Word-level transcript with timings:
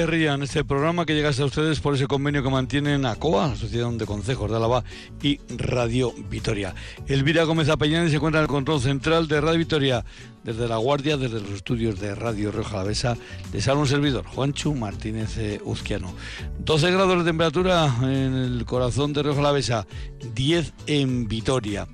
En 0.00 0.42
este 0.42 0.64
programa 0.64 1.04
que 1.04 1.12
llega 1.12 1.28
a 1.28 1.44
ustedes 1.44 1.78
por 1.80 1.94
ese 1.94 2.06
convenio 2.06 2.42
que 2.42 2.48
mantienen 2.48 3.04
ACOA, 3.04 3.52
Asociación 3.52 3.98
de 3.98 4.06
Consejos 4.06 4.50
de 4.50 4.56
Álava, 4.56 4.82
y 5.22 5.38
Radio 5.58 6.14
Vitoria. 6.30 6.74
Elvira 7.06 7.44
Gómez 7.44 7.68
Apeñán 7.68 8.08
se 8.08 8.16
encuentra 8.16 8.40
en 8.40 8.44
el 8.44 8.48
control 8.48 8.80
central 8.80 9.28
de 9.28 9.42
Radio 9.42 9.58
Vitoria, 9.58 10.02
desde 10.42 10.68
La 10.68 10.78
Guardia, 10.78 11.18
desde 11.18 11.42
los 11.42 11.50
estudios 11.50 12.00
de 12.00 12.14
Radio 12.14 12.50
Rioja 12.50 12.76
Alavesa. 12.76 13.18
Les 13.52 13.68
habla 13.68 13.82
un 13.82 13.88
servidor, 13.88 14.24
Juanchu 14.24 14.74
Martínez 14.74 15.36
Uzquiano. 15.64 16.14
12 16.60 16.92
grados 16.92 17.18
de 17.18 17.24
temperatura 17.24 17.94
en 18.00 18.34
el 18.34 18.64
corazón 18.64 19.12
de 19.12 19.22
Rioja 19.22 19.40
Alavesa, 19.40 19.86
10 20.34 20.72
en 20.86 21.28
Vitoria. 21.28 21.86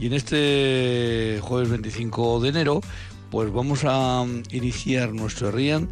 Y 0.00 0.06
en 0.06 0.14
este 0.14 1.38
jueves 1.40 1.70
25 1.70 2.40
de 2.40 2.48
enero, 2.48 2.80
pues 3.30 3.52
vamos 3.52 3.84
a 3.84 4.26
iniciar 4.50 5.12
nuestro 5.12 5.52
RIAN 5.52 5.88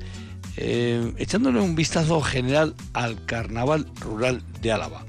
eh, 0.57 1.13
echándole 1.17 1.61
un 1.61 1.75
vistazo 1.75 2.21
general 2.21 2.75
al 2.93 3.25
Carnaval 3.25 3.87
Rural 4.01 4.43
de 4.61 4.73
Álava. 4.73 5.05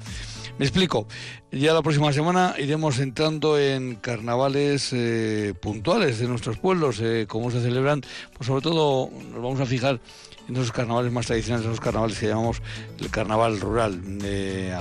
Me 0.58 0.66
explico. 0.66 1.06
Ya 1.50 1.74
la 1.74 1.82
próxima 1.82 2.12
semana 2.12 2.54
iremos 2.58 2.98
entrando 2.98 3.58
en 3.58 3.96
carnavales 3.96 4.90
eh, 4.92 5.54
puntuales 5.60 6.18
de 6.18 6.28
nuestros 6.28 6.56
pueblos, 6.58 7.00
eh, 7.00 7.26
cómo 7.28 7.50
se 7.50 7.60
celebran. 7.60 8.02
Pues 8.36 8.46
sobre 8.46 8.62
todo 8.62 9.10
nos 9.32 9.42
vamos 9.42 9.60
a 9.60 9.66
fijar 9.66 10.00
en 10.48 10.56
esos 10.56 10.72
carnavales 10.72 11.12
más 11.12 11.26
tradicionales, 11.26 11.66
esos 11.66 11.80
carnavales 11.80 12.18
que 12.18 12.28
llamamos 12.28 12.62
el 12.98 13.10
carnaval 13.10 13.60
rural 13.60 14.18
de 14.18 14.72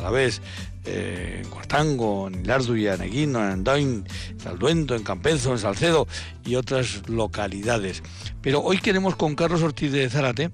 Alavés, 0.85 1.41
en 1.43 1.49
Cuartango, 1.49 2.27
en 2.27 2.41
Ilarduya, 2.41 2.95
en 2.95 3.01
Eguino, 3.01 3.39
en 3.39 3.51
Andoin, 3.51 4.05
en 4.29 4.39
Salduento, 4.39 4.95
en 4.95 5.03
Campenzo, 5.03 5.51
en 5.51 5.59
Salcedo 5.59 6.07
y 6.45 6.55
otras 6.55 7.07
localidades. 7.07 8.03
Pero 8.41 8.61
hoy 8.61 8.79
queremos 8.79 9.15
con 9.15 9.35
Carlos 9.35 9.61
Ortiz 9.61 9.91
de 9.91 10.09
Zárate, 10.09 10.51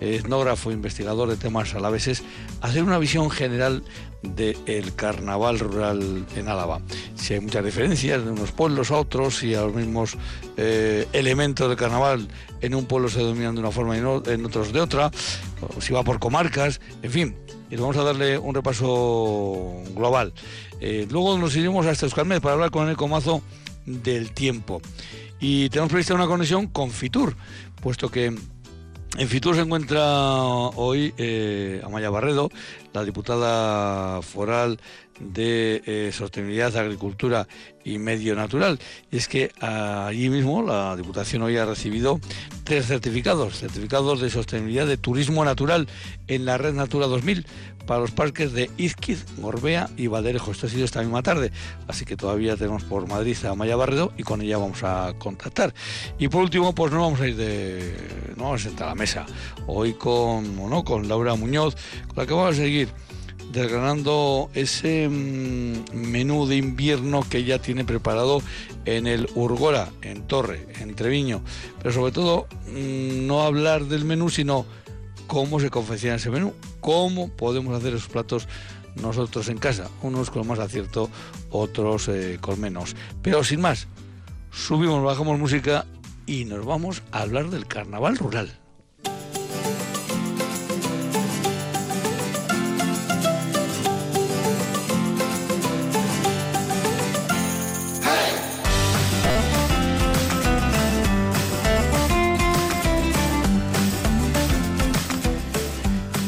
etnógrafo, 0.00 0.72
investigador 0.72 1.28
de 1.28 1.36
temas 1.36 1.74
alaveses, 1.74 2.22
hacer 2.60 2.82
una 2.82 2.98
visión 2.98 3.30
general 3.30 3.84
del 4.22 4.94
carnaval 4.94 5.58
rural 5.58 6.26
en 6.34 6.48
Álava. 6.48 6.80
Si 7.14 7.34
hay 7.34 7.40
muchas 7.40 7.64
diferencias 7.64 8.24
de 8.24 8.30
unos 8.30 8.52
pueblos 8.52 8.90
a 8.90 8.96
otros, 8.96 9.36
si 9.36 9.54
a 9.54 9.62
los 9.62 9.74
mismos 9.74 10.16
eh, 10.56 11.06
elementos 11.12 11.68
del 11.68 11.76
carnaval 11.76 12.28
en 12.60 12.74
un 12.74 12.86
pueblo 12.86 13.08
se 13.08 13.20
dominan 13.20 13.54
de 13.54 13.60
una 13.60 13.70
forma 13.70 13.96
y 13.96 14.00
en 14.00 14.46
otros 14.46 14.72
de 14.72 14.80
otra, 14.80 15.10
si 15.80 15.92
va 15.92 16.02
por 16.02 16.18
comarcas, 16.18 16.80
en 17.02 17.10
fin, 17.10 17.36
y 17.70 17.76
vamos 17.76 17.96
a 17.96 18.02
darle 18.02 18.38
un 18.38 18.54
repaso 18.54 19.82
global. 19.94 20.32
Eh, 20.80 21.06
luego 21.10 21.38
nos 21.38 21.54
iremos 21.56 21.86
a 21.86 21.90
Euskalmet 21.90 22.40
para 22.40 22.54
hablar 22.54 22.70
con 22.70 22.88
el 22.88 22.96
comazo 22.96 23.42
del 23.86 24.32
tiempo. 24.32 24.80
Y 25.40 25.68
tenemos 25.70 25.90
prevista 25.90 26.14
una 26.14 26.26
conexión 26.26 26.66
con 26.66 26.90
Fitur, 26.90 27.36
puesto 27.80 28.10
que 28.10 28.34
en 29.16 29.28
Fitur 29.28 29.54
se 29.54 29.62
encuentra 29.62 30.02
hoy 30.76 31.14
eh, 31.16 31.80
Amaya 31.84 32.10
Barredo, 32.10 32.50
la 32.92 33.04
diputada 33.04 34.20
foral 34.22 34.78
de 35.20 35.82
eh, 35.86 36.10
Sostenibilidad, 36.12 36.76
Agricultura 36.76 37.46
y 37.84 37.98
Medio 37.98 38.34
Natural. 38.34 38.78
Y 39.10 39.16
es 39.16 39.28
que 39.28 39.50
allí 39.60 40.28
mismo 40.28 40.62
la 40.62 40.96
Diputación 40.96 41.42
hoy 41.42 41.56
ha 41.56 41.64
recibido 41.64 42.20
tres 42.64 42.86
certificados, 42.86 43.58
certificados 43.58 44.20
de 44.20 44.30
sostenibilidad 44.30 44.86
de 44.86 44.96
turismo 44.96 45.44
natural 45.44 45.88
en 46.26 46.44
la 46.44 46.58
Red 46.58 46.74
Natura 46.74 47.06
2000 47.06 47.46
para 47.88 48.00
los 48.00 48.10
parques 48.10 48.52
de 48.52 48.70
Izquiz, 48.76 49.24
Gorbea 49.38 49.88
y 49.96 50.08
Valderejo. 50.08 50.52
Esto 50.52 50.66
ha 50.66 50.70
sido 50.70 50.84
esta 50.84 51.00
misma 51.00 51.22
tarde, 51.22 51.50
así 51.88 52.04
que 52.04 52.16
todavía 52.16 52.54
tenemos 52.54 52.84
por 52.84 53.08
Madrid 53.08 53.34
a 53.46 53.54
Maya 53.54 53.76
Barredo 53.76 54.12
y 54.18 54.24
con 54.24 54.42
ella 54.42 54.58
vamos 54.58 54.84
a 54.84 55.14
contactar. 55.18 55.72
Y 56.18 56.28
por 56.28 56.42
último, 56.42 56.74
pues 56.74 56.92
no 56.92 57.00
vamos 57.00 57.20
a 57.20 57.26
ir 57.26 57.36
de... 57.36 57.96
no 58.36 58.44
vamos 58.44 58.60
a 58.60 58.68
sentar 58.68 58.88
a 58.88 58.90
la 58.90 58.94
mesa. 58.94 59.24
Hoy 59.66 59.94
con, 59.94 60.54
¿no? 60.68 60.84
con 60.84 61.08
Laura 61.08 61.34
Muñoz, 61.34 61.76
con 62.08 62.16
la 62.18 62.26
que 62.26 62.34
vamos 62.34 62.52
a 62.52 62.56
seguir 62.58 62.88
desgranando 63.52 64.50
ese 64.54 65.08
mm, 65.08 65.94
menú 65.94 66.46
de 66.46 66.56
invierno 66.56 67.24
que 67.28 67.44
ya 67.44 67.58
tiene 67.58 67.84
preparado 67.84 68.42
en 68.84 69.06
el 69.06 69.28
Urgora, 69.34 69.90
en 70.02 70.26
Torre, 70.26 70.66
en 70.80 70.94
Treviño. 70.94 71.42
Pero 71.78 71.92
sobre 71.92 72.12
todo, 72.12 72.46
mm, 72.66 73.26
no 73.26 73.42
hablar 73.42 73.84
del 73.84 74.04
menú, 74.04 74.30
sino 74.30 74.66
cómo 75.26 75.60
se 75.60 75.70
confecciona 75.70 76.16
ese 76.16 76.30
menú, 76.30 76.54
cómo 76.80 77.28
podemos 77.28 77.76
hacer 77.76 77.94
esos 77.94 78.08
platos 78.08 78.48
nosotros 78.96 79.48
en 79.48 79.58
casa, 79.58 79.88
unos 80.02 80.30
con 80.30 80.46
más 80.46 80.58
acierto, 80.58 81.08
otros 81.50 82.08
eh, 82.08 82.38
con 82.40 82.60
menos. 82.60 82.96
Pero 83.22 83.44
sin 83.44 83.60
más, 83.60 83.86
subimos, 84.50 85.02
bajamos 85.02 85.38
música 85.38 85.86
y 86.26 86.44
nos 86.44 86.64
vamos 86.64 87.02
a 87.12 87.22
hablar 87.22 87.50
del 87.50 87.66
carnaval 87.66 88.16
rural. 88.16 88.58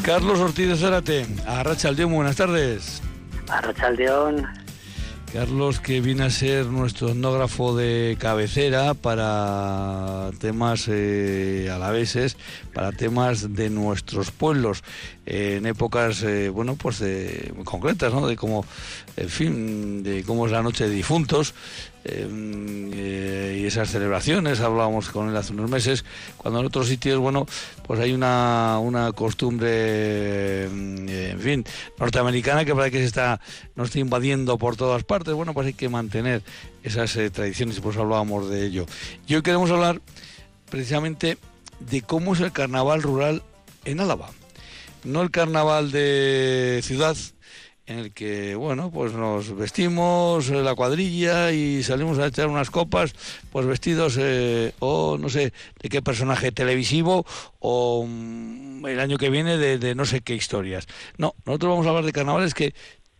Carlos 0.03 0.39
Ortiz 0.39 0.67
de 0.67 0.75
Zárate, 0.75 1.27
Arrachaldeón, 1.45 2.13
buenas 2.13 2.35
tardes. 2.35 3.03
Arrachaldeón. 3.47 4.47
Carlos, 5.31 5.79
que 5.79 6.01
viene 6.01 6.23
a 6.23 6.29
ser 6.29 6.65
nuestro 6.65 7.09
etnógrafo 7.09 7.75
de 7.75 8.17
cabecera 8.19 8.95
para 8.95 10.31
temas 10.39 10.87
eh, 10.89 11.69
alaveses, 11.71 12.35
para 12.73 12.91
temas 12.91 13.53
de 13.53 13.69
nuestros 13.69 14.31
pueblos, 14.31 14.83
en 15.33 15.65
épocas, 15.65 16.23
eh, 16.23 16.49
bueno, 16.49 16.75
pues 16.75 17.03
concretas. 17.63 18.11
De 18.27 18.35
cómo, 18.35 18.65
en 19.15 19.29
fin, 19.29 20.03
de 20.03 20.23
cómo 20.23 20.45
es 20.45 20.51
la 20.51 20.61
noche 20.61 20.87
de 20.87 20.95
difuntos, 20.95 21.53
Em, 22.03 22.89
eh, 22.95 23.59
y 23.61 23.65
esas 23.67 23.91
celebraciones, 23.91 24.59
hablábamos 24.59 25.09
con 25.09 25.29
él 25.29 25.37
hace 25.37 25.53
unos 25.53 25.69
meses, 25.69 26.03
cuando 26.37 26.59
en 26.59 26.65
otros 26.65 26.87
sitios, 26.87 27.19
bueno, 27.19 27.45
pues 27.85 27.99
hay 27.99 28.11
una, 28.11 28.79
una 28.79 29.11
costumbre, 29.11 30.65
em, 30.65 31.07
en 31.07 31.39
fin, 31.39 31.65
norteamericana 31.99 32.65
que 32.65 32.73
parece 32.73 32.91
que 32.91 32.97
se 32.99 33.05
está, 33.05 33.39
nos 33.75 33.89
está 33.89 33.99
invadiendo 33.99 34.57
por 34.57 34.75
todas 34.77 35.03
partes, 35.03 35.35
bueno, 35.35 35.53
pues 35.53 35.67
hay 35.67 35.73
que 35.73 35.89
mantener 35.89 36.41
esas 36.81 37.15
eh, 37.17 37.29
tradiciones 37.29 37.77
y 37.77 37.81
por 37.81 37.93
eso 37.93 38.01
hablábamos 38.01 38.49
de 38.49 38.65
ello. 38.65 38.87
Y 39.27 39.35
hoy 39.35 39.43
queremos 39.43 39.69
hablar 39.69 40.01
precisamente 40.71 41.37
de 41.79 42.01
cómo 42.01 42.33
es 42.33 42.39
el 42.39 42.51
carnaval 42.51 43.03
rural 43.03 43.43
en 43.85 43.99
Álava. 43.99 44.31
No 45.03 45.21
el 45.23 45.31
carnaval 45.31 45.91
de 45.91 46.81
ciudad, 46.83 47.17
en 47.87 47.99
el 47.99 48.13
que, 48.13 48.55
bueno, 48.55 48.91
pues 48.91 49.13
nos 49.13 49.55
vestimos 49.55 50.49
la 50.49 50.75
cuadrilla 50.75 51.51
y 51.51 51.81
salimos 51.81 52.19
a 52.19 52.27
echar 52.27 52.47
unas 52.47 52.69
copas, 52.69 53.13
pues 53.51 53.65
vestidos, 53.65 54.17
eh, 54.19 54.73
o 54.79 55.17
no 55.17 55.29
sé, 55.29 55.53
de 55.81 55.89
qué 55.89 56.01
personaje 56.01 56.51
televisivo, 56.51 57.25
o 57.59 58.05
mm, 58.07 58.85
el 58.85 58.99
año 58.99 59.17
que 59.17 59.29
viene 59.29 59.57
de, 59.57 59.95
no 59.95 60.05
sé 60.05 60.21
qué 60.21 60.35
historias. 60.35 60.87
No, 61.17 61.33
nosotros 61.45 61.71
vamos 61.71 61.85
a 61.87 61.89
hablar 61.89 62.05
de 62.05 62.13
carnavales 62.13 62.53
que 62.53 62.75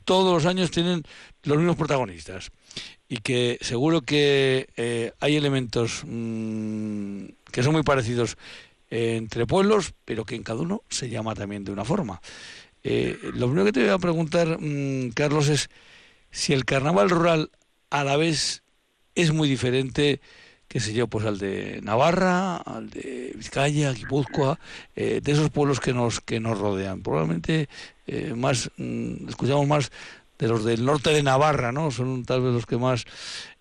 todos 0.06 0.34
los 0.34 0.46
años 0.46 0.72
tienen 0.72 1.04
los 1.44 1.58
mismos 1.58 1.78
protagonistas 1.78 2.52
y 3.10 3.18
que 3.18 3.58
seguro 3.62 4.02
que 4.02 4.70
eh, 4.78 5.14
hay 5.20 5.36
elementos 5.36 6.04
mm, 6.06 7.26
que 7.52 7.64
son 7.64 7.74
muy 7.74 7.84
parecidos 7.84 8.38
entre 8.92 9.48
pueblos, 9.48 9.94
pero 10.06 10.26
que 10.26 10.36
en 10.36 10.44
cada 10.44 10.62
uno 10.62 10.84
se 10.90 11.10
llama 11.10 11.34
también 11.34 11.64
de 11.64 11.72
una 11.72 11.86
forma. 11.86 12.22
Eh, 12.84 13.18
lo 13.34 13.48
primero 13.48 13.66
que 13.66 13.72
te 13.72 13.82
voy 13.82 13.90
a 13.90 13.98
preguntar, 13.98 14.58
mm, 14.60 15.12
Carlos, 15.12 15.48
es 15.48 15.70
si 16.30 16.54
el 16.54 16.66
carnaval 16.66 17.10
rural 17.10 17.52
a 17.90 18.04
la 18.04 18.18
vez 18.18 18.64
es 19.16 19.32
muy 19.32 19.48
diferente, 19.48 20.20
qué 20.68 20.80
sé 20.80 20.94
yo, 20.94 21.08
pues 21.08 21.26
al 21.26 21.38
de 21.38 21.80
Navarra, 21.84 22.58
al 22.58 22.90
de 22.90 23.34
Vizcaya, 23.36 23.94
Guipúzcoa, 23.94 24.60
eh, 24.96 25.22
de 25.24 25.32
esos 25.32 25.50
pueblos 25.50 25.80
que 25.80 25.94
nos 25.94 26.20
que 26.22 26.40
nos 26.40 26.58
rodean. 26.58 27.02
Probablemente 27.02 27.70
eh, 28.08 28.34
más 28.36 28.72
mm, 28.78 29.30
escuchamos 29.30 29.68
más 29.68 29.92
de 30.40 30.48
los 30.48 30.66
del 30.66 30.84
norte 30.84 31.12
de 31.12 31.24
Navarra, 31.24 31.72
¿no? 31.72 31.92
Son 31.92 32.26
tal 32.26 32.42
vez 32.42 32.54
los 32.54 32.66
que 32.66 32.78
más 32.78 33.06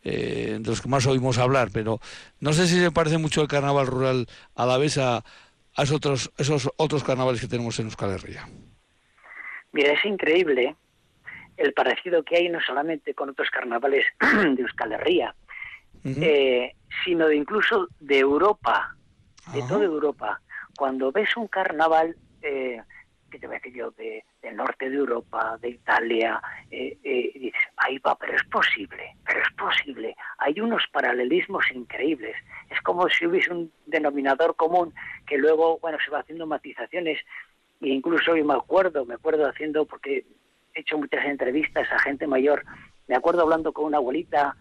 de 0.03 0.63
los 0.65 0.81
que 0.81 0.89
más 0.89 1.07
oímos 1.07 1.39
hablar, 1.39 1.69
pero 1.73 2.01
no 2.41 2.53
sé 2.53 2.67
si 2.67 2.81
se 2.81 2.91
parece 2.91 3.19
mucho 3.19 3.43
el 3.43 3.49
carnaval 3.49 3.87
rural 3.87 4.27
a 4.55 4.67
la 4.67 4.79
vez 4.79 4.99
a, 4.99 5.23
esos 5.77 5.97
otros 5.97 6.33
esos 6.39 6.71
otros 6.77 7.05
carnavales 7.05 7.41
que 7.41 7.47
tenemos 7.47 7.79
en 7.79 7.87
Euskal 7.87 8.11
Herria. 8.11 8.49
Mira, 9.73 9.93
es 9.93 10.05
increíble 10.05 10.75
el 11.57 11.73
parecido 11.75 12.23
que 12.23 12.37
hay 12.37 12.49
no 12.49 12.61
solamente 12.61 13.15
con 13.15 13.29
otros 13.29 13.51
carnavales 13.51 14.05
de 14.21 14.63
Euskal 14.63 14.93
Herria, 14.93 15.35
eh, 16.05 16.75
sino 17.05 17.29
de 17.29 17.37
incluso 17.37 17.89
de 18.01 18.19
Europa, 18.19 18.97
de 19.53 19.63
toda 19.69 19.85
Europa. 19.85 20.41
Cuando 20.77 21.13
ves 21.13 21.37
un 21.37 21.49
carnaval, 21.49 22.17
eh, 22.41 22.81
que 23.31 23.39
te 23.39 23.47
voy 23.47 23.57
a 23.57 23.59
decir 23.59 23.75
yo, 23.75 23.91
de, 23.93 24.25
del 24.43 24.57
norte 24.57 24.89
de 24.89 24.97
Europa, 24.97 25.59
de 25.61 25.71
Italia, 25.71 26.41
eh, 26.71 26.97
eh, 27.03 27.31
dices, 27.35 27.61
ahí 27.77 27.99
va, 27.99 28.17
pero 28.17 28.35
es 28.35 28.45
posible, 28.45 29.17
pero 29.25 29.41
es 29.41 29.53
posible. 29.55 30.17
Hay 30.39 30.61
unos 30.61 30.85
paralelismos 30.93 31.65
increíbles. 31.73 32.37
Es 32.71 32.81
como 32.83 33.09
si 33.09 33.27
hubiese 33.27 33.53
un 33.53 33.71
denominador 33.87 34.57
común 34.57 34.95
que 35.27 35.37
luego, 35.37 35.79
bueno, 35.81 35.99
se 36.05 36.11
va 36.11 36.21
haciendo 36.21 36.47
matizaciones 36.47 37.19
e 37.81 37.89
incluso 37.89 38.37
yo 38.37 38.45
me 38.45 38.55
acuerdo, 38.55 39.05
me 39.05 39.15
acuerdo 39.15 39.49
haciendo, 39.49 39.85
porque 39.87 40.25
he 40.75 40.81
hecho 40.81 40.99
muchas 40.99 41.25
entrevistas 41.25 41.89
a 41.91 41.99
gente 41.99 42.27
mayor, 42.27 42.65
me 43.09 43.17
acuerdo 43.17 43.43
hablando 43.43 43.73
con 43.73 43.87
una 43.87 43.97
abuelita 43.97 44.57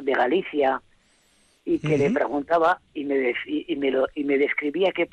de 0.00 0.12
Galicia 0.12 0.80
y 1.64 1.78
que 1.78 1.98
le 1.98 2.10
preguntaba 2.10 2.80
y 2.94 3.04
me, 3.04 3.34
y, 3.46 3.76
me, 3.76 3.90
lo, 3.90 4.06
y 4.14 4.24
me 4.24 4.38
describía 4.38 4.92
que, 4.92 5.06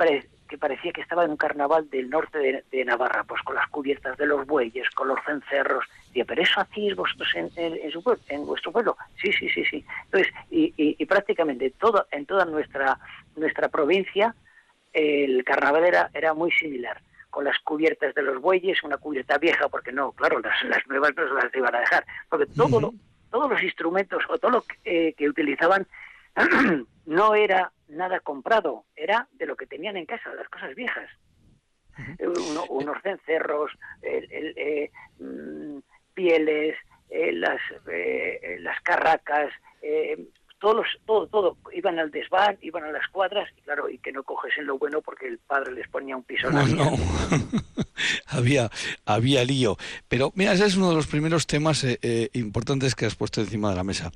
que 0.48 0.58
parecía 0.58 0.92
que 0.92 1.02
estaba 1.02 1.26
en 1.26 1.32
un 1.32 1.38
carnaval 1.38 1.90
del 1.90 2.10
norte 2.10 2.64
de, 2.72 2.86
Navarra, 2.86 3.24
pues 3.24 3.42
con 3.42 3.56
las 3.56 3.68
cubiertas 3.70 4.18
de 4.18 4.26
los 4.26 4.46
bueyes, 4.46 4.90
con 4.92 5.08
los 5.08 5.20
cencerros. 5.26 5.86
Y 6.14 6.24
pero 6.24 6.42
eso 6.42 6.62
hacéis 6.62 6.96
vosotros 6.96 7.30
en, 7.36 7.50
en, 7.56 7.92
su 7.92 8.04
pueblo, 8.04 8.22
en 8.30 8.46
vuestro 8.46 8.72
pueblo. 8.72 8.98
Sí, 9.22 9.32
sí, 9.34 9.50
sí, 9.50 9.66
sí. 9.66 9.86
Entonces, 10.06 10.32
y, 10.52 10.74
y, 10.78 11.06
prácticamente 11.06 11.72
todo, 11.72 12.08
en 12.12 12.26
toda 12.26 12.46
nuestra, 12.46 13.00
nuestra 13.36 13.70
provincia 13.70 14.36
el 14.94 15.44
carnaval 15.44 15.86
era, 15.86 16.10
era 16.14 16.34
muy 16.34 16.52
similar 16.52 17.02
con 17.30 17.44
las 17.44 17.60
cubiertas 17.60 18.16
de 18.16 18.22
los 18.22 18.40
bueyes, 18.42 18.82
una 18.84 18.98
cubierta 18.98 19.38
vieja, 19.38 19.68
porque 19.68 19.92
no, 19.92 20.14
claro, 20.14 20.40
las, 20.40 20.64
las 20.64 20.88
nuevas 20.88 21.12
no 21.18 21.28
se 21.28 21.34
las 21.34 21.54
iban 21.54 21.76
a 21.76 21.80
dejar, 21.82 22.06
porque 22.30 22.46
todo 22.46 22.94
todos 23.30 23.50
los 23.50 23.62
instrumentos 23.62 24.24
o 24.30 24.38
todo 24.38 24.52
lo 24.52 24.62
que, 24.62 24.78
eh, 25.20 25.30
utilizaban 25.30 25.86
no 27.06 27.36
era 27.36 27.70
nada 27.88 28.20
comprado, 28.20 28.86
era 28.96 29.28
de 29.34 29.46
lo 29.46 29.56
que 29.56 29.68
tenían 29.68 29.98
en 29.98 30.06
casa, 30.06 30.34
las 30.34 30.50
cosas 30.50 30.76
viejas. 30.76 31.10
Eh, 32.20 32.28
unos 32.70 33.02
cencerros, 33.02 33.72
eh, 34.02 34.92
mm, 35.20 35.78
pieles, 36.14 36.76
las, 37.10 37.62
las 38.60 38.82
carracas, 38.82 39.52
todos 40.60 40.88
todo, 41.06 41.28
todo, 41.28 41.58
iban 41.74 42.00
al 42.00 42.12
desván, 42.12 42.58
iban 42.62 42.84
a 42.84 42.92
las 42.92 43.08
cuadras, 43.10 43.50
y 43.58 43.62
claro, 43.62 43.90
y 43.90 43.98
que 43.98 44.12
no 44.12 44.24
en 44.58 44.66
lo 44.66 44.78
bueno 44.78 45.02
porque 45.02 45.28
el 45.28 45.38
padre 45.40 45.74
les 45.74 45.88
ponía 45.88 46.16
un 46.16 46.24
piso 46.24 46.50
no, 46.50 46.66
no. 46.68 46.92
había, 48.28 48.70
había 49.06 49.44
lío. 49.44 49.78
Pero 50.08 50.32
mira, 50.36 50.54
ese 50.54 50.66
es 50.66 50.78
uno 50.78 50.90
de 50.90 50.96
los 50.96 51.08
primeros 51.08 51.48
temas 51.48 51.84
eh, 51.84 52.00
eh, 52.02 52.30
importantes 52.34 52.96
que 52.96 53.06
has 53.06 53.16
puesto 53.16 53.42
encima 53.42 53.70
de 53.70 53.76
la 53.76 53.84
mesa. 53.84 54.12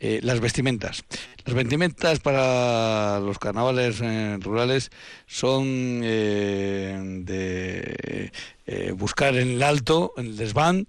Eh, 0.00 0.20
las 0.22 0.40
vestimentas. 0.40 1.04
Las 1.44 1.54
vestimentas 1.54 2.20
para 2.20 3.20
los 3.20 3.38
carnavales 3.38 4.00
rurales 4.40 4.90
son 5.26 6.02
de 6.02 8.30
buscar 8.94 9.34
en 9.34 9.52
el 9.52 9.62
alto, 9.62 10.12
en 10.16 10.26
el 10.26 10.36
desván, 10.36 10.86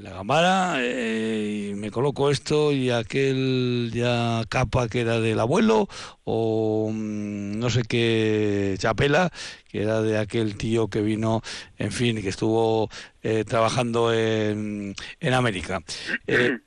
la 0.00 0.10
cámara 0.10 0.76
eh, 0.78 1.70
y 1.70 1.74
me 1.74 1.90
coloco 1.90 2.30
esto 2.30 2.72
y 2.72 2.90
aquel 2.90 3.90
ya 3.94 4.44
capa 4.48 4.88
que 4.88 5.00
era 5.00 5.20
del 5.20 5.38
abuelo 5.38 5.88
o 6.24 6.90
mm, 6.92 7.58
no 7.58 7.70
sé 7.70 7.82
qué 7.82 8.76
chapela 8.78 9.30
que 9.68 9.82
era 9.82 10.02
de 10.02 10.18
aquel 10.18 10.56
tío 10.56 10.88
que 10.88 11.02
vino, 11.02 11.42
en 11.78 11.92
fin, 11.92 12.20
que 12.20 12.28
estuvo 12.28 12.88
eh, 13.22 13.44
trabajando 13.44 14.12
en, 14.12 14.94
en 15.20 15.34
América. 15.34 15.82
Eh, 16.26 16.58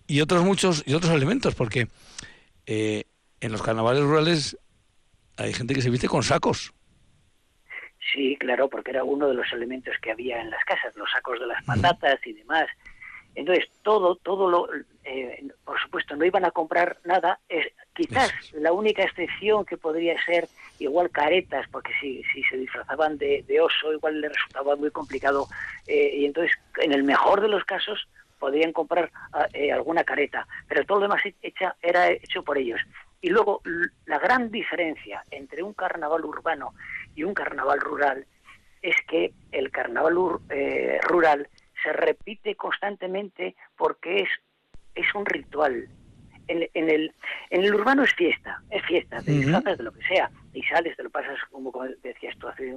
y 0.06 0.20
otros 0.20 0.44
muchos 0.44 0.82
y 0.86 0.94
otros 0.94 1.12
elementos, 1.12 1.54
porque 1.54 1.88
en 2.66 3.52
los 3.52 3.62
carnavales 3.62 4.02
rurales 4.04 4.56
hay 5.36 5.52
gente 5.52 5.74
que 5.74 5.82
se 5.82 5.90
viste 5.90 6.08
con 6.08 6.22
sacos. 6.22 6.72
Sí, 8.10 8.36
claro, 8.36 8.68
porque 8.68 8.90
era 8.90 9.04
uno 9.04 9.28
de 9.28 9.34
los 9.34 9.52
elementos 9.52 9.94
que 10.02 10.10
había 10.10 10.40
en 10.40 10.50
las 10.50 10.64
casas, 10.64 10.96
los 10.96 11.10
sacos 11.10 11.38
de 11.38 11.46
las 11.46 11.62
patatas 11.64 12.18
y 12.26 12.32
demás. 12.32 12.66
Entonces, 13.34 13.70
todo, 13.82 14.16
todo 14.16 14.50
lo, 14.50 14.68
eh, 15.04 15.46
por 15.64 15.80
supuesto, 15.80 16.16
no 16.16 16.24
iban 16.24 16.44
a 16.44 16.50
comprar 16.50 16.98
nada. 17.04 17.38
Es, 17.48 17.66
quizás 17.94 18.32
la 18.52 18.72
única 18.72 19.04
excepción 19.04 19.64
que 19.64 19.76
podría 19.76 20.22
ser 20.24 20.48
igual 20.78 21.10
caretas, 21.10 21.66
porque 21.70 21.92
si, 22.00 22.22
si 22.34 22.42
se 22.44 22.58
disfrazaban 22.58 23.16
de, 23.18 23.60
oso, 23.60 23.92
igual 23.92 24.20
les 24.20 24.32
resultaba 24.32 24.76
muy 24.76 24.90
complicado. 24.90 25.46
Eh, 25.86 26.16
y 26.16 26.26
entonces, 26.26 26.52
en 26.78 26.92
el 26.92 27.04
mejor 27.04 27.40
de 27.40 27.48
los 27.48 27.64
casos, 27.64 28.06
podrían 28.38 28.72
comprar 28.72 29.10
ah, 29.32 29.46
eh, 29.52 29.72
alguna 29.72 30.02
careta, 30.02 30.46
pero 30.68 30.84
todo 30.84 30.98
lo 30.98 31.04
demás 31.04 31.22
hecha, 31.42 31.76
era 31.80 32.10
hecho 32.10 32.42
por 32.42 32.58
ellos. 32.58 32.80
Y 33.20 33.30
luego, 33.30 33.62
la 34.06 34.18
gran 34.18 34.50
diferencia 34.50 35.22
entre 35.30 35.62
un 35.62 35.74
carnaval 35.74 36.24
urbano 36.24 36.74
y 37.14 37.24
un 37.24 37.34
carnaval 37.34 37.80
rural 37.80 38.26
es 38.82 38.96
que 39.08 39.32
el 39.52 39.70
carnaval 39.70 40.14
eh, 40.50 40.98
rural 41.02 41.48
se 41.82 41.92
repite 41.92 42.54
constantemente 42.56 43.54
porque 43.76 44.22
es, 44.22 44.28
es 44.94 45.14
un 45.14 45.24
ritual. 45.24 45.88
En, 46.48 46.68
en, 46.74 46.90
el, 46.90 47.14
en 47.50 47.62
el 47.62 47.74
urbano 47.74 48.02
es 48.02 48.12
fiesta, 48.14 48.60
es 48.68 48.84
fiesta, 48.84 49.22
te 49.22 49.30
disfrazas 49.30 49.78
de 49.78 49.84
lo 49.84 49.92
que 49.92 50.02
sea 50.02 50.28
y 50.52 50.62
sales, 50.64 50.96
te 50.96 51.04
lo 51.04 51.10
pasas 51.10 51.38
como, 51.50 51.72
decías 52.02 52.36
tú 52.38 52.48
hace, 52.48 52.74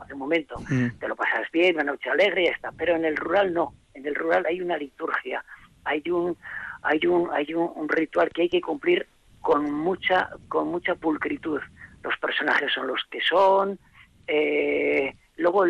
hace 0.00 0.12
un 0.14 0.18
momento, 0.18 0.56
te 0.98 1.08
lo 1.08 1.14
pasas 1.14 1.46
bien, 1.52 1.74
una 1.74 1.84
noche 1.84 2.08
alegre 2.08 2.42
y 2.42 2.46
ya 2.46 2.52
está, 2.52 2.72
pero 2.72 2.96
en 2.96 3.04
el 3.04 3.16
rural 3.16 3.52
no, 3.52 3.74
en 3.92 4.06
el 4.06 4.14
rural 4.14 4.46
hay 4.48 4.62
una 4.62 4.78
liturgia, 4.78 5.44
hay 5.84 6.02
un, 6.10 6.36
hay 6.82 7.06
un, 7.06 7.28
hay 7.32 7.52
un 7.52 7.88
ritual 7.88 8.30
que 8.30 8.42
hay 8.42 8.48
que 8.48 8.62
cumplir 8.62 9.06
con 9.42 9.70
mucha, 9.70 10.30
con 10.48 10.68
mucha 10.68 10.94
pulcritud 10.94 11.60
los 12.02 12.16
personajes 12.18 12.72
son 12.72 12.86
los 12.86 13.02
que 13.10 13.20
son, 13.20 13.78
eh, 14.26 15.14
luego 15.36 15.64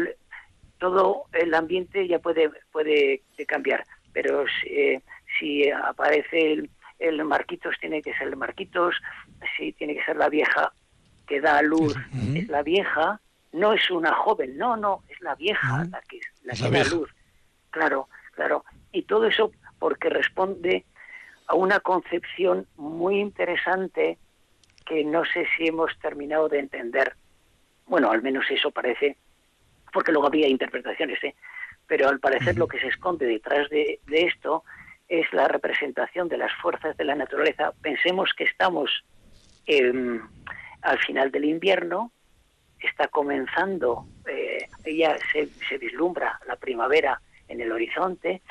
todo 0.78 1.24
el 1.32 1.54
ambiente 1.54 2.06
ya 2.08 2.18
puede, 2.18 2.50
puede 2.70 3.22
cambiar, 3.46 3.84
pero 4.12 4.44
si, 5.38 5.70
aparece 5.70 6.52
el, 6.52 6.70
el, 6.98 7.24
Marquitos, 7.24 7.76
tiene 7.80 8.02
que 8.02 8.14
ser 8.14 8.28
el 8.28 8.36
Marquitos, 8.36 8.96
si 9.56 9.72
tiene 9.72 9.94
que 9.94 10.04
ser 10.04 10.16
la 10.16 10.28
vieja 10.28 10.72
que 11.26 11.40
da 11.40 11.62
luz, 11.62 11.94
es 12.34 12.48
la 12.48 12.62
vieja, 12.62 13.20
no 13.52 13.72
es 13.72 13.90
una 13.90 14.12
joven, 14.12 14.56
no, 14.56 14.76
no, 14.76 15.02
es 15.08 15.20
la 15.20 15.34
vieja 15.34 15.84
la 15.90 16.00
que, 16.02 16.20
la 16.42 16.54
que 16.54 16.70
da 16.70 16.84
luz. 16.84 17.10
Claro, 17.70 18.08
claro. 18.32 18.64
Y 18.92 19.02
todo 19.02 19.26
eso 19.26 19.52
porque 19.78 20.08
responde 20.08 20.84
a 21.46 21.54
una 21.54 21.80
concepción 21.80 22.66
muy 22.76 23.18
interesante 23.20 24.18
que 24.84 25.04
no 25.04 25.24
sé 25.24 25.46
si 25.56 25.66
hemos 25.66 25.96
terminado 25.98 26.48
de 26.48 26.58
entender. 26.58 27.14
Bueno, 27.86 28.10
al 28.10 28.22
menos 28.22 28.44
eso 28.50 28.70
parece, 28.70 29.16
porque 29.92 30.12
luego 30.12 30.26
había 30.26 30.48
interpretaciones, 30.48 31.22
¿eh? 31.24 31.34
pero 31.86 32.08
al 32.08 32.20
parecer 32.20 32.56
lo 32.56 32.68
que 32.68 32.80
se 32.80 32.88
esconde 32.88 33.26
detrás 33.26 33.68
de, 33.68 34.00
esto 34.10 34.64
es 35.08 35.30
la 35.32 35.48
representación 35.48 36.28
de 36.28 36.38
las 36.38 36.52
fuerzas 36.60 36.96
de 36.96 37.04
la 37.04 37.14
naturaleza. 37.14 37.72
Pensemos 37.82 38.32
que 38.36 38.44
estamos 38.44 39.04
em, 39.66 40.20
al 40.80 40.98
final 41.00 41.30
del 41.30 41.44
invierno, 41.44 42.10
está 42.80 43.08
comenzando, 43.08 44.06
eh, 44.26 44.68
ya 44.96 45.16
se, 45.32 45.48
se, 45.68 45.78
vislumbra 45.78 46.40
la 46.46 46.56
primavera 46.56 47.20
en 47.48 47.60
el 47.60 47.70
horizonte, 47.70 48.42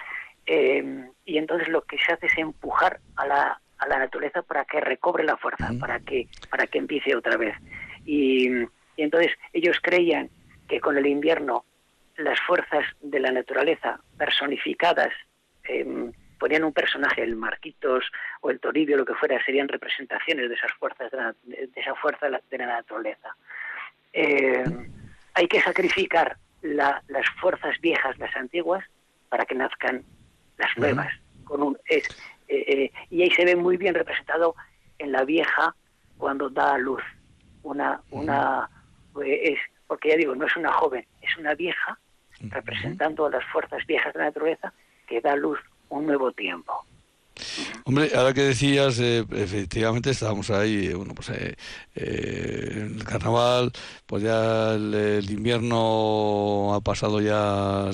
em, 0.45 1.09
y 1.25 1.37
entonces 1.37 1.67
lo 1.67 1.81
que 1.81 1.97
se 1.97 2.13
hace 2.13 2.27
es 2.27 2.37
empujar 2.37 2.99
a 3.15 3.25
la, 3.25 3.61
a 3.81 3.87
la 3.87 3.99
naturaleza 3.99 4.43
para 4.43 4.63
que 4.63 4.79
recobre 4.79 5.23
la 5.23 5.37
fuerza, 5.37 5.71
para 5.79 5.99
que 5.99 6.27
para 6.49 6.67
que 6.67 6.77
empiece 6.77 7.15
otra 7.15 7.35
vez. 7.35 7.55
Y, 8.05 8.47
entonces 8.95 9.31
ellos 9.53 9.77
creían 9.81 10.29
que 10.67 10.79
con 10.79 10.97
el 10.97 11.07
invierno 11.07 11.65
las 12.17 12.39
fuerzas 12.41 12.85
de 13.01 13.19
la 13.19 13.31
naturaleza 13.31 13.99
personificadas 14.17 15.11
em, 15.63 16.11
ponían 16.39 16.63
un 16.63 16.73
personaje, 16.73 17.23
el 17.23 17.35
Marquitos 17.35 18.05
o 18.41 18.51
el 18.51 18.59
Toribio, 18.59 18.97
lo 18.97 19.05
que 19.05 19.15
fuera, 19.15 19.43
serían 19.43 19.67
representaciones 19.67 20.49
de 20.49 20.55
esas 20.55 20.71
fuerzas 20.73 21.11
de, 21.11 21.69
esa 21.75 21.95
fuerza 21.95 22.27
de 22.27 22.57
la, 22.57 22.65
naturaleza. 22.67 23.35
Em, 24.13 24.91
hay 25.33 25.47
que 25.47 25.61
sacrificar 25.61 26.37
las 26.61 27.29
fuerzas 27.39 27.79
viejas, 27.81 28.17
las 28.19 28.35
antiguas, 28.35 28.85
para 29.29 29.45
que 29.45 29.55
nazcan 29.55 30.03
las 30.57 30.77
nuevas. 30.77 31.11
Con 31.43 31.63
un, 31.63 31.77
es, 31.85 32.07
eh, 32.51 32.91
y 33.09 33.23
ahí 33.23 33.31
se 33.31 33.45
ve 33.45 33.55
muy 33.55 33.77
bien 33.77 33.95
representado 33.95 34.55
en 34.99 35.11
la 35.11 35.23
vieja 35.23 35.75
cuando 36.17 36.49
da 36.49 36.73
a 36.73 36.77
luz. 36.77 37.01
Una 37.63 38.01
una 38.11 38.69
eh, 39.23 39.53
es 39.53 39.59
porque 39.87 40.09
ya 40.09 40.15
digo 40.17 40.35
no 40.35 40.45
es 40.45 40.55
una 40.55 40.71
joven 40.73 41.05
es 41.21 41.37
una 41.37 41.53
vieja 41.53 41.99
representando 42.49 43.25
a 43.25 43.29
las 43.29 43.45
fuerzas 43.45 43.85
viejas 43.85 44.13
de 44.13 44.19
la 44.19 44.25
naturaleza 44.25 44.73
que 45.07 45.21
da 45.21 45.33
a 45.33 45.35
luz 45.35 45.59
un 45.89 46.07
nuevo 46.07 46.31
tiempo 46.31 46.85
Hombre, 47.85 48.11
ahora 48.15 48.33
que 48.33 48.41
decías, 48.41 48.99
efectivamente 48.99 50.11
estábamos 50.11 50.49
ahí, 50.49 50.93
bueno, 50.93 51.13
pues 51.15 51.29
eh, 51.29 51.55
el 52.95 53.03
carnaval, 53.03 53.71
pues 54.05 54.23
ya 54.23 54.73
el, 54.73 55.29
invierno 55.29 56.73
ha 56.73 56.81
pasado 56.81 57.21
ya 57.21 57.89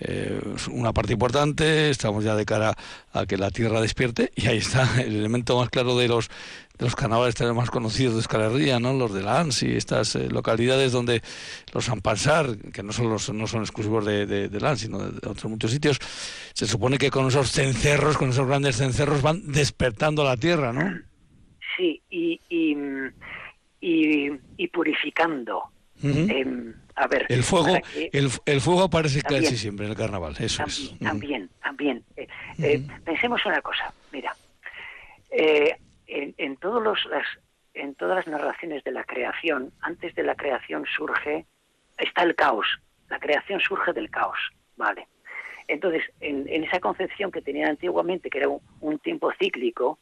eh, 0.00 0.40
una 0.70 0.92
parte 0.92 1.12
importante, 1.12 1.90
estamos 1.90 2.24
ya 2.24 2.34
de 2.34 2.46
cara 2.46 2.76
a 3.12 3.26
que 3.26 3.36
la 3.36 3.50
Tierra 3.50 3.80
despierte 3.80 4.32
y 4.36 4.46
ahí 4.46 4.58
está 4.58 5.00
el 5.00 5.16
elemento 5.16 5.58
más 5.58 5.70
claro 5.70 5.96
de 5.96 6.08
los 6.08 6.30
de 6.78 6.84
los 6.84 6.96
carnavales 6.96 7.40
más 7.54 7.70
conocidos 7.70 8.14
de 8.14 8.20
Escalerría, 8.20 8.78
¿no? 8.78 8.92
los 8.92 9.12
de 9.12 9.22
Lans 9.22 9.62
y 9.62 9.74
estas 9.74 10.14
eh, 10.14 10.28
localidades 10.30 10.92
donde 10.92 11.22
los 11.72 11.88
Ampansar, 11.88 12.56
que 12.72 12.82
no 12.82 12.92
son, 12.92 13.10
los, 13.10 13.32
no 13.32 13.46
son 13.46 13.62
exclusivos 13.62 14.04
de, 14.04 14.26
de, 14.26 14.60
Lans, 14.60 14.80
sino 14.80 14.98
de, 14.98 15.28
otros 15.28 15.44
muchos 15.46 15.70
sitios, 15.70 15.98
se 16.52 16.66
supone 16.66 16.98
que 16.98 17.10
con 17.10 17.26
esos 17.26 17.50
cencerros, 17.50 18.16
con 18.16 18.30
esos 18.30 18.46
grandes 18.46 18.76
cencerros 18.76 19.22
van 19.22 19.50
despertando 19.50 20.24
la 20.24 20.36
tierra, 20.36 20.72
¿no? 20.72 21.00
Sí, 21.76 22.00
y 22.10 22.40
y, 23.80 24.30
y, 24.56 24.68
purificando. 24.68 25.64
Em, 26.02 26.74
a 26.94 27.08
ver, 27.08 27.26
el 27.28 27.42
fuego, 27.42 27.76
el, 28.12 28.60
fuego 28.60 28.82
aparece 28.84 29.20
casi 29.22 29.56
siempre 29.56 29.86
en 29.86 29.92
el 29.92 29.98
carnaval, 29.98 30.36
eso 30.38 30.64
también, 30.64 30.92
es. 30.92 30.98
También, 30.98 31.50
también. 31.60 32.04
Eh, 32.16 32.28
eh, 32.58 32.86
pensemos 33.04 33.44
una 33.46 33.60
cosa, 33.60 33.92
mira, 34.12 34.34
en, 36.08 36.34
en, 36.38 36.56
todos 36.56 36.82
los, 36.82 37.04
las, 37.06 37.26
en 37.74 37.94
todas 37.94 38.16
las 38.16 38.26
narraciones 38.26 38.82
de 38.82 38.90
la 38.90 39.04
creación, 39.04 39.72
antes 39.80 40.14
de 40.14 40.24
la 40.24 40.34
creación 40.34 40.84
surge, 40.96 41.46
está 41.96 42.22
el 42.22 42.34
caos, 42.34 42.66
la 43.08 43.18
creación 43.18 43.60
surge 43.60 43.92
del 43.92 44.10
caos, 44.10 44.38
¿vale? 44.76 45.06
Entonces, 45.68 46.02
en, 46.20 46.48
esa 46.64 46.80
concepción 46.80 47.30
que 47.30 47.42
tenían 47.42 47.70
antiguamente, 47.70 48.30
que 48.30 48.38
era 48.38 48.48
un, 48.48 48.98
tiempo 48.98 49.30
cíclico, 49.38 49.98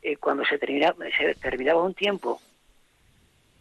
eh, 0.00 0.16
cuando 0.16 0.44
se 0.44 0.58
terminaba, 0.58 1.04
se 1.16 1.34
terminaba 1.34 1.82
un 1.82 1.94
tiempo 1.94 2.40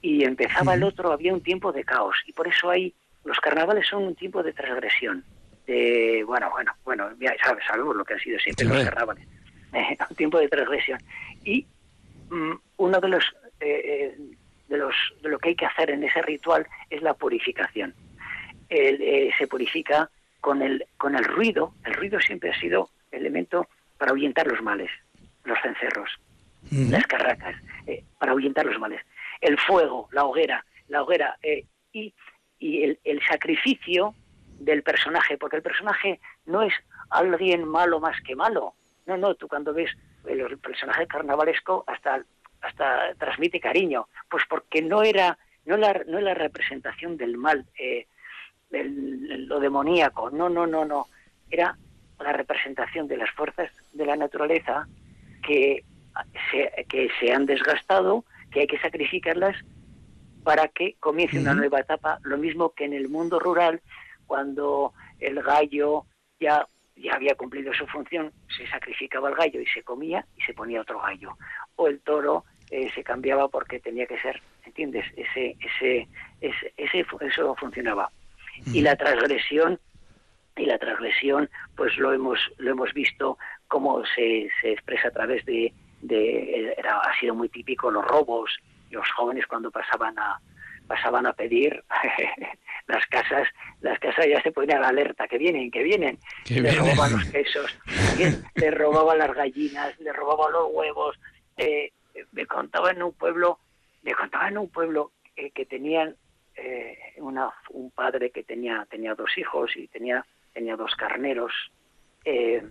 y 0.01 0.23
empezaba 0.23 0.75
el 0.75 0.83
otro, 0.83 1.11
había 1.11 1.33
un 1.33 1.41
tiempo 1.41 1.71
de 1.71 1.83
caos. 1.83 2.15
Y 2.27 2.33
por 2.33 2.47
eso 2.47 2.69
hay, 2.69 2.93
los 3.23 3.39
carnavales 3.39 3.87
son 3.87 4.03
un 4.03 4.15
tiempo 4.15 4.43
de 4.43 4.53
transgresión. 4.53 5.23
De, 5.65 6.23
bueno, 6.25 6.51
bueno, 6.51 6.71
bueno, 6.85 7.09
ya 7.19 7.35
sabes, 7.43 7.65
sabemos 7.67 7.95
lo 7.95 8.05
que 8.05 8.13
han 8.13 8.19
sido 8.19 8.39
siempre 8.39 8.65
los 8.65 8.83
carnavales. 8.83 9.27
un 10.09 10.15
tiempo 10.15 10.37
de 10.37 10.47
transgresión. 10.47 10.99
Y 11.43 11.65
uno 12.29 12.99
de 12.99 13.07
los, 13.07 13.23
eh, 13.59 13.81
eh, 13.85 14.17
de 14.67 14.77
los, 14.77 14.95
de 15.21 15.29
lo 15.29 15.39
que 15.39 15.49
hay 15.49 15.55
que 15.55 15.65
hacer 15.65 15.91
en 15.91 16.03
ese 16.03 16.21
ritual 16.21 16.67
es 16.89 17.01
la 17.01 17.13
purificación. 17.13 17.93
se 18.69 19.47
purifica 19.47 20.09
con 20.41 20.61
el, 20.61 20.85
con 20.97 21.15
el 21.15 21.23
ruido, 21.23 21.73
el 21.85 21.93
ruido 21.93 22.19
siempre 22.19 22.51
ha 22.51 22.59
sido 22.59 22.89
elemento 23.11 23.67
para 23.97 24.11
ahuyentar 24.11 24.47
los 24.47 24.61
males, 24.61 24.89
los 25.43 25.57
cencerros, 25.61 26.09
las 26.71 27.05
carracas, 27.07 27.55
eh, 27.85 28.03
para 28.19 28.31
ahuyentar 28.31 28.65
los 28.65 28.79
males. 28.79 29.01
El 29.41 29.57
fuego, 29.57 30.07
la 30.11 30.25
hoguera, 30.25 30.65
la 30.87 31.03
hoguera 31.03 31.37
eh, 31.41 31.65
y, 31.93 32.13
y 32.59 32.83
el, 32.83 32.99
el, 33.03 33.21
sacrificio 33.27 34.13
del 34.59 34.83
personaje, 34.83 35.37
porque 35.37 35.57
el 35.57 35.61
personaje 35.61 36.19
no 36.45 36.61
es 36.61 36.73
alguien 37.09 37.67
malo 37.67 37.99
más 37.99 38.19
que 38.21 38.35
malo. 38.35 38.73
No, 39.05 39.17
no, 39.17 39.35
tú 39.35 39.47
cuando 39.47 39.73
ves 39.73 39.91
el 40.27 40.57
personaje 40.59 41.07
carnavalesco 41.07 41.83
hasta, 41.87 42.23
hasta 42.61 43.13
transmite 43.15 43.59
cariño, 43.59 44.07
pues 44.29 44.43
porque 44.49 44.81
no 44.81 45.03
era, 45.03 45.37
no 45.65 45.77
la, 45.77 46.01
no 46.07 46.19
la 46.19 46.33
representación 46.33 47.17
del 47.17 47.37
mal. 47.37 47.65
Eh, 47.77 48.07
lo 48.69 49.59
demoníaco, 49.59 50.29
no, 50.29 50.49
no, 50.49 50.67
no, 50.67 50.83
no, 50.83 51.07
era 51.49 51.77
la 52.19 52.33
representación 52.33 53.07
de 53.07 53.17
las 53.17 53.29
fuerzas 53.31 53.71
de 53.93 54.05
la 54.05 54.17
naturaleza 54.17 54.87
que 55.41 55.85
se, 56.51 56.85
que 56.89 57.09
se 57.19 57.31
han 57.31 57.45
desgastado, 57.45 58.25
que 58.51 58.61
hay 58.61 58.67
que 58.67 58.79
sacrificarlas 58.79 59.55
para 60.43 60.67
que 60.67 60.95
comience 60.99 61.39
una 61.39 61.53
nueva 61.53 61.79
etapa, 61.79 62.19
lo 62.23 62.37
mismo 62.37 62.71
que 62.71 62.85
en 62.85 62.93
el 62.93 63.09
mundo 63.09 63.39
rural, 63.39 63.81
cuando 64.25 64.93
el 65.19 65.41
gallo 65.41 66.05
ya, 66.39 66.65
ya 66.97 67.13
había 67.13 67.35
cumplido 67.35 67.73
su 67.73 67.85
función, 67.87 68.31
se 68.55 68.67
sacrificaba 68.67 69.29
el 69.29 69.35
gallo 69.35 69.61
y 69.61 69.67
se 69.67 69.83
comía 69.83 70.25
y 70.37 70.41
se 70.41 70.53
ponía 70.53 70.81
otro 70.81 70.99
gallo. 70.99 71.37
O 71.75 71.87
el 71.87 71.99
toro 72.01 72.45
eh, 72.69 72.89
se 72.93 73.03
cambiaba 73.03 73.47
porque 73.47 73.79
tenía 73.79 74.05
que 74.05 74.19
ser, 74.19 74.41
¿entiendes? 74.65 75.05
Ese, 75.15 75.55
ese, 75.59 76.07
ese, 76.41 76.73
ese, 76.77 77.05
eso 77.21 77.55
funcionaba 77.55 78.11
y 78.65 78.81
la 78.81 78.95
transgresión 78.95 79.79
y 80.55 80.65
la 80.65 80.77
transgresión 80.79 81.49
pues 81.75 81.95
lo 81.97 82.13
hemos 82.13 82.39
lo 82.57 82.71
hemos 82.71 82.93
visto 82.93 83.37
cómo 83.67 84.03
se, 84.15 84.49
se 84.61 84.71
expresa 84.71 85.09
a 85.09 85.11
través 85.11 85.45
de, 85.45 85.73
de 86.01 86.73
era, 86.77 86.97
ha 86.97 87.19
sido 87.19 87.35
muy 87.35 87.49
típico 87.49 87.91
los 87.91 88.03
robos 88.05 88.57
los 88.89 89.09
jóvenes 89.11 89.45
cuando 89.45 89.69
pasaban 89.69 90.17
a 90.17 90.39
pasaban 90.87 91.25
a 91.25 91.33
pedir 91.33 91.83
las 92.87 93.05
casas 93.07 93.47
las 93.81 93.99
casas 93.99 94.25
ya 94.27 94.41
se 94.41 94.51
ponían 94.51 94.83
alerta 94.83 95.27
que 95.27 95.37
vienen 95.37 95.69
que 95.69 95.83
vienen 95.83 96.17
le 96.49 96.71
robaban 96.71 97.11
los 97.13 97.25
quesos 97.25 97.79
le 98.55 98.71
robaban 98.71 99.17
las 99.17 99.33
gallinas 99.33 99.99
le 99.99 100.13
robaban 100.13 100.53
los 100.53 100.69
huevos 100.71 101.19
eh, 101.57 101.91
me 102.31 102.45
contaba 102.45 102.91
en 102.91 103.03
un 103.03 103.13
pueblo 103.13 103.59
me 104.03 104.13
contaba 104.13 104.47
en 104.47 104.57
un 104.57 104.69
pueblo 104.69 105.11
que 105.53 105.65
tenían 105.65 106.15
eh, 106.57 106.97
una, 107.17 107.51
un 107.69 107.91
padre 107.91 108.31
que 108.31 108.43
tenía, 108.43 108.85
tenía 108.89 109.13
dos 109.13 109.37
hijos 109.37 109.77
y 109.77 109.87
tenía, 109.87 110.25
tenía 110.53 110.75
dos 110.75 110.95
carneros. 110.95 111.53
Eh, 112.25 112.63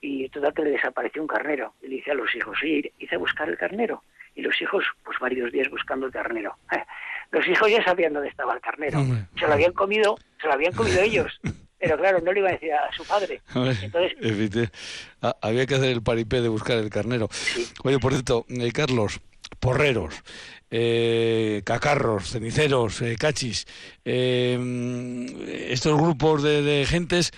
y 0.00 0.28
total 0.30 0.54
que 0.54 0.62
le 0.62 0.70
desapareció 0.70 1.20
un 1.20 1.28
carnero. 1.28 1.74
Y 1.82 1.88
le 1.88 1.96
dice 1.96 2.12
a 2.12 2.14
los 2.14 2.34
hijos, 2.34 2.58
sí, 2.60 2.90
hice 2.98 3.14
a 3.14 3.18
buscar 3.18 3.48
el 3.48 3.58
carnero. 3.58 4.02
Y 4.34 4.42
los 4.42 4.60
hijos, 4.60 4.84
pues 5.04 5.18
varios 5.18 5.52
días 5.52 5.68
buscando 5.70 6.06
el 6.06 6.12
carnero. 6.12 6.56
Los 7.34 7.46
hijos 7.48 7.70
ya 7.70 7.84
sabían 7.84 8.12
dónde 8.12 8.28
estaba 8.28 8.54
el 8.54 8.60
carnero. 8.60 9.04
Se 9.38 9.46
lo 9.46 9.52
habían 9.52 9.72
comido, 9.72 10.16
se 10.40 10.46
lo 10.46 10.54
habían 10.54 10.72
comido 10.72 11.00
ellos. 11.02 11.40
Pero 11.78 11.98
claro, 11.98 12.20
no 12.20 12.32
le 12.32 12.40
iba 12.40 12.48
a 12.48 12.52
decir 12.52 12.72
a 12.72 12.90
su 12.96 13.04
padre. 13.04 13.42
Entonces, 13.82 14.70
había 15.42 15.66
que 15.66 15.74
hacer 15.74 15.90
el 15.90 16.02
paripé 16.02 16.40
de 16.40 16.48
buscar 16.48 16.78
el 16.78 16.88
carnero. 16.88 17.28
Oye, 17.82 17.98
por 17.98 18.12
cierto, 18.12 18.46
eh, 18.48 18.72
Carlos, 18.72 19.20
porreros 19.60 20.22
eh, 20.76 21.62
cacarros, 21.64 22.30
ceniceros, 22.30 23.00
eh, 23.00 23.14
cachis, 23.16 23.64
eh, 24.04 24.58
estos 25.68 25.96
grupos 26.00 26.42
de, 26.42 26.84
gentes, 26.84 27.30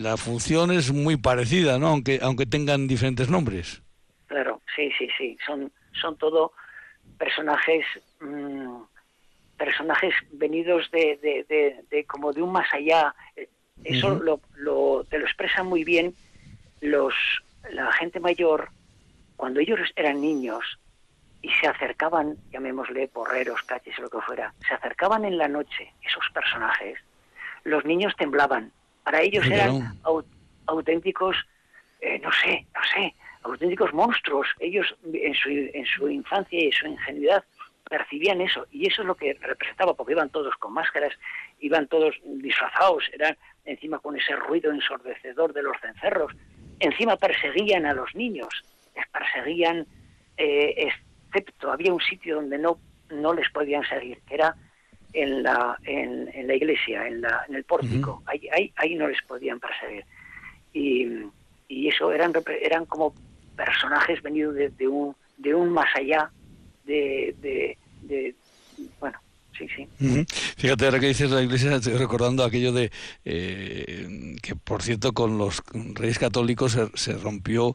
la 0.00 0.16
función 0.16 0.70
es 0.72 0.92
muy 0.92 1.18
parecida, 1.18 1.78
¿no? 1.78 1.88
Aunque, 1.88 2.20
aunque 2.22 2.46
tengan 2.46 2.88
diferentes 2.88 3.28
nombres. 3.28 3.82
Claro, 4.28 4.62
sí, 4.74 4.90
sí, 4.98 5.08
sí. 5.18 5.36
Son, 5.46 5.70
son 6.00 6.16
todo 6.16 6.52
personajes, 7.18 7.84
mm, 8.20 8.82
personajes 9.56 10.14
venidos 10.32 10.90
de, 10.90 11.18
de, 11.22 11.84
de, 11.90 12.04
como 12.04 12.32
de 12.32 12.42
un 12.42 12.52
más 12.52 12.72
allá. 12.72 13.14
Eso 13.82 14.14
lo, 14.14 14.40
lo, 14.56 15.04
te 15.08 15.18
lo 15.18 15.24
expresa 15.24 15.62
muy 15.62 15.84
bien 15.84 16.14
los, 16.80 17.14
la 17.70 17.90
gente 17.92 18.20
mayor 18.20 18.68
cuando 19.36 19.60
ellos 19.60 19.80
eran 19.96 20.20
niños 20.20 20.78
y 21.42 21.50
se 21.50 21.66
acercaban, 21.66 22.36
llamémosle 22.52 23.08
porreros, 23.08 23.62
caches 23.62 23.98
o 23.98 24.02
lo 24.02 24.10
que 24.10 24.20
fuera, 24.20 24.54
se 24.66 24.74
acercaban 24.74 25.24
en 25.24 25.36
la 25.36 25.48
noche 25.48 25.92
esos 26.02 26.24
personajes, 26.32 26.98
los 27.64 27.84
niños 27.84 28.14
temblaban. 28.16 28.72
Para 29.02 29.20
ellos 29.20 29.44
eran 29.46 29.98
auténticos, 30.66 31.36
eh, 32.00 32.18
no 32.20 32.32
sé, 32.32 32.66
no 32.74 32.80
sé, 32.94 33.14
auténticos 33.44 33.92
monstruos. 33.92 34.48
Ellos 34.58 34.94
en 35.12 35.34
su, 35.34 35.48
en 35.48 35.86
su 35.86 36.08
infancia 36.08 36.58
y 36.58 36.72
su 36.72 36.86
ingenuidad 36.86 37.44
percibían 37.88 38.40
eso 38.40 38.66
y 38.72 38.88
eso 38.88 39.02
es 39.02 39.06
lo 39.06 39.14
que 39.14 39.34
representaba 39.34 39.94
porque 39.94 40.12
iban 40.12 40.30
todos 40.30 40.54
con 40.56 40.72
máscaras, 40.72 41.12
iban 41.60 41.86
todos 41.86 42.14
disfrazados, 42.24 43.04
eran 43.12 43.36
encima 43.66 43.98
con 43.98 44.16
ese 44.16 44.34
ruido 44.36 44.72
ensordecedor 44.72 45.52
de 45.52 45.62
los 45.62 45.76
cencerros, 45.80 46.32
encima 46.80 47.16
perseguían 47.16 47.84
a 47.86 47.92
los 47.92 48.14
niños, 48.14 48.48
les 48.96 49.06
perseguían 49.08 49.86
eh, 50.36 50.88
había 51.70 51.92
un 51.92 52.00
sitio 52.00 52.36
donde 52.36 52.58
no, 52.58 52.78
no 53.10 53.32
les 53.32 53.50
podían 53.50 53.84
seguir, 53.84 54.18
que 54.26 54.34
era 54.34 54.54
en 55.12 55.42
la, 55.42 55.78
en, 55.84 56.46
la 56.46 56.54
iglesia, 56.54 57.06
en, 57.06 57.20
la, 57.20 57.44
en 57.48 57.54
el 57.56 57.64
pórtico, 57.64 58.22
ahí, 58.26 58.48
ahí, 58.52 58.72
ahí, 58.76 58.94
no 58.94 59.08
les 59.08 59.22
podían 59.22 59.60
perseguir. 59.60 60.04
Y, 60.72 61.06
y 61.68 61.88
eso 61.88 62.12
eran, 62.12 62.32
eran 62.60 62.84
como 62.86 63.14
personajes 63.56 64.22
venidos 64.22 64.54
de, 64.54 64.88
un, 64.88 65.14
de 65.38 65.54
un 65.54 65.70
más 65.70 65.88
allá 65.96 66.30
de, 66.84 67.34
de, 68.02 68.34
bueno, 69.00 69.18
sí, 69.56 69.66
sí. 69.74 70.26
Fíjate, 70.56 70.84
ahora 70.84 71.00
que 71.00 71.08
dices 71.08 71.30
la 71.30 71.42
iglesia, 71.42 71.74
estoy 71.74 71.94
recordando 71.94 72.44
aquello 72.44 72.72
de 72.72 72.90
eh, 73.24 74.36
que, 74.42 74.56
por 74.56 74.82
cierto, 74.82 75.12
con 75.12 75.38
los 75.38 75.62
reyes 75.94 76.18
católicos 76.18 76.72
se, 76.72 76.90
se 76.94 77.14
rompió 77.14 77.74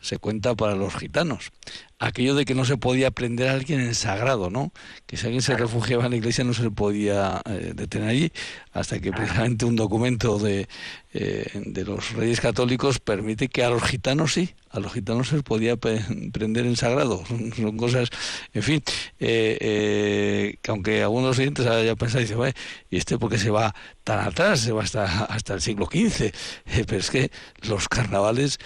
se 0.00 0.18
cuenta 0.18 0.54
para 0.54 0.74
los 0.74 0.94
gitanos. 0.94 1.50
Aquello 1.98 2.34
de 2.34 2.44
que 2.44 2.54
no 2.54 2.64
se 2.64 2.76
podía 2.76 3.10
prender 3.10 3.48
a 3.48 3.52
alguien 3.52 3.80
en 3.80 3.94
sagrado, 3.94 4.50
¿no? 4.50 4.72
Que 5.06 5.16
si 5.16 5.26
alguien 5.26 5.42
se 5.42 5.56
refugiaba 5.56 6.04
en 6.04 6.12
la 6.12 6.16
iglesia 6.16 6.44
no 6.44 6.54
se 6.54 6.62
le 6.62 6.70
podía 6.70 7.42
eh, 7.46 7.72
detener 7.74 8.08
allí, 8.08 8.32
hasta 8.72 9.00
que 9.00 9.10
precisamente 9.10 9.64
un 9.64 9.76
documento 9.76 10.38
de, 10.38 10.68
eh, 11.12 11.50
de 11.66 11.84
los 11.84 12.12
reyes 12.12 12.40
católicos 12.40 13.00
permite 13.00 13.48
que 13.48 13.64
a 13.64 13.70
los 13.70 13.82
gitanos 13.82 14.34
sí, 14.34 14.54
a 14.78 14.80
los 14.80 14.92
gitanos 14.92 15.28
se 15.28 15.34
les 15.36 15.44
podía 15.44 15.76
prender 15.76 16.66
en 16.66 16.76
sagrado. 16.76 17.22
Son, 17.56 17.76
cosas, 17.76 18.08
en 18.52 18.62
fin, 18.62 18.82
eh, 19.20 20.56
que 20.62 20.70
aunque 20.70 21.02
algunos 21.02 21.38
oyentes 21.38 21.66
haya 21.66 21.94
pensado, 21.96 22.20
dice, 22.20 22.54
¿y 22.90 22.96
este 22.96 23.18
porque 23.18 23.38
se 23.38 23.50
va 23.50 23.74
tan 24.04 24.20
atrás? 24.20 24.60
Se 24.60 24.72
va 24.72 24.82
hasta, 24.82 25.24
hasta 25.24 25.54
el 25.54 25.60
siglo 25.60 25.86
XV. 25.86 26.32
pero 26.86 26.98
es 26.98 27.10
que 27.10 27.30
los 27.62 27.88
carnavales, 27.88 28.58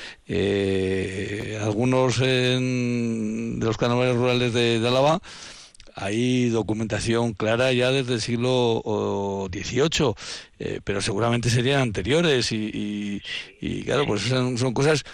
algunos 1.60 2.18
de 2.18 3.58
los 3.60 3.76
carnavales 3.76 4.16
rurales 4.16 4.52
de, 4.52 4.80
de 4.80 4.88
Álava, 4.88 5.20
hay 5.94 6.48
documentación 6.48 7.34
clara 7.34 7.72
ya 7.72 7.90
desde 7.90 8.14
el 8.14 8.20
siglo 8.20 9.48
XVIII, 9.52 10.14
eh, 10.58 10.80
pero 10.84 11.00
seguramente 11.00 11.50
serían 11.50 11.80
anteriores 11.80 12.50
y, 12.52 13.20
claro, 13.84 14.06
pues 14.06 14.22
son, 14.22 14.56
cosas 14.72 15.04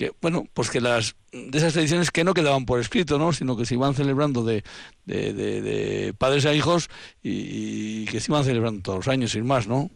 que 0.00 0.12
bueno, 0.22 0.46
pues 0.54 0.70
que 0.70 0.80
las 0.80 1.14
de 1.30 1.58
esas 1.58 1.74
tradiciones 1.74 2.10
que 2.10 2.24
no 2.24 2.32
quedaban 2.32 2.64
por 2.64 2.80
escrito, 2.80 3.18
¿no? 3.18 3.34
Sino 3.34 3.54
que 3.54 3.66
se 3.66 3.74
iban 3.74 3.92
celebrando 3.92 4.42
de, 4.42 4.62
de, 5.04 6.14
padres 6.16 6.46
a 6.46 6.54
hijos 6.54 6.88
y, 7.22 8.06
que 8.06 8.18
se 8.18 8.32
iban 8.32 8.44
celebrando 8.44 8.80
todos 8.80 9.00
los 9.00 9.08
años, 9.08 9.32
sin 9.32 9.46
más, 9.46 9.68
¿no? 9.68 9.90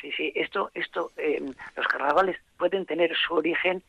Sí, 0.00 0.10
sí, 0.16 0.32
esto, 0.34 0.72
esto, 0.74 1.12
eh, 1.16 1.40
los 1.76 1.86
carnavales 1.86 2.36
pueden 2.56 2.84
tener 2.84 3.14
su 3.16 3.34
origen 3.34 3.80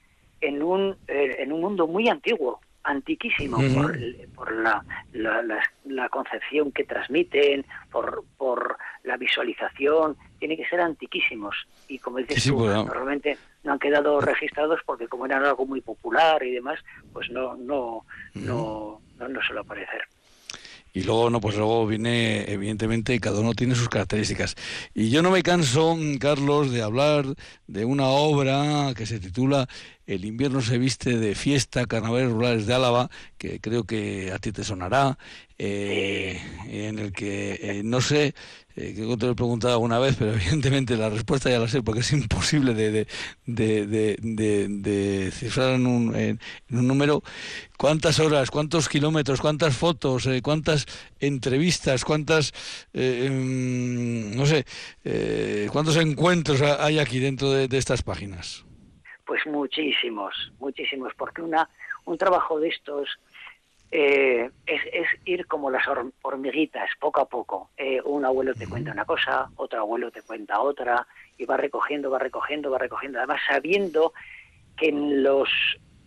en 0.42 0.62
un, 0.62 0.96
eh, 1.08 1.38
en 1.40 1.52
un 1.52 1.62
mundo 1.62 1.88
muy 1.88 2.08
antiguo, 2.10 2.62
antiquísimo 2.90 3.58
por, 3.76 3.98
por 4.36 4.52
la, 4.52 4.84
la, 5.14 6.10
concepción 6.10 6.72
que 6.72 6.84
transmiten, 6.84 7.66
por, 7.92 8.24
por 8.38 8.78
la 9.04 9.18
visualización, 9.18 10.18
tiene 10.40 10.58
que 10.58 10.68
ser 10.68 10.82
antiquísimos. 10.82 11.56
Y 11.88 12.00
como 12.00 12.18
dices 12.18 12.46
tú, 12.46 12.58
pues, 12.58 12.74
normalmente 12.74 13.38
no 13.64 13.74
han 13.74 13.80
quedado 13.80 14.20
registrados 14.22 14.80
porque 14.86 15.08
como 15.08 15.26
eran 15.26 15.46
algo 15.46 15.66
muy 15.66 15.82
popular 15.82 16.42
y 16.44 16.52
demás, 16.52 16.80
pues 17.14 17.30
no, 17.30 17.56
no, 17.56 18.06
no, 18.34 19.02
no, 19.18 19.28
no 19.28 19.42
suele 19.42 19.62
aparecer. 19.62 20.02
Y 20.94 21.04
luego, 21.04 21.30
no, 21.30 21.40
pues 21.40 21.56
luego 21.56 21.86
viene, 21.86 22.52
evidentemente, 22.52 23.20
cada 23.20 23.40
uno 23.40 23.54
tiene 23.54 23.76
sus 23.76 23.90
características. 23.90 24.56
Y 24.94 25.10
yo 25.10 25.22
no 25.22 25.32
me 25.32 25.44
canso, 25.44 25.98
Carlos, 26.20 26.72
de 26.72 26.82
hablar 26.82 27.26
de 27.68 27.86
una 27.86 28.08
obra 28.08 28.94
que 28.96 29.06
se 29.06 29.20
titula 29.20 29.68
El 30.08 30.26
invierno 30.26 30.62
se 30.62 30.78
viste 30.78 31.18
de 31.18 31.36
fiesta, 31.36 31.86
carnavales 31.86 32.32
rurales 32.32 32.66
de 32.66 32.74
Álava, 32.74 33.10
que 33.38 33.60
creo 33.60 33.84
que 33.84 34.32
a 34.32 34.40
ti 34.40 34.52
te 34.52 34.64
sonará, 34.64 35.18
eh, 35.58 36.42
en 36.68 37.00
el 37.00 37.12
que, 37.12 37.60
eh, 37.62 37.82
no 37.84 38.02
sé, 38.02 38.34
eh, 38.80 38.96
que 38.96 39.18
te 39.18 39.26
lo 39.26 39.34
he 39.34 39.36
preguntado 39.36 39.74
alguna 39.74 40.00
vez, 40.00 40.16
pero 40.18 40.32
evidentemente 40.36 40.96
la 40.96 41.10
respuesta 41.10 41.50
ya 41.50 41.60
la 41.60 41.68
sé, 41.68 41.84
porque 41.84 42.00
es 42.00 42.14
imposible 42.14 42.74
de, 42.74 43.08
de, 43.46 45.32
cifrar 45.34 45.72
en 45.72 45.86
un, 45.86 46.16
en, 46.16 46.40
un, 46.72 46.88
número. 46.88 47.22
¿Cuántas 47.78 48.22
horas, 48.22 48.50
cuántos 48.50 48.88
kilómetros, 48.88 49.42
cuántas 49.42 49.76
fotos, 49.76 50.28
eh, 50.28 50.42
cuántas 50.42 50.86
entrevistas, 51.20 52.06
cuántas, 52.06 52.54
eh, 52.94 53.26
em, 53.26 54.34
no 54.36 54.46
sé, 54.46 54.66
cuántos 55.72 55.98
encuentros 55.98 56.62
hay 56.62 57.00
aquí 57.00 57.20
dentro 57.20 57.52
de, 57.52 57.78
estas 57.78 58.02
páginas? 58.02 58.66
Pues 59.26 59.46
muchísimos, 59.46 60.54
muchísimos, 60.60 61.14
porque 61.18 61.42
una, 61.42 61.70
un 62.06 62.18
trabajo 62.18 62.60
de 62.60 62.70
estos 62.70 63.10
eh, 63.92 64.50
es, 64.66 64.82
es, 64.94 65.08
ir 65.26 65.48
como 65.48 65.72
las 65.72 65.84
hormiguitas, 66.22 66.90
poco 67.00 67.22
a 67.22 67.28
poco. 67.28 67.72
Eh, 67.78 68.02
un 68.04 68.24
abuelo 68.24 68.54
te 68.54 68.68
cuenta 68.68 68.92
una 68.92 69.06
cosa, 69.06 69.50
otro 69.56 69.80
abuelo 69.80 70.12
te 70.12 70.22
cuenta 70.22 70.60
otra, 70.62 71.08
y 71.38 71.46
va 71.46 71.58
recogiendo, 71.58 72.10
va 72.12 72.20
recogiendo, 72.20 72.70
va 72.70 72.78
recogiendo. 72.78 73.18
Además, 73.18 73.42
sabiendo 73.48 74.14
que 74.78 74.90
en 74.90 75.24
los, 75.24 75.50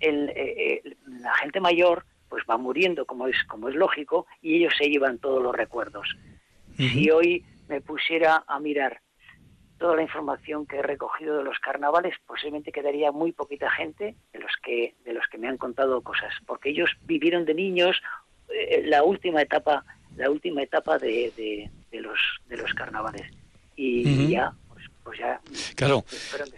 en, 0.00 0.30
eh, 0.34 0.82
la 1.06 1.34
gente 1.34 1.60
mayor 1.60 2.04
pues 2.28 2.44
va 2.48 2.56
muriendo, 2.56 3.04
como 3.04 3.26
es, 3.26 3.36
como 3.44 3.68
es 3.68 3.74
lógico, 3.74 4.26
y 4.40 4.56
ellos 4.56 4.72
se 4.78 4.88
llevan 4.88 5.18
todos 5.18 5.42
los 5.42 5.54
recuerdos. 5.54 6.16
Si 6.78 7.10
hoy 7.10 7.44
me 7.68 7.82
pusiera 7.82 8.44
a 8.46 8.58
mirar 8.58 9.02
toda 9.82 9.96
la 9.96 10.02
información 10.02 10.64
que 10.64 10.76
he 10.76 10.82
recogido 10.82 11.38
de 11.38 11.42
los 11.42 11.58
carnavales, 11.58 12.14
posiblemente 12.24 12.70
quedaría 12.70 13.10
muy 13.10 13.32
poquita 13.32 13.68
gente 13.68 14.14
de 14.32 14.38
los 14.38 14.52
que 14.62 14.94
de 15.04 15.12
los 15.12 15.26
que 15.26 15.38
me 15.38 15.48
han 15.48 15.58
contado 15.58 16.00
cosas, 16.02 16.32
porque 16.46 16.70
ellos 16.70 16.88
vivieron 17.04 17.44
de 17.44 17.54
niños 17.54 18.00
eh, 18.48 18.84
la 18.86 19.02
última 19.02 19.42
etapa 19.42 19.84
la 20.16 20.30
última 20.30 20.62
etapa 20.62 20.98
de, 20.98 21.32
de, 21.90 22.00
los 22.00 22.20
de 22.48 22.58
los 22.58 22.72
carnavales. 22.74 23.28
Y 23.74 24.28
ya 24.28 24.52
pues 25.04 25.18
ya... 25.18 25.40
Claro, 25.74 26.04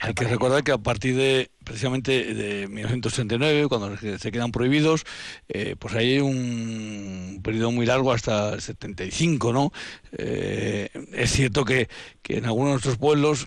hay 0.00 0.14
que 0.14 0.24
recordar 0.24 0.62
que 0.62 0.72
a 0.72 0.78
partir 0.78 1.16
de 1.16 1.50
precisamente 1.64 2.34
de 2.34 2.68
1969, 2.68 3.68
cuando 3.68 3.96
se 3.96 4.32
quedan 4.32 4.52
prohibidos, 4.52 5.04
eh, 5.48 5.76
pues 5.78 5.94
hay 5.94 6.18
un 6.20 7.40
periodo 7.42 7.70
muy 7.70 7.86
largo 7.86 8.12
hasta 8.12 8.54
el 8.54 8.60
75, 8.60 9.52
¿no? 9.52 9.72
Eh, 10.12 10.90
es 11.12 11.30
cierto 11.32 11.64
que, 11.64 11.88
que 12.22 12.36
en 12.38 12.44
algunos 12.44 12.68
de 12.68 12.72
nuestros 12.72 12.98
pueblos, 12.98 13.46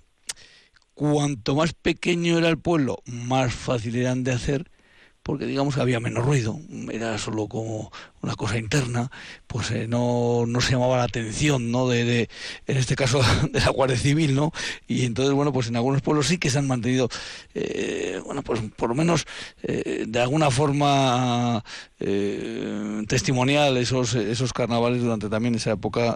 cuanto 0.93 1.55
más 1.55 1.73
pequeño 1.73 2.37
era 2.39 2.49
el 2.49 2.57
pueblo, 2.57 3.03
más 3.05 3.53
fácil 3.53 3.95
eran 3.95 4.23
de 4.23 4.31
hacer 4.31 4.71
porque 5.27 5.45
digamos 5.45 5.75
que 5.75 5.81
había 5.81 5.99
menos 5.99 6.23
ruido, 6.23 6.57
era 6.89 7.17
solo 7.17 7.49
como 7.49 7.91
una 8.21 8.35
cosa 8.35 8.57
interna, 8.57 9.11
pues 9.45 9.71
eh, 9.71 9.85
no, 9.85 10.45
no 10.47 10.61
se 10.61 10.71
llamaba 10.71 10.95
la 10.95 11.03
atención, 11.03 11.69
¿no? 11.69 11.89
De, 11.89 12.05
de, 12.05 12.29
en 12.65 12.77
este 12.77 12.95
caso 12.95 13.19
de 13.51 13.59
la 13.59 13.69
Guardia 13.71 13.97
Civil, 13.97 14.33
¿no? 14.33 14.53
Y 14.87 15.03
entonces, 15.03 15.33
bueno, 15.33 15.51
pues 15.51 15.67
en 15.67 15.75
algunos 15.75 16.01
pueblos 16.01 16.27
sí 16.27 16.37
que 16.37 16.49
se 16.49 16.59
han 16.59 16.67
mantenido, 16.67 17.09
eh, 17.55 18.21
bueno, 18.25 18.41
pues 18.41 18.61
por 18.77 18.87
lo 18.87 18.95
menos 18.95 19.25
eh, 19.63 20.05
de 20.07 20.19
alguna 20.21 20.49
forma 20.49 21.61
testimonial 23.07 23.75
esos, 23.75 24.15
esos 24.15 24.53
carnavales 24.53 25.01
durante 25.01 25.27
también 25.29 25.55
esa 25.55 25.71
época 25.71 26.15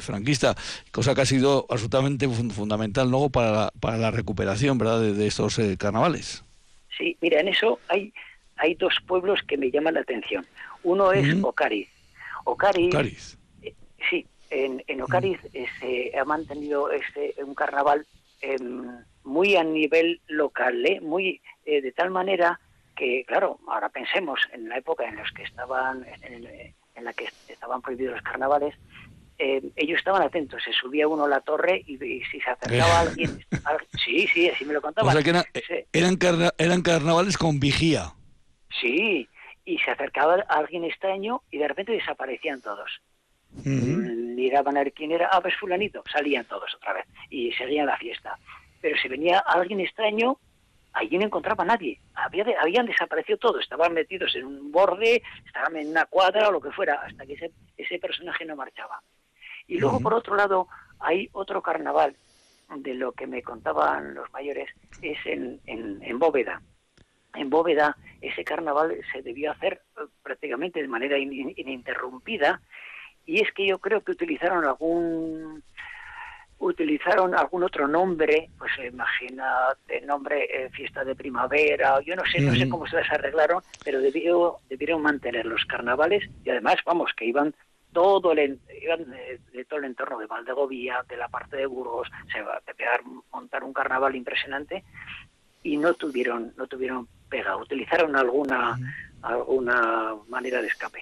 franquista, 0.00 0.54
cosa 0.92 1.14
que 1.14 1.22
ha 1.22 1.26
sido 1.26 1.66
absolutamente 1.70 2.28
fundamental 2.28 3.10
luego 3.10 3.30
para 3.30 3.50
la, 3.50 3.72
para 3.80 3.96
la 3.96 4.10
recuperación, 4.12 4.78
¿verdad?, 4.78 5.00
de, 5.00 5.14
de 5.14 5.26
estos 5.26 5.58
carnavales. 5.76 6.44
Sí, 6.96 7.16
mira, 7.20 7.40
en 7.40 7.48
eso 7.48 7.80
hay 7.88 8.12
hay 8.56 8.74
dos 8.74 8.94
pueblos 9.06 9.40
que 9.46 9.56
me 9.56 9.70
llaman 9.70 9.94
la 9.94 10.00
atención. 10.00 10.46
Uno 10.82 11.12
es 11.12 11.42
Ocariz. 11.42 11.88
Ocariz. 12.44 13.38
Eh, 13.62 13.74
sí, 14.08 14.26
en, 14.50 14.82
en 14.86 15.02
Ocariz 15.02 15.40
se 15.80 16.12
ha 16.16 16.24
mantenido 16.24 16.90
este, 16.90 17.34
un 17.42 17.54
carnaval 17.54 18.06
em, 18.40 18.86
muy 19.24 19.56
a 19.56 19.64
nivel 19.64 20.20
local, 20.28 20.84
¿eh? 20.86 21.00
muy 21.00 21.40
eh, 21.64 21.80
de 21.80 21.92
tal 21.92 22.10
manera 22.10 22.60
que, 22.94 23.24
claro, 23.26 23.58
ahora 23.66 23.88
pensemos 23.88 24.40
en 24.52 24.68
la 24.68 24.78
época 24.78 25.08
en 25.08 25.16
la 25.16 25.24
que 25.34 25.42
estaban, 25.42 26.06
en, 26.22 27.04
la 27.04 27.12
que 27.12 27.28
estaban 27.48 27.82
prohibidos 27.82 28.14
los 28.14 28.22
carnavales, 28.22 28.74
ellos 29.36 29.98
estaban 29.98 30.22
atentos, 30.22 30.62
se 30.62 30.72
subía 30.72 31.08
uno 31.08 31.24
a 31.24 31.28
la 31.28 31.40
torre 31.40 31.82
y, 31.86 31.98
si 31.98 32.40
se 32.40 32.50
acercaba 32.50 33.00
alguien, 33.00 33.44
sí, 34.04 34.28
sí, 34.32 34.48
así 34.48 34.64
me 34.64 34.74
lo 34.74 34.80
contaban. 34.80 35.08
O 35.08 35.12
sea 35.12 35.24
que 35.24 35.30
eran, 35.92 36.16
eran 36.56 36.82
carnavales 36.82 37.36
con 37.36 37.58
vigía. 37.58 38.14
Sí, 38.80 39.28
y 39.64 39.78
se 39.78 39.90
acercaba 39.90 40.44
a 40.48 40.58
alguien 40.58 40.84
extraño 40.84 41.42
y 41.50 41.58
de 41.58 41.68
repente 41.68 41.92
desaparecían 41.92 42.60
todos. 42.60 43.00
Miraban 43.64 44.76
a 44.76 44.80
ver 44.80 44.92
quién 44.92 45.12
era, 45.12 45.28
ah, 45.32 45.40
pues 45.40 45.54
fulanito, 45.56 46.02
salían 46.10 46.44
todos 46.44 46.74
otra 46.74 46.92
vez 46.92 47.06
y 47.30 47.52
seguían 47.52 47.86
la 47.86 47.96
fiesta. 47.96 48.38
Pero 48.80 48.96
si 48.98 49.08
venía 49.08 49.38
alguien 49.38 49.80
extraño, 49.80 50.38
allí 50.92 51.16
no 51.16 51.24
encontraba 51.24 51.64
a 51.64 51.66
nadie. 51.66 52.00
Había 52.14 52.44
habían 52.60 52.86
desaparecido 52.86 53.38
todos, 53.38 53.62
estaban 53.62 53.94
metidos 53.94 54.34
en 54.34 54.44
un 54.44 54.72
borde, 54.72 55.22
estaban 55.46 55.76
en 55.76 55.88
una 55.88 56.04
cuadra 56.06 56.48
o 56.48 56.52
lo 56.52 56.60
que 56.60 56.72
fuera, 56.72 56.94
hasta 56.94 57.24
que 57.24 57.34
ese, 57.34 57.52
ese 57.76 57.98
personaje 57.98 58.44
no 58.44 58.56
marchaba. 58.56 59.00
Y 59.66 59.78
luego, 59.78 60.00
por 60.00 60.14
otro 60.14 60.36
lado, 60.36 60.68
hay 60.98 61.28
otro 61.32 61.62
carnaval 61.62 62.16
de 62.76 62.94
lo 62.94 63.12
que 63.12 63.26
me 63.26 63.42
contaban 63.42 64.14
los 64.14 64.30
mayores, 64.32 64.68
es 65.00 65.18
en, 65.24 65.60
en, 65.66 66.02
en 66.02 66.18
Bóveda 66.18 66.60
en 67.34 67.50
Bóveda 67.50 67.96
ese 68.20 68.44
carnaval 68.44 68.96
se 69.12 69.22
debió 69.22 69.50
hacer 69.52 69.82
eh, 69.96 70.02
prácticamente 70.22 70.80
de 70.80 70.88
manera 70.88 71.18
ininterrumpida. 71.18 72.60
Y 73.26 73.40
es 73.40 73.52
que 73.52 73.66
yo 73.66 73.78
creo 73.78 74.02
que 74.02 74.12
utilizaron 74.12 74.64
algún 74.64 75.62
utilizaron 76.58 77.34
algún 77.34 77.64
otro 77.64 77.86
nombre, 77.86 78.48
pues 78.58 78.72
imagina 78.86 79.44
nombre 80.06 80.44
eh, 80.44 80.70
fiesta 80.70 81.04
de 81.04 81.14
primavera, 81.14 82.00
yo 82.00 82.16
no 82.16 82.22
sé, 82.24 82.40
no 82.40 82.54
sé 82.54 82.68
cómo 82.68 82.86
se 82.86 82.96
las 82.96 83.10
arreglaron, 83.10 83.62
pero 83.84 84.00
debió, 84.00 84.58
debieron 84.68 85.02
mantener 85.02 85.46
los 85.46 85.64
carnavales 85.64 86.24
y 86.44 86.50
además, 86.50 86.76
vamos, 86.86 87.10
que 87.16 87.26
iban 87.26 87.54
todo 87.92 88.32
el 88.32 88.58
iban 88.82 89.04
de, 89.52 89.64
todo 89.66 89.80
el 89.80 89.86
entorno 89.86 90.18
de 90.18 90.26
Valdegovía, 90.26 91.04
de 91.08 91.16
la 91.16 91.28
parte 91.28 91.56
de 91.56 91.66
Burgos, 91.66 92.08
se 92.32 92.40
va 92.40 92.56
a 92.56 93.00
montar 93.32 93.62
un 93.62 93.72
carnaval 93.72 94.16
impresionante 94.16 94.84
y 95.64 95.76
no 95.76 95.94
tuvieron 95.94 96.52
no 96.56 96.68
tuvieron 96.68 97.08
pega, 97.28 97.56
utilizaron 97.56 98.14
alguna 98.14 98.78
alguna 99.22 100.14
manera 100.28 100.62
de 100.62 100.68
escape. 100.68 101.00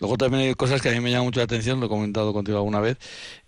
Luego 0.00 0.16
también 0.16 0.48
hay 0.48 0.54
cosas 0.54 0.82
que 0.82 0.88
a 0.88 0.92
mí 0.92 1.00
me 1.00 1.10
llaman 1.10 1.26
mucho 1.26 1.38
la 1.38 1.44
atención, 1.44 1.78
lo 1.78 1.86
he 1.86 1.88
comentado 1.88 2.32
contigo 2.32 2.58
alguna 2.58 2.80
vez. 2.80 2.98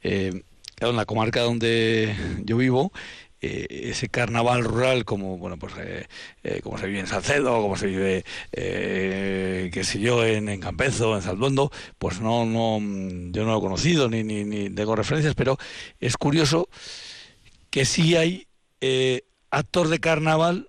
Eh, 0.02 0.44
en 0.80 0.96
la 0.96 1.04
comarca 1.04 1.40
donde 1.40 2.14
yo 2.44 2.56
vivo, 2.56 2.92
eh, 3.46 3.90
ese 3.90 4.08
carnaval 4.08 4.64
rural 4.64 5.04
como 5.04 5.36
bueno 5.36 5.58
pues 5.58 5.74
eh, 5.78 6.06
eh, 6.42 6.60
como 6.62 6.78
se 6.78 6.86
vive 6.86 7.00
en 7.00 7.06
Salcedo 7.06 7.60
como 7.60 7.76
se 7.76 7.88
vive 7.88 8.24
qué 8.50 9.82
sé 9.84 10.00
yo 10.00 10.24
en, 10.24 10.48
en 10.48 10.60
Campezo 10.60 11.14
en 11.14 11.20
Saldondo 11.20 11.70
pues 11.98 12.22
no 12.22 12.46
no 12.46 12.78
yo 12.78 13.44
no 13.44 13.52
lo 13.52 13.58
he 13.58 13.60
conocido 13.60 14.08
ni, 14.08 14.24
ni, 14.24 14.44
ni 14.44 14.70
tengo 14.70 14.96
referencias 14.96 15.34
pero 15.34 15.58
es 16.00 16.16
curioso 16.16 16.70
que 17.68 17.84
sí 17.84 18.16
hay 18.16 18.46
actor 19.58 19.88
de 19.88 20.00
carnaval 20.00 20.68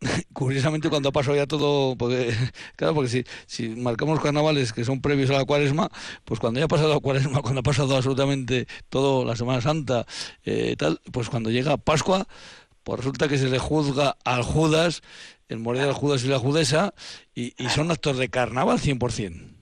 curiosamente 0.32 0.88
cuando 0.88 1.12
pasó 1.12 1.34
ya 1.34 1.46
todo, 1.46 1.96
porque, 1.96 2.32
claro, 2.76 2.94
porque 2.94 3.10
si, 3.10 3.24
si 3.46 3.68
marcamos 3.68 4.20
carnavales 4.20 4.72
que 4.72 4.84
son 4.84 5.00
previos 5.00 5.30
a 5.30 5.34
la 5.34 5.44
cuaresma, 5.44 5.90
pues 6.24 6.40
cuando 6.40 6.58
ya 6.58 6.66
ha 6.66 6.68
pasado 6.68 6.94
la 6.94 7.00
cuaresma, 7.00 7.42
cuando 7.42 7.60
ha 7.60 7.64
pasado 7.64 7.96
absolutamente 7.96 8.66
todo 8.88 9.24
la 9.24 9.36
Semana 9.36 9.60
Santa, 9.60 10.06
eh, 10.44 10.74
tal, 10.78 11.00
pues 11.12 11.28
cuando 11.28 11.50
llega 11.50 11.76
Pascua, 11.76 12.26
pues 12.82 12.98
resulta 12.98 13.28
que 13.28 13.38
se 13.38 13.48
le 13.48 13.58
juzga 13.58 14.16
al 14.24 14.42
Judas, 14.42 15.02
el 15.48 15.58
morir 15.58 15.82
del 15.82 15.92
Judas 15.92 16.24
y 16.24 16.28
la 16.28 16.38
Judesa, 16.38 16.94
y, 17.34 17.52
son 17.68 17.90
actos 17.90 18.16
de 18.16 18.30
carnaval 18.30 18.78
100%. 18.78 19.56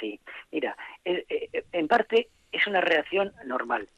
Sí, 0.00 0.20
mira, 0.50 0.76
eh, 1.04 1.24
eh, 1.28 1.64
en 1.72 1.88
parte 1.88 2.28
es 2.52 2.66
una 2.66 2.80
reacción 2.80 3.32
normal. 3.46 3.88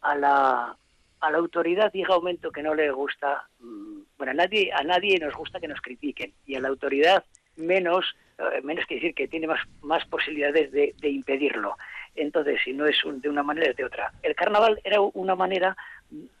A, 0.00 0.14
la, 0.14 0.76
a 1.20 1.30
la 1.30 1.38
autoridad 1.38 1.92
llega 1.92 2.16
un 2.16 2.24
momento 2.24 2.50
que 2.50 2.62
no 2.62 2.74
le 2.74 2.90
gusta, 2.90 3.48
mm, 3.60 4.00
bueno, 4.18 4.32
a 4.32 4.34
nadie, 4.34 4.70
a 4.72 4.82
nadie 4.82 5.18
nos 5.18 5.34
gusta 5.34 5.60
que 5.60 5.68
nos 5.68 5.80
critiquen, 5.80 6.32
y 6.46 6.54
a 6.54 6.60
la 6.60 6.68
autoridad 6.68 7.24
menos, 7.56 8.14
menos 8.62 8.84
que 8.86 8.96
decir 8.96 9.14
que 9.14 9.28
tiene 9.28 9.46
más, 9.46 9.60
más 9.80 10.04
posibilidades 10.06 10.70
de, 10.70 10.94
de 10.98 11.08
impedirlo. 11.08 11.76
Entonces, 12.16 12.60
si 12.64 12.72
no 12.72 12.86
es 12.86 12.96
de 13.04 13.28
una 13.28 13.42
manera, 13.42 13.70
es 13.70 13.76
de 13.76 13.84
otra. 13.84 14.12
El 14.22 14.34
carnaval 14.34 14.80
era 14.84 15.00
una 15.00 15.34
manera, 15.34 15.76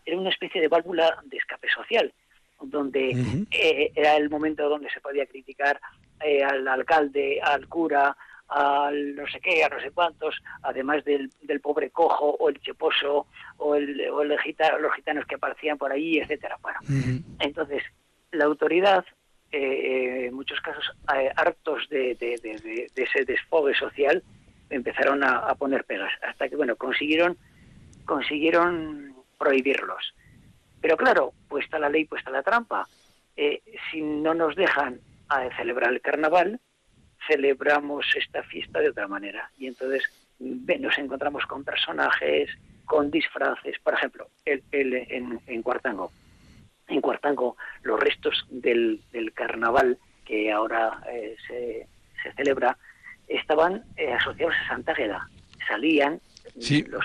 era 0.04 0.16
una 0.16 0.30
especie 0.30 0.60
de 0.60 0.68
válvula 0.68 1.18
de 1.24 1.36
escape 1.36 1.68
social, 1.68 2.12
donde 2.60 3.10
eh, 3.50 3.92
era 3.94 4.16
el 4.16 4.30
momento 4.30 4.68
donde 4.68 4.90
se 4.90 5.00
podía 5.00 5.26
criticar 5.26 5.78
eh, 6.20 6.42
al 6.42 6.66
alcalde, 6.66 7.40
al 7.42 7.68
cura, 7.68 8.16
al 8.48 9.16
no 9.16 9.26
sé 9.26 9.40
qué, 9.40 9.64
a 9.64 9.68
no 9.68 9.80
sé 9.80 9.90
cuántos, 9.90 10.40
además 10.62 11.04
del, 11.04 11.30
del 11.42 11.60
pobre 11.60 11.90
cojo 11.90 12.36
o 12.38 12.48
el 12.48 12.60
cheposo 12.60 13.26
o, 13.56 13.74
el, 13.74 14.08
o 14.10 14.22
el 14.22 14.38
gitano, 14.40 14.78
los 14.78 14.94
gitanos 14.94 15.26
que 15.26 15.34
aparecían 15.34 15.78
por 15.78 15.92
ahí, 15.92 16.18
etcétera. 16.18 16.56
Bueno, 16.62 16.78
entonces 17.40 17.82
la 18.32 18.44
autoridad, 18.44 19.04
eh, 19.50 20.26
en 20.26 20.34
muchos 20.34 20.60
casos 20.60 20.92
hartos 21.36 21.88
de, 21.88 22.14
de, 22.14 22.38
de, 22.42 22.90
de, 22.94 23.02
ese 23.02 23.24
desfogue 23.24 23.74
social, 23.74 24.22
empezaron 24.70 25.22
a, 25.22 25.54
poner 25.54 25.84
pegas, 25.84 26.12
hasta 26.26 26.48
que, 26.48 26.56
bueno, 26.56 26.76
consiguieron, 26.76 27.36
consiguieron 28.04 29.14
prohibirlos. 29.38 30.14
Pero 30.80 30.96
claro, 30.96 31.32
puesta 31.48 31.78
la 31.78 31.88
ley, 31.88 32.04
puesta 32.04 32.30
la 32.30 32.42
trampa. 32.42 32.86
Eh, 33.36 33.62
si 33.90 34.00
no 34.00 34.34
nos 34.34 34.56
dejan 34.56 35.00
a 35.28 35.48
celebrar 35.56 35.92
el 35.92 36.00
carnaval, 36.00 36.60
celebramos 37.26 38.06
esta 38.16 38.42
fiesta 38.42 38.80
de 38.80 38.90
otra 38.90 39.08
manera. 39.08 39.50
Y 39.58 39.66
entonces 39.66 40.02
nos 40.38 40.98
encontramos 40.98 41.44
con 41.46 41.64
personajes, 41.64 42.50
con 42.84 43.10
disfraces. 43.10 43.78
Por 43.82 43.94
ejemplo, 43.94 44.28
el, 44.44 44.62
en, 44.72 45.40
en 45.46 45.62
Cuartango. 45.62 46.12
En 46.88 47.00
Cuartango, 47.00 47.56
los 47.82 47.98
restos 47.98 48.46
del, 48.50 49.00
del 49.12 49.32
carnaval 49.32 49.98
que 50.24 50.52
ahora 50.52 51.00
eh, 51.10 51.36
se, 51.46 51.88
se 52.22 52.32
celebra 52.34 52.76
estaban 53.28 53.84
eh, 53.96 54.12
asociados 54.12 54.54
a 54.54 54.68
Santa 54.68 54.92
Agueda. 54.92 55.28
Salían 55.66 56.20
los, 56.88 57.04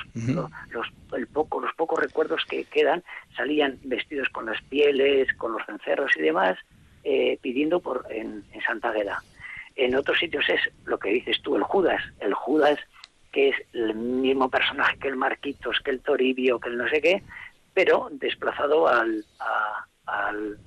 los, 0.69 0.87
el 1.17 1.27
poco, 1.27 1.59
los 1.59 1.73
pocos 1.73 1.99
recuerdos 1.99 2.45
que 2.47 2.63
quedan, 2.65 3.03
salían 3.35 3.79
vestidos 3.83 4.29
con 4.29 4.45
las 4.45 4.61
pieles, 4.63 5.33
con 5.35 5.51
los 5.53 5.65
cencerros 5.65 6.11
y 6.15 6.21
demás, 6.21 6.57
eh, 7.03 7.37
pidiendo 7.41 7.79
por 7.79 8.05
en, 8.09 8.43
Santa 8.65 8.89
Agueda. 8.89 9.23
En 9.81 9.95
otros 9.95 10.19
sitios 10.19 10.47
es 10.47 10.61
lo 10.85 10.99
que 10.99 11.09
dices 11.09 11.41
tú, 11.41 11.55
el 11.55 11.63
Judas. 11.63 12.03
El 12.19 12.35
Judas, 12.35 12.77
que 13.31 13.49
es 13.49 13.55
el 13.73 13.95
mismo 13.95 14.47
personaje 14.47 14.95
que 14.99 15.07
el 15.07 15.15
Marquitos, 15.15 15.79
que 15.83 15.89
el 15.89 16.01
Toribio, 16.01 16.59
que 16.59 16.69
el 16.69 16.77
no 16.77 16.87
sé 16.87 17.01
qué, 17.01 17.23
pero 17.73 18.07
desplazado 18.11 18.87
al, 18.87 19.25
a, 19.39 19.87
al, 20.05 20.59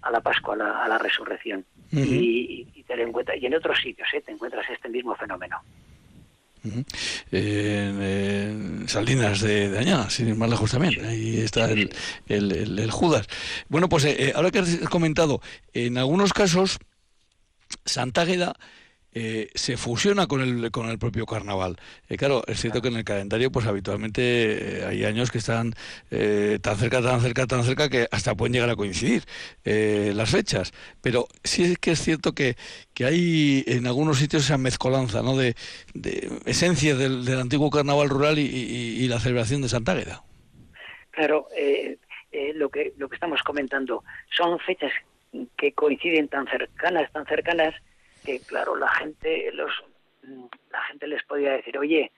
a 0.00 0.10
la 0.12 0.20
Pascua, 0.20 0.54
a 0.54 0.86
la, 0.86 0.96
resurrección. 0.96 1.64
y, 1.90 2.68
y, 2.72 2.82
te 2.84 2.96
lo 2.96 3.02
encuentras, 3.02 3.36
y 3.36 3.46
en 3.46 3.54
otros 3.56 3.80
sitios 3.80 4.06
¿eh? 4.14 4.20
te 4.20 4.30
encuentras 4.30 4.64
este 4.70 4.88
mismo 4.90 5.16
fenómeno. 5.16 5.60
en, 7.32 8.88
Salinas 8.88 9.40
de, 9.40 9.70
de, 9.70 9.78
Añada, 9.80 10.08
sin 10.08 10.28
ir 10.28 10.36
más 10.36 10.50
lejos 10.50 10.70
también. 10.70 11.04
Ahí 11.04 11.40
está 11.40 11.68
el, 11.68 11.90
el, 12.28 12.90
Judas. 12.92 13.26
Bueno, 13.68 13.88
pues 13.88 14.04
eh, 14.04 14.32
ahora 14.36 14.52
que 14.52 14.60
has 14.60 14.78
comentado, 14.88 15.40
en 15.72 15.98
algunos 15.98 16.32
casos, 16.32 16.78
Santa 17.84 18.22
Águeda 18.22 18.54
eh, 19.18 19.48
se 19.54 19.78
fusiona 19.78 20.26
con 20.26 20.42
el, 20.42 20.70
con 20.70 20.90
el 20.90 20.98
propio 20.98 21.24
carnaval. 21.24 21.76
Eh, 22.10 22.18
claro, 22.18 22.42
es 22.46 22.60
cierto 22.60 22.82
que 22.82 22.88
en 22.88 22.96
el 22.96 23.04
calendario, 23.04 23.50
pues 23.50 23.64
habitualmente 23.64 24.20
eh, 24.80 24.84
hay 24.84 25.06
años 25.06 25.30
que 25.30 25.38
están 25.38 25.72
tan 26.60 26.76
cerca, 26.76 27.00
tan 27.00 27.22
cerca, 27.22 27.46
tan 27.46 27.64
cerca 27.64 27.88
que 27.88 28.08
hasta 28.10 28.34
pueden 28.34 28.52
llegar 28.52 28.68
a 28.68 28.76
coincidir 28.76 29.22
las 29.64 30.30
fechas. 30.30 30.72
Pero 31.00 31.28
sí 31.44 31.64
es 31.64 31.78
que 31.78 31.92
es 31.92 32.02
cierto 32.02 32.34
que, 32.34 32.56
que 32.92 33.06
hay 33.06 33.64
en 33.66 33.86
algunos 33.86 34.18
sitios 34.18 34.44
esa 34.44 34.58
mezcolanza 34.58 35.22
¿no? 35.22 35.34
de, 35.34 35.54
de 35.94 36.30
esencia 36.44 36.94
del, 36.94 37.26
antiguo 37.38 37.70
carnaval 37.70 38.10
rural 38.10 38.38
y, 38.38 39.08
la 39.08 39.18
celebración 39.18 39.62
de 39.62 39.70
Santa 39.70 39.92
Águeda. 39.92 40.24
Claro, 41.12 41.46
lo, 42.54 42.68
que, 42.68 42.92
lo 42.98 43.08
que 43.08 43.14
estamos 43.16 43.42
comentando 43.42 44.04
son 44.36 44.58
fechas 44.58 44.92
que 45.56 45.72
coinciden 45.72 46.28
tan 46.28 46.46
cercanas, 46.46 47.10
tan 47.12 47.26
cercanas, 47.26 47.74
que 48.24 48.40
claro, 48.40 48.76
la 48.76 48.88
gente, 48.88 49.50
los, 49.52 49.72
la 50.70 50.82
gente 50.82 51.06
les 51.06 51.22
podía 51.24 51.52
decir, 51.52 51.78
oye, 51.78 52.12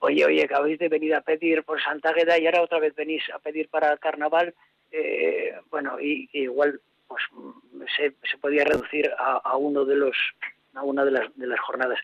oye, 0.00 0.24
oye, 0.24 0.48
habéis 0.54 0.78
de 0.78 0.88
venir 0.88 1.14
a 1.14 1.20
pedir 1.20 1.64
por 1.64 1.82
Santa 1.82 2.10
Agueda 2.10 2.38
y 2.38 2.46
ahora 2.46 2.62
otra 2.62 2.78
vez 2.78 2.94
venís 2.94 3.22
a 3.30 3.38
pedir 3.38 3.68
para 3.68 3.92
el 3.92 3.98
carnaval, 3.98 4.54
eh, 4.90 5.54
bueno, 5.70 6.00
y, 6.00 6.28
igual 6.32 6.80
pues 7.06 7.22
se, 7.96 8.14
se 8.22 8.38
podía 8.38 8.64
reducir 8.64 9.10
a, 9.18 9.56
uno 9.56 9.84
de 9.84 9.96
los 9.96 10.16
a 10.74 10.82
una 10.82 11.04
de 11.04 11.10
las, 11.10 11.36
de 11.36 11.46
las 11.46 11.60
jornadas. 11.60 11.98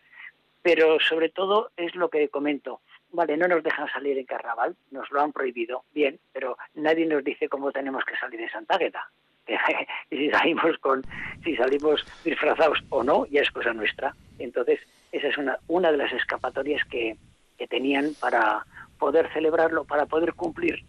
Pero 0.63 0.99
sobre 0.99 1.29
todo 1.29 1.71
es 1.77 1.95
lo 1.95 2.09
que 2.09 2.29
comento. 2.29 2.81
Vale, 3.13 3.37
no 3.37 3.47
nos 3.47 3.63
dejan 3.63 3.89
salir 3.93 4.19
en 4.19 4.25
carnaval, 4.25 4.75
nos 4.91 5.09
lo 5.13 5.21
han 5.21 5.33
prohibido, 5.33 5.85
bien, 5.93 6.19
pero 6.33 6.57
nadie 6.75 7.07
nos 7.07 7.23
dice 7.23 7.49
cómo 7.49 7.71
tenemos 7.71 8.05
que 8.05 8.17
salir 8.17 8.41
en 8.41 8.51
Santa 8.51 8.75
Agueda. 8.75 9.09
y 10.11 10.17
si 10.17 10.31
salimos 10.31 10.79
con 10.79 11.05
si 11.43 11.57
salimos 11.57 12.05
disfrazados 12.25 12.79
o 12.89 13.03
no 13.03 13.27
ya 13.27 13.43
es 13.43 13.51
cosa 13.51 13.73
nuestra. 13.73 14.15
Entonces 14.39 14.81
esa 15.13 15.29
es 15.29 15.39
una 15.39 15.59
una 15.69 15.93
de 15.93 15.99
las 15.99 16.13
escapatorias 16.13 16.85
que, 16.87 17.17
que 17.59 17.67
tenían 17.67 18.15
para 18.21 18.65
poder 18.99 19.31
celebrarlo 19.33 19.85
para 19.85 20.07
poder 20.07 20.35
cumplir 20.35 20.85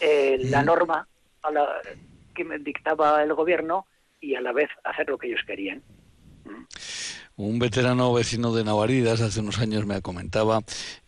eh, 0.00 0.38
la 0.44 0.62
norma 0.62 1.06
a 1.42 1.50
la, 1.50 1.68
que 2.34 2.44
me 2.44 2.58
dictaba 2.58 3.22
el 3.22 3.34
gobierno 3.34 3.86
y 4.20 4.34
a 4.34 4.40
la 4.40 4.52
vez 4.52 4.70
hacer 4.84 5.08
lo 5.08 5.18
que 5.18 5.28
ellos 5.28 5.40
querían. 5.46 5.82
Un 7.36 7.58
veterano 7.58 8.12
vecino 8.12 8.52
de 8.52 8.64
Navaridas 8.64 9.20
hace 9.20 9.40
unos 9.40 9.58
años 9.58 9.86
me 9.86 10.02
comentaba 10.02 10.60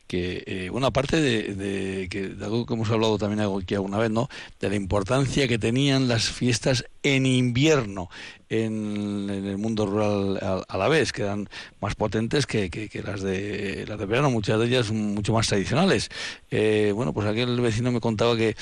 que 0.07 0.45
eh, 0.47 0.71
una 0.71 0.91
parte 0.91 1.21
de, 1.21 2.09
que, 2.11 2.35
algo 2.43 2.67
que 2.67 2.75
hemos 2.75 2.91
hablado 2.91 3.17
también 3.17 3.41
aquí 3.41 3.75
alguna 3.75 3.99
vez, 3.99 4.11
¿no? 4.11 4.29
De 4.61 4.69
la 4.69 4.77
importancia 4.77 5.49
que 5.49 5.59
tenían 5.59 6.09
las 6.09 6.29
fiestas 6.29 6.85
en 7.03 7.27
invierno 7.27 8.11
en, 8.51 9.29
el 9.31 9.57
mundo 9.57 9.87
rural 9.87 10.65
a, 10.69 10.77
la 10.77 10.89
vez, 10.89 11.13
que 11.13 11.23
eran 11.23 11.49
más 11.81 11.95
potentes 11.95 12.47
que, 12.47 12.69
las 13.05 13.23
de 13.23 13.85
las 13.89 13.99
de 13.99 14.07
verano, 14.07 14.31
muchas 14.31 14.59
de 14.61 14.67
ellas 14.67 14.91
mucho 14.91 15.33
más 15.33 15.49
tradicionales. 15.49 16.11
Eh, 16.51 16.93
bueno, 16.95 17.15
pues 17.15 17.27
aquel 17.27 17.59
vecino 17.61 17.91
me 17.91 18.01
contaba 18.01 18.37
que 18.37 18.57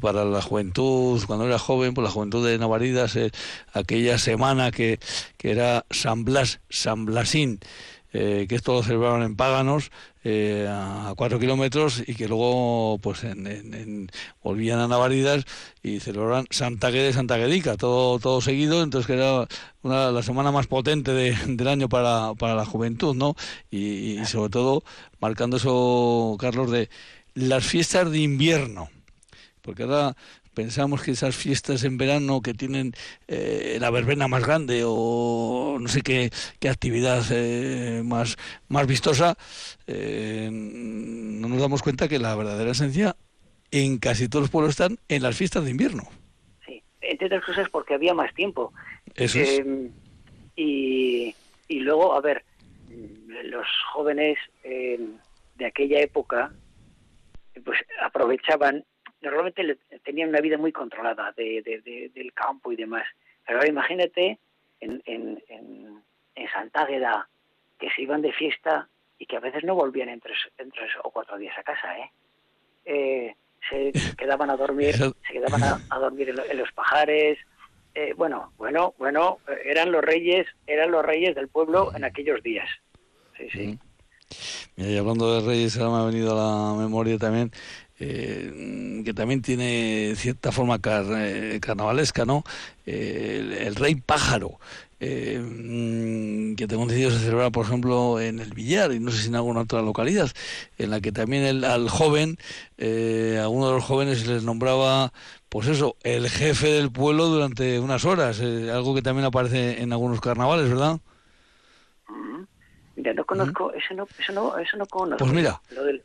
para 0.00 0.24
la 0.24 0.42
juventud, 0.42 1.22
cuando 1.26 1.46
era 1.46 1.58
joven, 1.58 1.94
pues 1.94 2.04
la 2.04 2.10
juventud 2.10 2.46
de 2.46 2.58
Navaridas, 2.58 3.14
eh, 3.14 3.30
aquella 3.72 4.18
semana 4.18 4.72
que, 4.72 4.98
que 5.36 5.52
era 5.52 5.86
San 5.90 6.24
Blas, 6.24 6.60
San 6.68 7.06
Blasín, 7.06 7.60
que 8.12 8.48
esto 8.50 8.72
lo 8.72 8.82
celebraban 8.82 9.22
en 9.22 9.36
Páganos, 9.36 9.92
eh, 10.22 10.66
a 10.68 11.14
cuatro 11.16 11.38
kilómetros 11.38 12.02
y 12.06 12.14
que 12.14 12.28
luego 12.28 12.98
pues 13.02 13.24
en, 13.24 14.10
volvían 14.42 14.78
a 14.78 14.88
Navaridas 14.88 15.44
y 15.82 16.00
celebraban 16.00 16.46
Santa 16.50 16.90
de 16.90 17.12
Santa 17.12 17.36
Guedica, 17.38 17.76
todo, 17.76 18.18
todo 18.18 18.40
seguido, 18.40 18.82
entonces 18.82 19.06
que 19.06 19.14
era 19.14 19.46
una, 19.82 20.10
la 20.10 20.22
semana 20.22 20.52
más 20.52 20.66
potente 20.66 21.12
del 21.12 21.68
año 21.68 21.88
para, 21.88 22.34
para 22.34 22.54
la 22.54 22.66
juventud, 22.66 23.14
¿no? 23.14 23.34
Y, 23.70 24.20
y 24.20 24.24
sobre 24.26 24.50
todo 24.50 24.84
marcando 25.20 25.56
eso, 25.56 26.36
Carlos, 26.38 26.70
de 26.70 26.90
las 27.34 27.64
fiestas 27.64 28.10
de 28.10 28.18
invierno, 28.18 28.90
porque 29.62 29.84
ahora 29.84 30.16
pensamos 30.54 31.02
que 31.02 31.12
esas 31.12 31.36
fiestas 31.36 31.84
en 31.84 31.98
verano 31.98 32.40
que 32.42 32.54
tienen 32.54 32.92
eh, 33.28 33.78
la 33.80 33.90
verbena 33.90 34.28
más 34.28 34.44
grande 34.44 34.82
o 34.84 35.78
no 35.80 35.88
sé 35.88 36.02
qué, 36.02 36.30
qué 36.58 36.68
actividad 36.68 37.22
eh, 37.30 38.02
más, 38.04 38.36
más 38.68 38.86
vistosa, 38.86 39.36
eh, 39.86 40.48
no 40.52 41.48
nos 41.48 41.60
damos 41.60 41.82
cuenta 41.82 42.08
que 42.08 42.18
la 42.18 42.34
verdadera 42.34 42.72
esencia 42.72 43.16
en 43.70 43.98
casi 43.98 44.28
todos 44.28 44.44
los 44.44 44.50
pueblos 44.50 44.70
están 44.70 44.98
en 45.08 45.22
las 45.22 45.36
fiestas 45.36 45.64
de 45.64 45.70
invierno. 45.70 46.02
Sí, 46.66 46.82
entre 47.00 47.26
otras 47.26 47.44
cosas 47.44 47.68
porque 47.70 47.94
había 47.94 48.14
más 48.14 48.34
tiempo. 48.34 48.72
Eso 49.14 49.38
es. 49.38 49.62
Y, 50.56 51.34
y 51.68 51.80
luego, 51.80 52.14
a 52.14 52.20
ver, 52.20 52.44
los 53.44 53.66
jóvenes 53.92 54.36
de 54.62 55.66
aquella 55.66 56.00
época 56.00 56.52
pues 57.64 57.78
aprovechaban 58.02 58.84
normalmente 59.20 59.78
tenían 60.04 60.30
una 60.30 60.40
vida 60.40 60.56
muy 60.56 60.72
controlada 60.72 61.32
de, 61.36 62.10
del 62.14 62.32
campo 62.32 62.72
y 62.72 62.76
demás. 62.76 63.04
Pero 63.46 63.58
ahora 63.58 63.70
imagínate 63.70 64.38
en, 64.80 65.02
en, 65.06 65.42
en, 65.48 66.02
Santa 66.52 66.82
Águeda 66.82 67.28
que 67.78 67.90
se 67.90 68.02
iban 68.02 68.22
de 68.22 68.32
fiesta 68.32 68.88
y 69.18 69.26
que 69.26 69.36
a 69.36 69.40
veces 69.40 69.62
no 69.62 69.74
volvían 69.74 70.08
en 70.08 70.20
tres, 70.20 70.38
en 70.58 70.70
tres 70.70 70.90
o 71.04 71.10
cuatro 71.10 71.38
días 71.38 71.56
a 71.58 71.62
casa. 71.62 71.98
¿eh? 71.98 72.10
eh 72.86 73.34
se 73.68 73.92
quedaban 74.16 74.50
a 74.50 74.56
dormir, 74.56 74.96
se 74.96 75.32
quedaban 75.32 75.62
a, 75.62 75.98
dormir 75.98 76.30
en, 76.30 76.58
los 76.58 76.72
pajares. 76.72 77.38
Eh, 77.94 78.14
bueno, 78.16 78.52
bueno, 78.56 78.94
bueno, 78.98 79.38
eran 79.64 79.92
los 79.92 80.02
reyes, 80.02 80.46
eran 80.66 80.90
los 80.90 81.04
reyes 81.04 81.34
del 81.34 81.48
pueblo 81.48 81.94
en 81.94 82.04
aquellos 82.04 82.42
días. 82.42 82.68
Sí, 83.36 83.48
sí. 83.50 83.78
y 84.76 84.96
hablando 84.96 85.40
de 85.40 85.46
reyes, 85.46 85.78
ahora 85.78 85.90
me 85.90 86.02
ha 86.02 86.06
venido 86.06 86.32
a 86.32 86.74
la 86.74 86.80
memoria 86.80 87.18
también 87.18 87.50
eh, 88.02 89.02
que 89.04 89.12
también 89.12 89.42
tiene 89.42 90.14
cierta 90.16 90.52
forma 90.52 90.80
eh, 90.82 91.58
carnavalesca, 91.60 92.24
¿no? 92.24 92.44
el, 92.86 93.76
rey 93.76 93.94
pájaro, 93.94 94.58
eh, 95.00 96.54
que 96.56 96.66
tengo 96.66 96.86
decidido 96.86 97.10
se 97.10 97.50
por 97.50 97.66
ejemplo, 97.66 98.18
en 98.18 98.40
el 98.40 98.54
Villar 98.54 98.92
y 98.92 99.00
no 99.00 99.10
sé 99.10 99.18
si 99.22 99.28
en 99.28 99.36
alguna 99.36 99.60
otra 99.60 99.82
localidad, 99.82 100.30
en 100.78 100.90
la 100.90 101.00
que 101.02 101.12
también 101.12 101.44
el, 101.44 101.64
al 101.64 101.90
joven, 101.90 102.38
a 102.78 103.48
uno 103.48 103.66
de 103.68 103.74
los 103.74 103.84
jóvenes 103.84 104.26
les 104.26 104.44
nombraba, 104.44 105.12
pues 105.50 105.68
eso, 105.68 105.96
el 106.02 106.30
jefe 106.30 106.68
del 106.68 106.90
pueblo 106.90 107.26
durante 107.26 107.78
unas 107.80 108.06
horas, 108.06 108.40
algo 108.40 108.94
que 108.94 109.02
también 109.02 109.26
aparece 109.26 109.82
en 109.82 109.92
algunos 109.92 110.22
carnavales, 110.22 110.70
¿verdad? 110.70 111.00
Mm. 112.08 112.49
Mira, 113.00 113.14
no 113.14 113.24
conozco, 113.24 113.72
eso, 113.72 113.94
no, 113.94 114.06
eso, 114.18 114.32
no, 114.34 114.58
eso 114.58 114.76
no 114.76 114.84
conozco. 114.84 115.24
Pues 115.24 115.32
mira, 115.32 115.58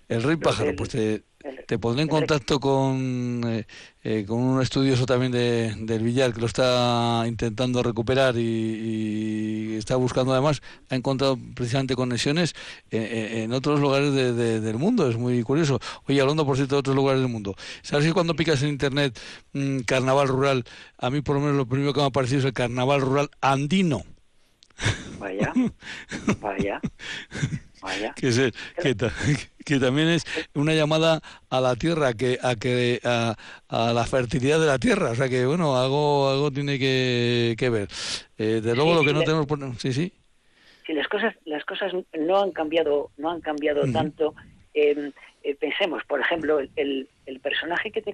el 0.07 0.23
rey 0.23 0.37
pájaro, 0.37 0.73
pues 0.77 0.91
te, 0.91 1.23
te 1.67 1.77
pondré 1.77 2.03
en 2.03 2.07
contacto 2.07 2.57
con, 2.57 3.41
eh, 3.45 3.67
eh, 4.01 4.23
con 4.25 4.39
un 4.39 4.61
estudioso 4.61 5.05
también 5.05 5.33
de, 5.33 5.75
del 5.77 6.03
Villar 6.03 6.33
que 6.33 6.39
lo 6.39 6.45
está 6.47 7.25
intentando 7.27 7.83
recuperar 7.83 8.37
y, 8.37 9.75
está 9.75 9.97
buscando 9.97 10.31
además, 10.31 10.61
ha 10.89 10.95
encontrado 10.95 11.37
precisamente 11.53 11.97
conexiones 11.97 12.55
eh, 12.91 13.41
en 13.43 13.51
otros 13.51 13.81
lugares 13.81 14.13
del 14.13 14.77
mundo, 14.77 15.09
es 15.09 15.17
muy 15.17 15.43
curioso. 15.43 15.81
Oye, 16.07 16.21
hablando 16.21 16.45
por 16.45 16.55
cierto 16.55 16.75
de 16.75 16.79
otros 16.79 16.95
lugares 16.95 17.21
del 17.21 17.29
mundo, 17.29 17.55
¿sabes 17.81 18.05
que 18.05 18.13
cuando 18.13 18.37
picas 18.37 18.63
en 18.63 18.69
internet 18.69 19.19
mm, 19.51 19.79
carnaval 19.79 20.29
rural, 20.29 20.63
a 20.97 21.09
mí 21.09 21.19
por 21.19 21.35
lo 21.35 21.41
menos 21.41 21.57
lo 21.57 21.65
primero 21.65 21.91
que 21.91 21.99
me 21.99 22.05
ha 22.05 22.11
parecido 22.11 22.39
es 22.39 22.45
el 22.45 22.53
carnaval 22.53 23.01
rural 23.01 23.29
andino? 23.41 24.03
Vaya, 25.19 25.53
vaya, 26.41 26.81
vaya. 27.81 28.13
Que, 28.15 28.29
que, 29.65 29.79
también 29.79 30.09
es 30.09 30.25
una 30.53 30.73
llamada 30.73 31.21
a 31.49 31.61
la 31.61 31.75
tierra, 31.75 32.13
que 32.13 32.37
a 32.41 32.55
que 32.55 32.99
a, 33.03 33.35
la 33.69 34.05
fertilidad 34.05 34.59
de 34.59 34.67
la 34.67 34.79
tierra. 34.79 35.11
O 35.11 35.15
sea 35.15 35.29
que, 35.29 35.45
bueno, 35.45 35.77
algo 35.77 36.29
algo 36.29 36.51
tiene 36.51 36.77
que, 36.77 37.55
que 37.57 37.69
ver. 37.69 37.87
Eh, 38.37 38.61
de 38.61 38.75
luego 38.75 38.95
lo 38.95 39.03
que 39.03 39.13
no 39.13 39.21
tenemos... 39.21 39.45
Por... 39.45 39.59
Sí, 39.79 39.93
sí. 39.93 40.13
Sí, 40.85 40.93
las 40.93 41.07
cosas, 41.07 41.33
las 41.45 41.65
cosas 41.65 41.93
no 41.93 42.41
han 42.41 42.51
cambiado, 42.51 43.09
no 43.17 43.31
han 43.31 43.41
cambiado 43.41 43.91
tanto. 43.91 44.35
Em, 44.73 45.11
eh, 45.41 45.55
pensemos, 45.55 46.03
por 46.03 46.19
ejemplo, 46.19 46.59
el, 46.59 47.09
el, 47.25 47.39
personaje 47.39 47.91
que 47.91 48.01
te, 48.01 48.13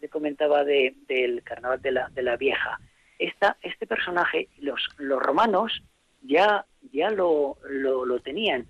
te 0.00 0.08
comentaba 0.08 0.62
de, 0.62 0.94
del 1.08 1.42
carnaval 1.42 1.80
de 1.82 1.90
la, 1.90 2.08
de 2.10 2.22
la 2.22 2.36
vieja. 2.36 2.78
Esta, 3.18 3.56
este 3.62 3.86
personaje, 3.86 4.48
los, 4.58 4.88
los 4.98 5.20
romanos 5.20 5.82
ya, 6.22 6.64
ya 6.92 7.10
lo, 7.10 7.56
lo, 7.68 8.20
tenían. 8.20 8.66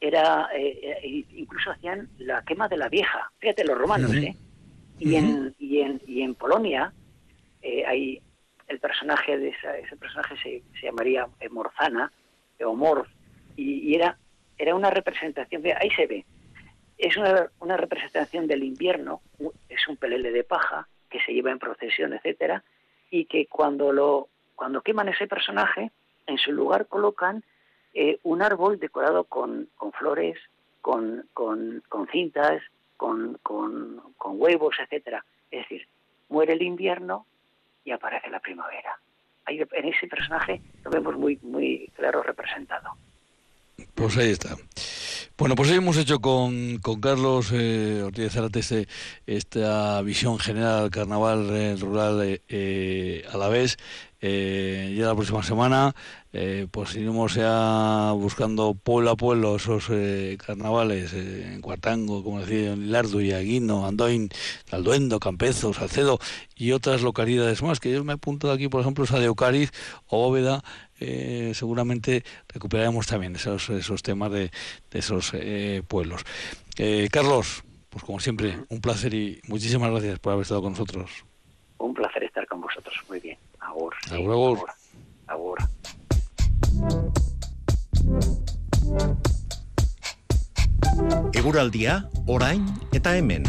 Era, 0.00 0.48
eh, 0.54 0.98
eh, 1.02 1.24
incluso 1.34 1.70
hacían 1.70 2.08
la 2.18 2.42
quema 2.42 2.68
de 2.68 2.76
la 2.76 2.88
vieja. 2.88 3.30
Fíjate, 3.38 3.64
los 3.64 3.78
romanos, 3.78 4.14
¿eh? 4.14 4.36
Y, 4.98 5.16
en, 5.16 5.54
y, 5.58 5.80
en, 5.80 6.00
y 6.06 6.22
en 6.22 6.34
Polonia 6.34 6.92
eh, 7.60 7.84
hay 7.86 8.22
el 8.68 8.78
personaje 8.78 9.36
de 9.36 9.48
ese 9.48 9.96
personaje 9.96 10.36
se, 10.42 10.62
se 10.78 10.86
llamaría 10.86 11.26
Morzana 11.50 12.12
o 12.64 12.74
Morz 12.74 13.08
y, 13.56 13.94
era 13.94 14.16
era 14.56 14.76
una 14.76 14.90
representación 14.90 15.62
ahí 15.80 15.90
se 15.90 16.06
ve 16.06 16.24
es 16.98 17.16
una, 17.16 17.50
una 17.58 17.76
representación 17.76 18.46
del 18.46 18.62
invierno 18.62 19.22
es 19.68 19.88
un 19.88 19.96
pelele 19.96 20.30
de 20.30 20.44
paja 20.44 20.86
que 21.10 21.20
se 21.20 21.32
lleva 21.32 21.50
en 21.50 21.58
procesión 21.58 22.12
etcétera 22.12 22.62
y 23.10 23.24
que 23.24 23.46
cuando 23.46 23.92
lo 23.92 24.28
cuando 24.54 24.82
queman 24.82 25.08
ese 25.08 25.26
personaje 25.26 25.90
en 26.26 26.38
su 26.38 26.52
lugar 26.52 26.86
colocan 26.86 27.42
eh, 27.94 28.18
un 28.22 28.42
árbol 28.42 28.78
decorado 28.78 29.24
con, 29.24 29.68
con 29.76 29.92
flores, 29.92 30.38
con, 30.80 31.26
con, 31.34 31.82
cintas, 32.10 32.62
con, 32.96 33.38
con, 33.42 34.00
huevos, 34.18 34.74
etcétera. 34.80 35.24
Es 35.50 35.62
decir, 35.62 35.86
muere 36.28 36.54
el 36.54 36.62
invierno 36.62 37.26
y 37.84 37.90
aparece 37.90 38.30
la 38.30 38.40
primavera. 38.40 38.98
Ahí, 39.44 39.60
en 39.60 39.88
ese 39.88 40.06
personaje 40.06 40.60
lo 40.84 40.90
vemos 40.90 41.16
muy, 41.16 41.38
muy 41.42 41.90
claro 41.96 42.22
representado. 42.22 42.90
Pues 43.94 44.16
ahí 44.16 44.30
está. 44.30 44.56
Bueno, 45.36 45.54
pues 45.54 45.70
hoy 45.70 45.76
hemos 45.76 45.96
hecho 45.96 46.20
con, 46.20 46.78
con 46.78 47.00
Carlos 47.00 47.50
eh, 47.52 48.02
Ortiz 48.02 48.32
Zarate 48.32 48.60
este, 48.60 48.86
esta 49.26 50.00
visión 50.02 50.38
general 50.38 50.82
del 50.82 50.90
carnaval 50.90 51.50
eh, 51.50 51.76
rural 51.78 52.40
a 53.32 53.36
la 53.36 53.48
vez. 53.48 53.76
Eh, 54.24 54.94
ya 54.96 55.06
la 55.06 55.16
próxima 55.16 55.42
semana 55.42 55.96
eh, 56.32 56.68
pues 56.70 56.94
iremos 56.94 57.34
ya 57.34 58.12
buscando 58.12 58.72
pueblo 58.74 59.10
a 59.10 59.16
pueblo 59.16 59.56
esos 59.56 59.88
eh, 59.90 60.38
carnavales 60.46 61.12
en 61.12 61.60
Cuartango, 61.60 62.22
como 62.22 62.40
decía, 62.40 62.72
en 62.72 62.86
Lilardo, 62.86 63.18
Aguino, 63.18 63.84
Andoin, 63.84 64.28
Alduendo, 64.70 65.18
Campezo, 65.18 65.74
Salcedo 65.74 66.20
y 66.54 66.70
otras 66.70 67.02
localidades 67.02 67.62
más, 67.62 67.80
que 67.80 67.90
yo 67.90 68.04
me 68.04 68.12
he 68.12 68.14
apuntado 68.14 68.52
aquí, 68.52 68.68
por 68.68 68.80
ejemplo, 68.80 69.02
esa 69.02 69.18
de 69.18 69.28
Ocariz 69.28 69.72
o 70.06 70.18
Bóveda, 70.18 70.62
seguramente 71.52 72.22
recuperaremos 72.46 73.08
también 73.08 73.34
esos, 73.34 73.68
esos 73.70 74.04
temas 74.04 74.30
de, 74.30 74.52
de 74.90 74.98
esos 75.00 75.32
pueblos. 75.88 76.22
Carlos, 77.10 77.64
pues 77.90 78.04
como 78.04 78.20
siempre, 78.20 78.56
un 78.68 78.80
placer 78.80 79.12
y 79.12 79.40
muchísimas 79.48 79.90
gracias 79.90 80.20
por 80.20 80.32
haber 80.32 80.42
estado 80.42 80.62
con 80.62 80.72
nosotros. 80.72 81.24
Un 81.78 81.92
placer 81.92 82.22
estar 82.22 82.46
con 82.46 82.60
vosotros, 82.60 82.94
muy 83.08 83.18
bien. 83.18 83.31
Agur. 83.72 83.94
Sí, 84.06 84.14
agur. 84.16 84.68
Agur. 85.28 85.58
Eguraldia, 91.32 91.94
orain 92.26 92.66
eta 92.92 93.16
hemen. 93.16 93.44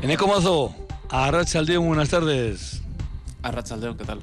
Eneco 0.00 0.26
Mazo, 0.26 0.74
Arrachaldeón, 1.10 1.86
buenas 1.86 2.08
tardes. 2.08 2.82
Arrachaldeón, 3.42 3.98
¿qué 3.98 4.04
tal? 4.04 4.22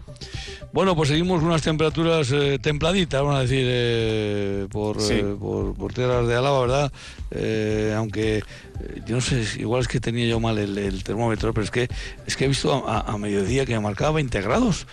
Bueno, 0.71 0.95
pues 0.95 1.09
seguimos 1.09 1.41
unas 1.41 1.63
temperaturas 1.63 2.31
eh, 2.31 2.59
templaditas, 2.61 3.21
vamos 3.21 3.37
a 3.37 3.41
decir, 3.41 3.65
eh, 3.67 4.67
por, 4.69 4.97
eh, 5.01 5.35
por, 5.39 5.73
por, 5.73 5.93
tierras 5.93 6.27
de 6.27 6.35
Álava, 6.35 6.61
¿verdad? 6.61 6.91
aunque 7.97 8.43
yo 9.05 9.15
no 9.15 9.21
sé, 9.21 9.43
igual 9.57 9.81
es 9.81 9.87
que 9.87 9.99
tenía 9.99 10.27
yo 10.27 10.39
mal 10.39 10.57
el, 10.59 11.03
termómetro, 11.03 11.53
pero 11.53 11.63
es 11.63 11.71
que 11.71 11.89
es 12.25 12.37
que 12.37 12.45
he 12.45 12.47
visto 12.47 12.87
a, 12.87 13.17
mediodía 13.17 13.65
que 13.65 13.73
me 13.73 13.79
marcaba 13.79 14.11
20 14.11 14.41
grados. 14.41 14.85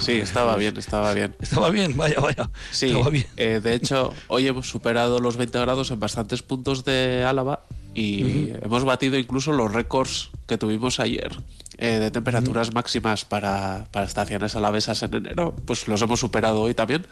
sí, 0.00 0.12
estaba 0.12 0.56
bien, 0.56 0.76
estaba 0.76 1.12
bien. 1.12 1.34
Estaba 1.40 1.70
bien, 1.70 1.96
vaya, 1.96 2.20
vaya. 2.20 2.50
Sí, 2.70 2.94
bien. 3.10 3.62
de 3.62 3.74
hecho, 3.74 4.12
hoy 4.28 4.46
hemos 4.46 4.68
superado 4.68 5.18
los 5.18 5.36
20 5.36 5.58
grados 5.58 5.90
en 5.90 5.98
bastantes 5.98 6.42
puntos 6.42 6.84
de 6.84 7.24
Álava 7.24 7.64
y 7.94 8.50
hemos 8.62 8.84
batido 8.84 9.18
incluso 9.18 9.52
los 9.52 9.72
récords 9.72 10.30
que 10.46 10.56
tuvimos 10.56 11.00
ayer. 11.00 11.32
Eh, 11.76 11.98
de 11.98 12.10
temperaturas 12.10 12.72
máximas 12.72 13.24
para, 13.24 13.86
para 13.90 14.06
estaciones 14.06 14.54
alavesas 14.54 15.02
en 15.02 15.14
enero, 15.14 15.54
pues 15.66 15.88
los 15.88 16.00
hemos 16.02 16.20
superado 16.20 16.60
hoy 16.62 16.74
también. 16.74 17.06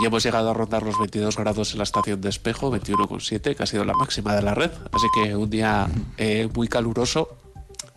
Y 0.00 0.06
hemos 0.06 0.22
llegado 0.24 0.50
a 0.50 0.54
rondar 0.54 0.82
los 0.82 0.98
22 0.98 1.36
grados 1.36 1.72
en 1.72 1.78
la 1.78 1.84
estación 1.84 2.20
de 2.20 2.28
espejo, 2.28 2.72
21,7, 2.72 3.54
que 3.54 3.62
ha 3.62 3.66
sido 3.66 3.84
la 3.84 3.94
máxima 3.94 4.34
de 4.34 4.42
la 4.42 4.54
red. 4.54 4.70
Así 4.92 5.06
que 5.14 5.36
un 5.36 5.50
día 5.50 5.88
eh, 6.18 6.48
muy 6.52 6.68
caluroso, 6.68 7.36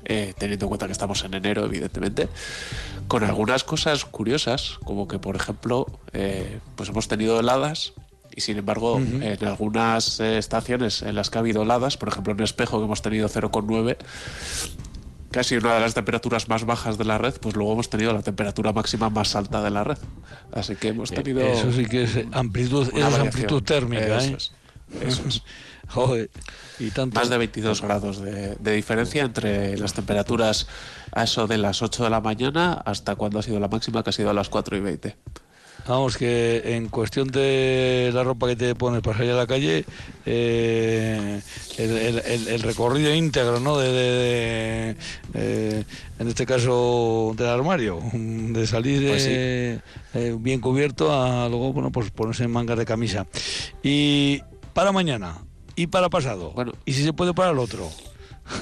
eh, 0.06 0.34
teniendo 0.38 0.66
en 0.66 0.70
cuenta 0.70 0.86
que 0.86 0.92
estamos 0.92 1.24
en 1.24 1.34
enero, 1.34 1.66
evidentemente, 1.66 2.30
con 3.08 3.24
algunas 3.24 3.63
cosas 3.63 4.06
curiosas, 4.06 4.78
como 4.84 5.08
que, 5.08 5.18
por 5.18 5.36
ejemplo, 5.36 5.88
pues 6.76 6.90
hemos 6.90 7.08
tenido 7.08 7.40
heladas 7.40 7.94
y 8.36 8.42
sin 8.42 8.58
embargo 8.58 9.00
en 9.00 9.46
algunas 9.46 10.20
estaciones 10.20 11.02
en 11.02 11.16
las 11.16 11.32
que 11.32 11.40
ha 11.40 11.42
habido 11.42 11.63
heladas, 11.63 11.98
por 11.98 12.10
ejemplo 12.10 12.34
en 12.34 12.42
Espejo 12.42 12.78
que 12.78 12.86
hemos 12.86 13.02
tenido 13.02 13.28
0,9, 13.28 13.98
casi 15.38 15.56
una 15.56 15.76
de 15.76 15.82
las 15.82 15.93
temperaturas 15.93 16.50
más 16.50 16.65
bajas 16.65 16.97
de 16.97 17.06
la 17.06 17.19
red, 17.19 17.36
pues 17.39 17.56
luego 17.56 17.73
hemos 17.73 17.91
tenido 17.91 18.12
la 18.12 18.23
temperatura 18.23 18.73
máxima 18.73 19.12
más 19.12 19.36
alta 19.36 19.62
de 19.62 19.69
la 19.69 19.84
red. 19.84 20.00
Así 20.52 20.76
que 20.76 20.88
hemos 20.88 21.12
tenido. 21.12 21.41
Eso 21.41 21.71
sí 21.71 21.86
que 21.86 22.06
es 22.06 22.17
amplitud, 22.32 22.89
es 22.91 23.04
amplitud 23.04 23.62
térmica. 23.62 24.17
Eso 24.17 24.50
¿eh? 25.00 25.08
es. 25.08 25.43
y 26.80 26.89
tanto... 26.89 27.19
Más 27.19 27.30
de 27.30 27.38
22 27.38 27.84
grados 27.84 28.19
de, 28.19 28.56
diferencia 28.71 29.21
entre 29.21 29.78
las 29.78 29.93
temperaturas 29.93 30.67
a 31.12 31.26
eso 31.26 31.45
de 31.45 31.60
las 31.60 31.84
8 31.84 32.06
de 32.06 32.10
la 32.10 32.19
mañana 32.19 32.73
hasta 32.73 33.15
cuando 33.15 33.38
ha 33.38 33.43
sido 33.43 33.60
la 33.60 33.67
máxima, 33.67 34.04
que 34.04 34.10
ha 34.10 34.13
sido 34.13 34.32
a 34.32 34.34
las 34.34 34.50
4 34.50 34.76
y 34.76 34.80
20. 34.80 35.17
Vamos, 35.88 36.17
que 36.17 36.76
en 36.76 36.89
cuestión 36.89 37.30
de 37.30 38.12
la 38.13 38.23
ropa 38.23 38.47
que 38.47 38.58
te 38.58 38.76
pones 38.76 39.02
para 39.02 39.17
salir 39.17 39.32
a 39.32 39.38
la 39.38 39.47
calle, 39.47 39.86
eh, 40.26 41.41
el, 41.78 42.62
recorrido 42.62 43.13
íntegro, 43.13 43.62
¿no? 43.62 43.78
De, 43.78 44.97
eh, 45.34 45.84
en 46.19 46.28
este 46.28 46.45
caso, 46.45 47.34
del 47.38 47.47
armario, 47.47 48.02
de 48.13 48.67
salir 48.67 49.08
pues 49.08 49.26
eh, 49.28 49.80
bien 50.39 50.60
cubierto 50.60 51.13
a 51.13 51.47
luego, 51.47 51.71
bueno, 51.71 51.89
pues 51.89 52.12
ponerse 52.12 52.43
en 52.43 52.52
mangas 52.52 52.78
de 52.78 52.86
camisa. 52.86 53.26
Y 53.82 54.41
para 54.73 54.91
mañana, 54.91 55.38
y 55.78 55.88
para 55.88 56.10
pasado, 56.10 56.52
bueno. 56.52 56.73
y 56.86 56.93
si 56.93 57.04
se 57.04 57.13
puede 57.13 57.34
para 57.34 57.52
el 57.52 57.60
otro. 57.60 57.89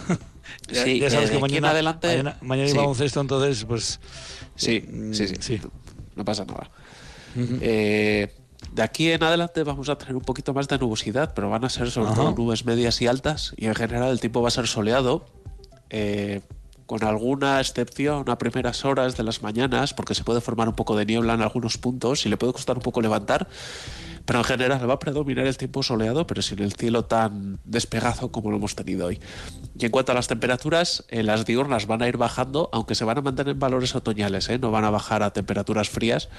ya, 0.69 1.09
sabes 1.09 1.31
que 1.31 1.39
mañana, 1.39 1.71
adelante, 1.71 2.07
mañana, 2.07 2.37
mañana 2.41 2.69
sí. 2.69 2.77
baloncesto, 2.77 3.21
entonces, 3.21 3.65
pues... 3.65 3.99
Sí, 4.55 4.85
sí, 5.11 5.27
sí, 5.39 5.59
no 6.15 6.23
pasa 6.23 6.45
nada. 6.45 6.69
Eh, 7.35 8.33
de 8.71 8.81
aquí 8.81 9.11
en 9.11 9.23
adelante 9.23 9.63
vamos 9.63 9.89
a 9.89 9.97
tener 9.97 10.15
un 10.15 10.21
poquito 10.21 10.53
más 10.53 10.67
de 10.67 10.77
nubosidad, 10.77 11.33
pero 11.33 11.49
van 11.49 11.65
a 11.65 11.69
ser 11.69 11.91
sobre 11.91 12.13
todo 12.13 12.31
nubes 12.31 12.65
medias 12.65 13.01
y 13.01 13.07
altas 13.07 13.53
y 13.57 13.65
en 13.65 13.75
general 13.75 14.09
el 14.09 14.19
tiempo 14.19 14.41
va 14.41 14.47
a 14.47 14.51
ser 14.51 14.67
soleado. 14.67 15.25
Eh, 15.89 16.41
con 16.85 17.03
alguna 17.03 17.59
excepción 17.59 18.29
a 18.29 18.37
primeras 18.37 18.85
horas 18.85 19.17
de 19.17 19.23
las 19.23 19.41
mañanas, 19.41 19.93
porque 19.93 20.13
se 20.13 20.23
puede 20.23 20.39
formar 20.39 20.67
un 20.69 20.75
poco 20.75 20.95
de 20.95 21.05
niebla 21.05 21.33
en 21.33 21.41
algunos 21.41 21.77
puntos 21.79 22.25
y 22.25 22.29
le 22.29 22.37
puede 22.37 22.53
costar 22.53 22.77
un 22.77 22.83
poco 22.83 23.01
levantar, 23.01 23.47
pero 24.25 24.39
en 24.39 24.45
general 24.45 24.89
va 24.89 24.95
a 24.95 24.99
predominar 24.99 25.45
el 25.45 25.57
tiempo 25.57 25.83
soleado, 25.83 26.27
pero 26.27 26.41
sin 26.41 26.59
el 26.59 26.73
cielo 26.73 27.05
tan 27.05 27.59
despegado 27.63 28.31
como 28.31 28.51
lo 28.51 28.57
hemos 28.57 28.75
tenido 28.75 29.07
hoy. 29.07 29.19
Y 29.77 29.85
en 29.85 29.91
cuanto 29.91 30.11
a 30.11 30.15
las 30.15 30.27
temperaturas, 30.27 31.05
eh, 31.09 31.23
las 31.23 31.45
diurnas 31.45 31.87
van 31.87 32.01
a 32.01 32.07
ir 32.07 32.17
bajando, 32.17 32.69
aunque 32.71 32.95
se 32.95 33.05
van 33.05 33.17
a 33.17 33.21
mantener 33.21 33.53
en 33.53 33.59
valores 33.59 33.95
otoñales, 33.95 34.49
no 34.59 34.71
van 34.71 34.85
a 34.85 34.89
bajar 34.89 35.23
a 35.23 35.31
temperaturas 35.31 35.89
frías 35.89 36.29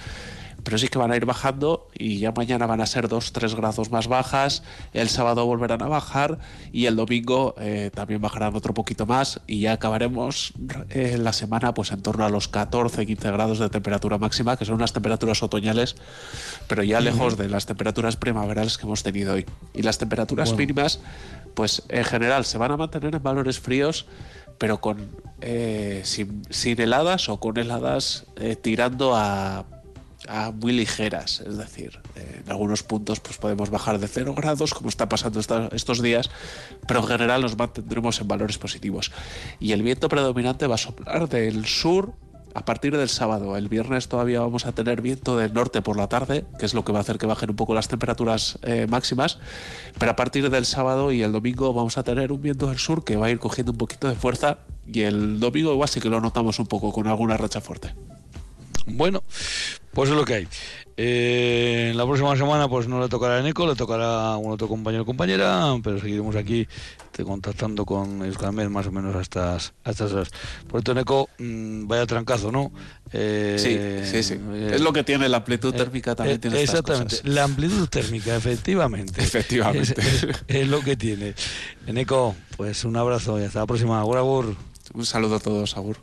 pero 0.66 0.78
sí 0.78 0.88
que 0.88 0.98
van 0.98 1.12
a 1.12 1.16
ir 1.16 1.24
bajando 1.24 1.86
y 1.94 2.18
ya 2.18 2.32
mañana 2.32 2.66
van 2.66 2.80
a 2.80 2.86
ser 2.86 3.08
2-3 3.08 3.54
grados 3.54 3.92
más 3.92 4.08
bajas, 4.08 4.64
el 4.92 5.08
sábado 5.08 5.46
volverán 5.46 5.80
a 5.80 5.86
bajar 5.86 6.38
y 6.72 6.86
el 6.86 6.96
domingo 6.96 7.54
eh, 7.60 7.92
también 7.94 8.20
bajarán 8.20 8.56
otro 8.56 8.74
poquito 8.74 9.06
más 9.06 9.40
y 9.46 9.60
ya 9.60 9.74
acabaremos 9.74 10.54
eh, 10.90 11.18
la 11.18 11.32
semana 11.32 11.72
pues 11.72 11.92
en 11.92 12.02
torno 12.02 12.24
a 12.24 12.30
los 12.30 12.50
14-15 12.50 13.32
grados 13.32 13.60
de 13.60 13.68
temperatura 13.68 14.18
máxima, 14.18 14.56
que 14.56 14.64
son 14.64 14.74
unas 14.74 14.92
temperaturas 14.92 15.40
otoñales, 15.40 15.94
pero 16.66 16.82
ya 16.82 17.00
lejos 17.00 17.36
de 17.36 17.48
las 17.48 17.66
temperaturas 17.66 17.75
primaverales 18.16 18.78
que 18.78 18.86
hemos 18.86 19.02
tenido 19.02 19.34
hoy. 19.34 19.46
Y 19.74 19.82
las 19.82 19.98
temperaturas 19.98 20.54
mínimas, 20.54 21.00
pues 21.54 21.82
en 21.88 22.04
general 22.04 22.44
se 22.44 22.58
van 22.58 22.72
a 22.72 22.76
mantener 22.76 23.14
en 23.14 23.22
valores 23.22 23.58
fríos, 23.58 24.06
pero 24.58 24.80
con 24.80 25.10
eh, 25.40 26.00
sin, 26.04 26.42
sin, 26.50 26.80
heladas 26.80 27.28
o 27.28 27.38
con 27.38 27.58
heladas 27.58 28.26
tirando 28.62 29.14
a 29.14 29.64
muy 30.54 30.72
ligeras, 30.72 31.40
es 31.46 31.56
decir, 31.56 32.00
en 32.16 32.50
algunos 32.50 32.82
puntos 32.82 33.20
pues 33.20 33.38
podemos 33.38 33.70
bajar 33.70 33.98
de 33.98 34.08
0 34.08 34.34
grados, 34.34 34.74
como 34.74 34.88
está 34.88 35.08
pasando 35.08 35.40
estos 35.72 36.02
días, 36.02 36.30
pero 36.86 37.00
en 37.00 37.06
general 37.06 37.42
nos 37.42 37.56
mantendremos 37.56 38.20
en 38.20 38.28
valores 38.28 38.58
positivos. 38.58 39.12
Y 39.60 39.72
el 39.72 39.82
viento 39.82 40.08
predominante 40.08 40.66
va 40.66 40.74
a 40.74 40.78
soplar 40.78 41.28
del 41.28 41.66
sur 41.66 42.14
a 42.56 42.64
partir 42.64 42.96
del 42.96 43.10
sábado. 43.10 43.58
El 43.58 43.68
viernes 43.68 44.08
todavía 44.08 44.40
vamos 44.40 44.64
a 44.64 44.72
tener 44.72 45.02
viento 45.02 45.36
del 45.36 45.52
norte 45.52 45.82
por 45.82 45.98
la 45.98 46.08
tarde, 46.08 46.46
que 46.58 46.64
es 46.64 46.72
lo 46.72 46.86
que 46.86 46.92
va 46.92 46.98
a 46.98 47.02
hacer 47.02 47.18
que 47.18 47.26
bajen 47.26 47.50
un 47.50 47.56
poco 47.56 47.74
las 47.74 47.88
temperaturas 47.88 48.58
eh, 48.62 48.86
máximas, 48.88 49.38
pero 49.98 50.12
a 50.12 50.16
partir 50.16 50.48
del 50.48 50.64
sábado 50.64 51.12
y 51.12 51.22
el 51.22 51.32
domingo 51.32 51.74
vamos 51.74 51.98
a 51.98 52.02
tener 52.02 52.32
un 52.32 52.40
viento 52.40 52.68
del 52.68 52.78
sur 52.78 53.04
que 53.04 53.16
va 53.16 53.26
a 53.26 53.30
ir 53.30 53.38
cogiendo 53.38 53.72
un 53.72 53.78
poquito 53.78 54.08
de 54.08 54.14
fuerza 54.14 54.58
y 54.90 55.02
el 55.02 55.38
domingo 55.38 55.70
igual 55.70 55.88
sí 55.90 56.00
que 56.00 56.08
lo 56.08 56.18
notamos 56.22 56.58
un 56.58 56.66
poco 56.66 56.92
con 56.92 57.06
alguna 57.06 57.36
racha 57.36 57.60
fuerte. 57.60 57.94
Bueno, 58.86 59.22
pues 59.92 60.08
es 60.08 60.16
lo 60.16 60.24
que 60.24 60.34
hay. 60.34 60.48
Eh, 60.98 61.92
la 61.94 62.06
próxima 62.06 62.34
semana 62.36 62.68
pues 62.68 62.88
no 62.88 63.00
le 63.00 63.08
tocará 63.08 63.36
a 63.36 63.40
Eneco, 63.40 63.66
le 63.66 63.74
tocará 63.74 64.32
a 64.32 64.36
un 64.38 64.50
otro 64.50 64.66
compañero 64.66 65.02
o 65.02 65.06
compañera, 65.06 65.74
pero 65.82 66.00
seguiremos 66.00 66.34
aquí 66.36 66.66
contactando 67.24 67.84
con 67.84 68.24
Euskalmed 68.24 68.68
más 68.68 68.86
o 68.86 68.92
menos 68.92 69.14
hasta, 69.14 69.58
estas 69.84 70.12
horas. 70.12 70.30
Por 70.68 70.78
esto, 70.78 70.92
Eneco, 70.92 71.28
mm, 71.38 71.86
vaya 71.86 72.06
trancazo, 72.06 72.50
¿no? 72.52 72.72
Eh, 73.12 73.56
sí, 73.58 74.10
sí, 74.10 74.22
sí. 74.22 74.40
Eh, 74.52 74.72
es 74.74 74.80
lo 74.80 74.92
que 74.92 75.04
tiene 75.04 75.28
la 75.28 75.38
amplitud 75.38 75.74
térmica 75.74 76.14
también. 76.14 76.40
tiene 76.40 76.60
exactamente, 76.60 77.16
la 77.24 77.44
amplitud 77.44 77.88
térmica, 77.88 78.36
efectivamente. 78.36 79.22
Efectivamente. 79.26 79.94
Es, 80.48 80.68
lo 80.68 80.80
que 80.80 80.96
tiene. 80.96 81.34
Eneco, 81.86 82.34
pues 82.56 82.84
un 82.84 82.96
abrazo 82.96 83.40
y 83.40 83.44
hasta 83.44 83.60
la 83.60 83.66
próxima. 83.66 84.00
Agur, 84.00 84.16
agur. 84.18 84.56
Un 84.94 85.06
saludo 85.06 85.36
a 85.36 85.40
todos, 85.40 85.76
Agur. 85.76 85.98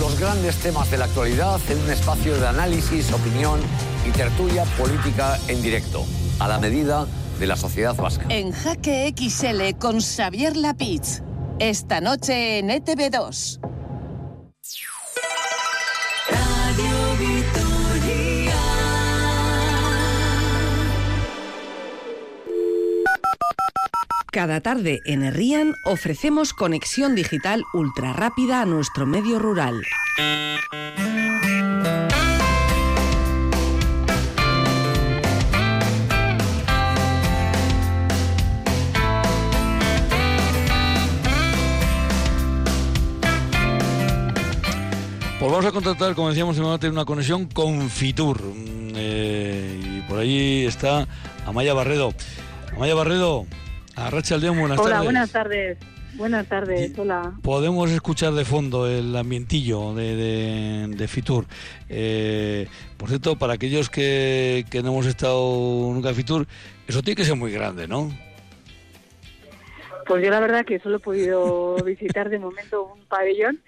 Los 0.00 0.18
grandes 0.18 0.56
temas 0.56 0.90
de 0.90 0.98
la 0.98 1.06
actualidad 1.06 1.60
en 1.68 1.78
un 1.80 1.90
espacio 1.90 2.36
de 2.36 2.46
análisis, 2.46 3.12
opinión 3.12 3.60
y 4.06 4.10
tertulia 4.10 4.64
política 4.78 5.38
en 5.48 5.62
directo, 5.62 6.04
a 6.38 6.48
la 6.48 6.58
medida 6.58 7.06
de 7.38 7.46
la 7.46 7.56
sociedad 7.56 7.94
vasca. 7.94 8.26
En 8.28 8.52
Jaque 8.52 9.14
XL 9.16 9.78
con 9.78 10.00
Xavier 10.00 10.56
Lapitz. 10.56 11.22
Esta 11.58 12.00
noche 12.00 12.58
en 12.58 12.68
ETV2. 12.68 13.75
Cada 24.36 24.60
tarde 24.60 25.00
en 25.06 25.22
Herrian 25.22 25.76
ofrecemos 25.82 26.52
conexión 26.52 27.14
digital 27.14 27.64
ultra 27.72 28.12
rápida 28.12 28.60
a 28.60 28.66
nuestro 28.66 29.06
medio 29.06 29.38
rural. 29.38 29.80
Pues 45.40 45.50
vamos 45.50 45.64
a 45.64 45.72
contratar, 45.72 46.14
como 46.14 46.28
decíamos, 46.28 46.58
a 46.58 46.76
tener 46.76 46.92
una 46.92 47.06
conexión 47.06 47.46
con 47.46 47.88
Fitur. 47.88 48.42
Mm, 48.42 48.92
eh, 48.96 49.80
y 49.82 50.00
por 50.02 50.18
ahí 50.18 50.66
está 50.66 51.08
Amaya 51.46 51.72
Barredo. 51.72 52.12
Amaya 52.74 52.94
Barredo, 52.94 53.46
Arracha 53.96 54.36
buenas 54.36 54.58
hola, 54.58 54.76
tardes. 54.76 54.86
Hola, 54.86 55.02
buenas 55.02 55.32
tardes. 55.32 55.78
Buenas 56.16 56.46
tardes, 56.46 56.98
hola. 56.98 57.32
Podemos 57.42 57.90
escuchar 57.90 58.34
de 58.34 58.44
fondo 58.44 58.86
el 58.86 59.14
ambientillo 59.16 59.94
de, 59.94 60.86
de, 60.88 61.08
Fitur. 61.08 61.46
Eh, 61.88 62.68
por 62.98 63.08
cierto, 63.08 63.36
para 63.36 63.54
aquellos 63.54 63.88
que, 63.90 64.64
que, 64.70 64.82
no 64.82 64.88
hemos 64.88 65.06
estado 65.06 65.40
nunca 65.92 66.10
en 66.10 66.14
Fitur, 66.14 66.46
eso 66.86 67.02
tiene 67.02 67.16
que 67.16 67.24
ser 67.24 67.36
muy 67.36 67.52
grande, 67.52 67.88
¿no? 67.88 68.10
Pues 70.06 70.22
yo 70.22 70.30
la 70.30 70.40
verdad 70.40 70.64
que 70.64 70.78
solo 70.78 70.96
he 70.96 71.00
podido 71.00 71.76
visitar 71.84 72.28
de 72.28 72.38
momento 72.38 72.94
un 72.94 73.04
pabellón 73.06 73.60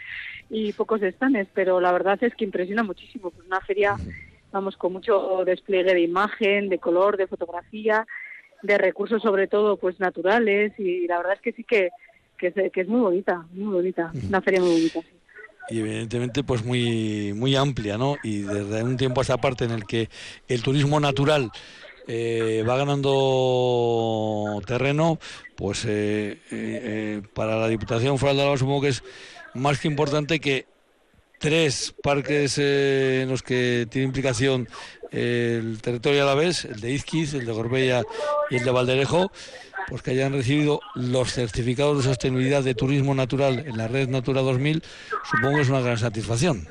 y 0.51 0.73
pocos 0.75 1.01
stands, 1.01 1.49
pero 1.55 1.81
la 1.81 1.93
verdad 1.93 2.19
es 2.23 2.35
que 2.35 2.45
impresiona 2.45 2.83
muchísimo. 2.83 3.31
Pues 3.31 3.47
una 3.47 3.61
feria, 3.61 3.97
vamos, 4.53 4.77
con 4.77 4.93
mucho 4.93 5.43
despliegue 5.45 5.95
de 5.95 6.03
imagen, 6.03 6.69
de 6.69 6.79
color, 6.79 7.17
de 7.17 7.27
fotografía 7.27 8.07
de 8.63 8.79
recursos 8.79 9.23
sobre 9.23 9.47
todo 9.47 9.77
pues 9.77 10.01
naturales 10.01 10.73
y 10.79 11.07
la 11.07 11.19
verdad 11.19 11.35
es 11.35 11.41
que 11.41 11.53
sí 11.53 11.65
que, 11.65 11.91
que, 12.37 12.53
es, 12.75 12.89
muy 12.89 13.01
bonita, 13.01 13.47
muy 13.53 13.75
bonita, 13.75 14.13
una 14.29 14.41
feria 14.41 14.61
muy 14.61 14.71
bonita. 14.71 15.01
Y 15.71 15.81
evidentemente 15.81 16.43
pues 16.43 16.65
muy, 16.65 17.33
muy 17.35 17.55
amplia, 17.55 17.99
¿no? 17.99 18.17
Y 18.23 18.41
desde 18.41 18.83
un 18.83 18.97
tiempo 18.97 19.21
a 19.21 19.23
esta 19.23 19.37
parte 19.37 19.65
en 19.65 19.73
el 19.73 19.85
que 19.85 20.09
el 20.49 20.63
turismo 20.63 20.99
natural 20.99 21.51
eh, 22.11 22.65
va 22.67 22.79
ganando 22.79 24.63
terreno, 24.67 25.19
pues 25.55 25.85
eh, 25.85 26.39
eh, 26.51 27.23
para 27.35 27.57
la 27.57 27.69
Diputación 27.69 28.17
Foral 28.17 28.37
de 28.37 28.43
Álava 28.43 28.57
supongo 28.57 28.81
que 28.81 28.89
es 28.89 29.03
más 29.53 29.79
que 29.79 29.89
importante 29.89 30.41
que 30.41 30.65
tres 31.39 31.95
parques 32.03 32.57
en 32.57 33.29
los 33.29 33.43
que 33.43 33.87
tiene 33.91 34.07
implicación 34.07 34.69
el 35.11 35.81
territorio 35.81 36.23
a 36.23 36.27
la 36.27 36.35
vez, 36.35 36.65
el 36.65 36.81
de 36.81 36.93
Izquiz, 36.93 37.35
el 37.35 37.47
de 37.47 37.53
Gorbella 37.53 38.03
y 38.51 38.57
el 38.57 38.65
de 38.65 38.71
Valderejo, 38.71 39.31
pues 39.89 40.03
que 40.03 40.11
hayan 40.11 40.33
recibido 40.33 40.81
los 40.95 41.33
certificados 41.33 41.99
de 41.99 42.03
sostenibilidad 42.05 42.63
de 42.63 42.75
turismo 42.75 43.15
natural 43.15 43.65
en 43.67 43.77
la 43.77 43.89
red 43.89 44.09
Natura 44.09 44.43
2000, 44.43 44.83
supongo 45.25 45.57
que 45.57 45.63
es 45.63 45.71
una 45.71 45.81
gran 45.81 45.97
satisfacción. 45.97 46.67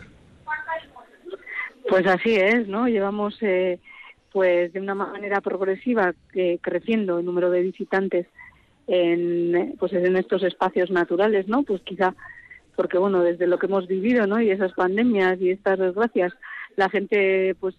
Pues 1.89 2.05
así 2.05 2.35
es, 2.35 2.67
¿no? 2.67 2.87
Llevamos 2.87 3.37
eh, 3.41 3.79
pues 4.31 4.73
de 4.73 4.81
una 4.81 4.93
manera 4.93 5.41
progresiva 5.41 6.13
eh, 6.33 6.59
creciendo 6.61 7.19
el 7.19 7.25
número 7.25 7.49
de 7.49 7.61
visitantes 7.61 8.27
en 8.87 9.75
pues 9.79 9.93
en 9.93 10.15
estos 10.15 10.43
espacios 10.43 10.91
naturales, 10.91 11.47
¿no? 11.47 11.63
Pues 11.63 11.81
quizá 11.81 12.13
porque 12.75 12.97
bueno, 12.97 13.23
desde 13.23 13.47
lo 13.47 13.57
que 13.57 13.65
hemos 13.65 13.87
vivido, 13.87 14.27
¿no? 14.27 14.39
Y 14.39 14.51
esas 14.51 14.73
pandemias 14.73 15.41
y 15.41 15.49
estas 15.49 15.79
desgracias, 15.79 16.33
la 16.75 16.89
gente 16.89 17.55
pues 17.59 17.75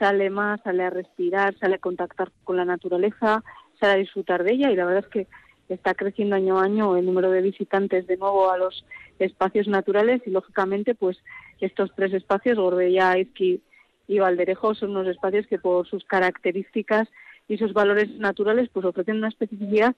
sale 0.00 0.30
más, 0.30 0.60
sale 0.62 0.82
a 0.82 0.90
respirar, 0.90 1.56
sale 1.58 1.76
a 1.76 1.78
contactar 1.78 2.32
con 2.42 2.56
la 2.56 2.64
naturaleza, 2.64 3.44
sale 3.78 3.92
a 3.92 3.96
disfrutar 3.96 4.42
de 4.42 4.54
ella 4.54 4.70
y 4.72 4.76
la 4.76 4.86
verdad 4.86 5.04
es 5.04 5.10
que 5.10 5.26
está 5.68 5.94
creciendo 5.94 6.34
año 6.34 6.58
a 6.58 6.64
año 6.64 6.96
el 6.96 7.06
número 7.06 7.30
de 7.30 7.42
visitantes 7.42 8.06
de 8.06 8.16
nuevo 8.16 8.50
a 8.50 8.58
los 8.58 8.84
espacios 9.18 9.68
naturales 9.68 10.22
y 10.26 10.30
lógicamente 10.30 10.94
pues 10.94 11.18
estos 11.60 11.92
tres 11.94 12.14
espacios, 12.14 12.58
Gorbella, 12.58 13.18
Izqui 13.18 13.60
y 14.08 14.18
Valderejo, 14.18 14.74
son 14.74 14.90
unos 14.90 15.06
espacios 15.06 15.46
que 15.46 15.58
por 15.58 15.86
sus 15.86 16.04
características 16.04 17.06
y 17.46 17.58
sus 17.58 17.72
valores 17.74 18.10
naturales 18.18 18.70
pues 18.72 18.86
ofrecen 18.86 19.18
una 19.18 19.28
especificidad 19.28 19.94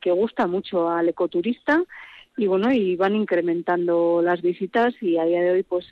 que 0.00 0.12
gusta 0.12 0.46
mucho 0.46 0.90
al 0.90 1.08
ecoturista 1.08 1.82
y 2.36 2.46
bueno 2.46 2.70
y 2.70 2.94
van 2.96 3.16
incrementando 3.16 4.20
las 4.22 4.42
visitas 4.42 4.94
y 5.00 5.16
a 5.16 5.24
día 5.24 5.40
de 5.40 5.50
hoy 5.50 5.62
pues 5.62 5.86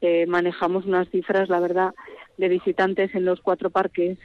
eh, 0.00 0.26
manejamos 0.26 0.84
unas 0.84 1.08
cifras 1.10 1.48
la 1.48 1.60
verdad 1.60 1.94
de 2.38 2.48
visitantes 2.48 3.14
en 3.14 3.24
los 3.24 3.40
cuatro 3.40 3.70
parques 3.70 4.18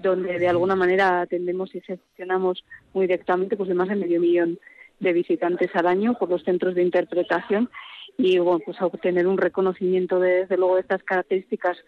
donde 0.00 0.38
de 0.38 0.48
alguna 0.48 0.76
manera 0.76 1.20
atendemos 1.20 1.74
y 1.74 1.80
gestionamos 1.80 2.64
muy 2.92 3.06
directamente 3.06 3.56
pues 3.56 3.68
de 3.68 3.74
más 3.74 3.88
de 3.88 3.96
medio 3.96 4.20
millón 4.20 4.58
de 5.00 5.12
visitantes 5.12 5.70
al 5.74 5.86
año 5.86 6.14
por 6.14 6.30
los 6.30 6.42
centros 6.44 6.74
de 6.74 6.82
interpretación 6.82 7.70
y 8.16 8.38
bueno 8.38 8.60
pues 8.64 8.80
obtener 8.80 9.26
un 9.26 9.38
reconocimiento 9.38 10.20
de, 10.20 10.40
desde 10.40 10.56
luego 10.56 10.76
de 10.76 10.82
estas 10.82 11.02
características 11.02 11.78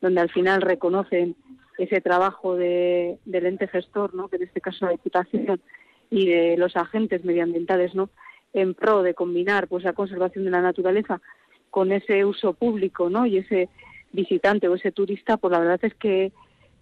donde 0.00 0.20
al 0.20 0.30
final 0.30 0.62
reconocen 0.62 1.36
ese 1.78 2.00
trabajo 2.00 2.56
de, 2.56 3.18
del 3.24 3.46
ente 3.46 3.68
gestor, 3.68 4.14
¿no? 4.14 4.28
que 4.28 4.36
en 4.36 4.44
este 4.44 4.60
caso 4.60 4.86
la 4.86 4.92
Diputación 4.92 5.60
y 6.10 6.26
de 6.26 6.56
los 6.56 6.76
agentes 6.76 7.24
medioambientales, 7.24 7.94
¿no? 7.94 8.10
en 8.52 8.74
pro 8.74 9.02
de 9.02 9.14
combinar 9.14 9.68
pues 9.68 9.84
la 9.84 9.92
conservación 9.92 10.44
de 10.44 10.50
la 10.50 10.62
naturaleza 10.62 11.20
con 11.70 11.92
ese 11.92 12.24
uso 12.24 12.54
público, 12.54 13.10
¿no? 13.10 13.26
y 13.26 13.38
ese 13.38 13.68
visitante 14.16 14.66
o 14.66 14.74
ese 14.74 14.90
turista, 14.90 15.36
pues 15.36 15.52
la 15.52 15.60
verdad 15.60 15.78
es 15.82 15.94
que, 15.94 16.32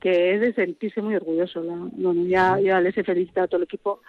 que 0.01 0.35
es 0.35 0.41
de 0.41 0.55
sentirse 0.55 1.03
muy 1.03 1.14
orgulloso. 1.16 1.62
Bueno, 1.62 2.24
ya, 2.26 2.59
ya 2.61 2.80
les 2.80 2.97
he 2.97 3.05
felicitado 3.05 3.45
a 3.45 3.49
todo 3.49 3.59
el 3.59 3.64
equipo, 3.64 4.01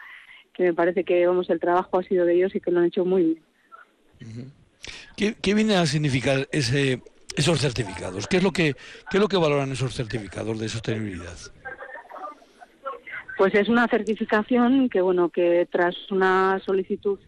que 0.54 0.64
me 0.64 0.74
parece 0.74 1.04
que 1.04 1.28
vamos 1.28 1.50
el 1.50 1.60
trabajo 1.60 2.00
ha 2.00 2.04
sido 2.04 2.26
de 2.26 2.36
ellos 2.36 2.56
y 2.56 2.62
que 2.62 2.72
lo 2.72 2.80
han 2.80 2.86
hecho 2.86 3.04
muy 3.04 3.24
bien. 3.24 4.54
¿Qué, 5.18 5.36
¿Qué, 5.42 5.54
viene 5.54 5.76
a 5.76 5.86
significar 5.86 6.48
ese 6.52 7.02
esos 7.36 7.60
certificados? 7.60 8.28
¿Qué 8.28 8.38
es 8.38 8.44
lo 8.44 8.52
que 8.52 8.76
qué 9.10 9.18
es 9.18 9.20
lo 9.20 9.28
que 9.28 9.36
valoran 9.36 9.72
esos 9.72 9.94
certificados 9.94 10.58
de 10.58 10.70
sostenibilidad? 10.70 11.38
Pues 13.38 13.54
es 13.56 13.68
una 13.68 13.88
certificación 13.90 14.88
que 14.88 15.02
bueno 15.02 15.30
que 15.30 15.68
tras 15.70 15.96
una 16.12 16.62
solicitud 16.66 17.20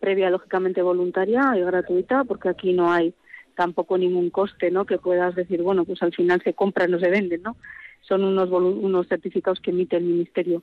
previa 0.00 0.30
lógicamente 0.30 0.82
voluntaria 0.82 1.54
y 1.56 1.60
gratuita, 1.60 2.24
porque 2.24 2.48
aquí 2.48 2.72
no 2.72 2.92
hay 2.92 3.14
tampoco 3.54 3.98
ningún 3.98 4.30
coste, 4.30 4.70
¿no? 4.70 4.84
Que 4.84 4.98
puedas 4.98 5.34
decir, 5.34 5.62
bueno, 5.62 5.84
pues 5.84 6.02
al 6.02 6.12
final 6.12 6.42
se 6.42 6.54
compran, 6.54 6.90
no 6.90 6.98
se 6.98 7.10
venden, 7.10 7.42
¿no? 7.42 7.56
Son 8.02 8.24
unos 8.24 8.50
unos 8.50 9.08
certificados 9.08 9.60
que 9.60 9.70
emite 9.70 9.96
el 9.96 10.04
Ministerio 10.04 10.62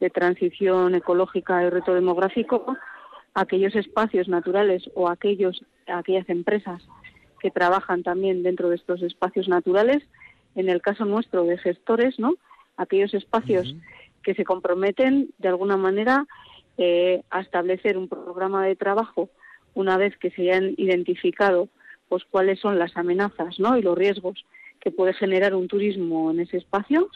de 0.00 0.10
Transición 0.10 0.94
Ecológica 0.94 1.64
y 1.64 1.70
Reto 1.70 1.94
Demográfico, 1.94 2.76
aquellos 3.34 3.74
espacios 3.74 4.28
naturales 4.28 4.90
o 4.94 5.08
aquellos 5.08 5.64
aquellas 5.86 6.28
empresas 6.28 6.82
que 7.40 7.50
trabajan 7.50 8.02
también 8.02 8.42
dentro 8.42 8.68
de 8.68 8.76
estos 8.76 9.02
espacios 9.02 9.48
naturales. 9.48 10.02
En 10.54 10.68
el 10.68 10.82
caso 10.82 11.04
nuestro 11.04 11.44
de 11.44 11.58
gestores, 11.58 12.18
¿no? 12.18 12.34
Aquellos 12.76 13.14
espacios 13.14 13.74
que 14.22 14.34
se 14.34 14.44
comprometen 14.44 15.30
de 15.38 15.48
alguna 15.48 15.76
manera 15.76 16.26
eh, 16.78 17.22
a 17.30 17.40
establecer 17.40 17.96
un 17.96 18.08
programa 18.08 18.64
de 18.66 18.76
trabajo 18.76 19.30
una 19.74 19.96
vez 19.96 20.16
que 20.16 20.30
se 20.30 20.42
hayan 20.42 20.74
identificado 20.76 21.68
pues 22.08 22.24
cuáles 22.30 22.60
son 22.60 22.78
las 22.78 22.96
amenazas 22.96 23.58
¿no? 23.58 23.76
y 23.76 23.82
los 23.82 23.96
riesgos 23.96 24.44
que 24.80 24.90
puede 24.90 25.12
generar 25.12 25.54
un 25.54 25.68
turismo 25.68 26.30
en 26.30 26.40
ese 26.40 26.56
espacio 26.56 27.08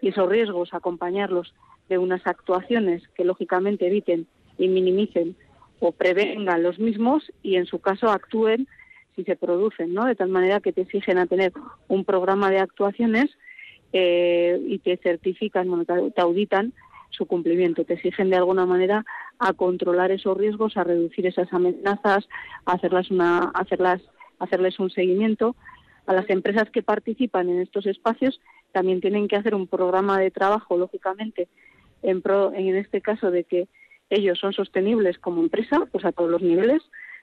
y 0.00 0.08
esos 0.08 0.28
riesgos 0.28 0.72
acompañarlos 0.72 1.54
de 1.88 1.98
unas 1.98 2.26
actuaciones 2.26 3.02
que 3.14 3.24
lógicamente 3.24 3.86
eviten 3.86 4.26
y 4.58 4.68
minimicen 4.68 5.36
o 5.80 5.92
prevengan 5.92 6.62
los 6.62 6.78
mismos 6.78 7.32
y 7.42 7.56
en 7.56 7.66
su 7.66 7.80
caso 7.80 8.10
actúen 8.10 8.66
si 9.14 9.24
se 9.24 9.36
producen, 9.36 9.94
¿no? 9.94 10.04
De 10.04 10.14
tal 10.14 10.28
manera 10.28 10.60
que 10.60 10.72
te 10.72 10.82
exigen 10.82 11.18
a 11.18 11.26
tener 11.26 11.52
un 11.88 12.04
programa 12.04 12.50
de 12.50 12.58
actuaciones 12.58 13.30
eh, 13.92 14.60
y 14.66 14.78
te 14.78 14.98
certifican, 14.98 15.68
bueno, 15.68 15.84
te 15.84 16.20
auditan 16.20 16.72
su 17.10 17.26
cumplimiento, 17.26 17.84
te 17.84 17.94
exigen 17.94 18.30
de 18.30 18.36
alguna 18.36 18.66
manera 18.66 19.04
a 19.38 19.52
controlar 19.54 20.10
esos 20.10 20.36
riesgos, 20.36 20.76
a 20.76 20.84
reducir 20.84 21.26
esas 21.26 21.50
amenazas, 21.52 22.28
a 22.64 22.72
hacerlas 22.72 23.10
una, 23.10 23.50
hacerlas, 23.54 24.02
hacerles 24.38 24.78
un 24.78 24.90
seguimiento. 24.90 25.56
A 26.06 26.12
las 26.12 26.28
empresas 26.30 26.70
que 26.70 26.82
participan 26.82 27.48
en 27.48 27.60
estos 27.60 27.86
espacios 27.86 28.40
también 28.72 29.00
tienen 29.00 29.28
que 29.28 29.36
hacer 29.36 29.54
un 29.54 29.66
programa 29.66 30.18
de 30.18 30.30
trabajo, 30.30 30.76
lógicamente, 30.76 31.48
en, 32.02 32.22
pro, 32.22 32.52
en 32.54 32.76
este 32.76 33.00
caso 33.00 33.30
de 33.30 33.44
que 33.44 33.68
ellos 34.10 34.38
son 34.38 34.52
sostenibles 34.52 35.18
como 35.18 35.42
empresa, 35.42 35.88
pues 35.90 36.04
a 36.04 36.12
todos 36.12 36.30
los 36.30 36.42
niveles, 36.42 36.82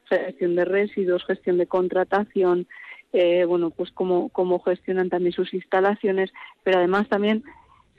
gestión 0.09 0.55
de 0.55 0.65
residuos, 0.65 1.23
gestión 1.25 1.57
de 1.57 1.67
contratación, 1.67 2.67
eh, 3.13 3.45
bueno, 3.45 3.69
pues 3.69 3.91
cómo, 3.91 4.29
cómo 4.29 4.59
gestionan 4.59 5.09
también 5.09 5.33
sus 5.33 5.53
instalaciones, 5.53 6.33
pero 6.63 6.79
además 6.79 7.07
también 7.07 7.43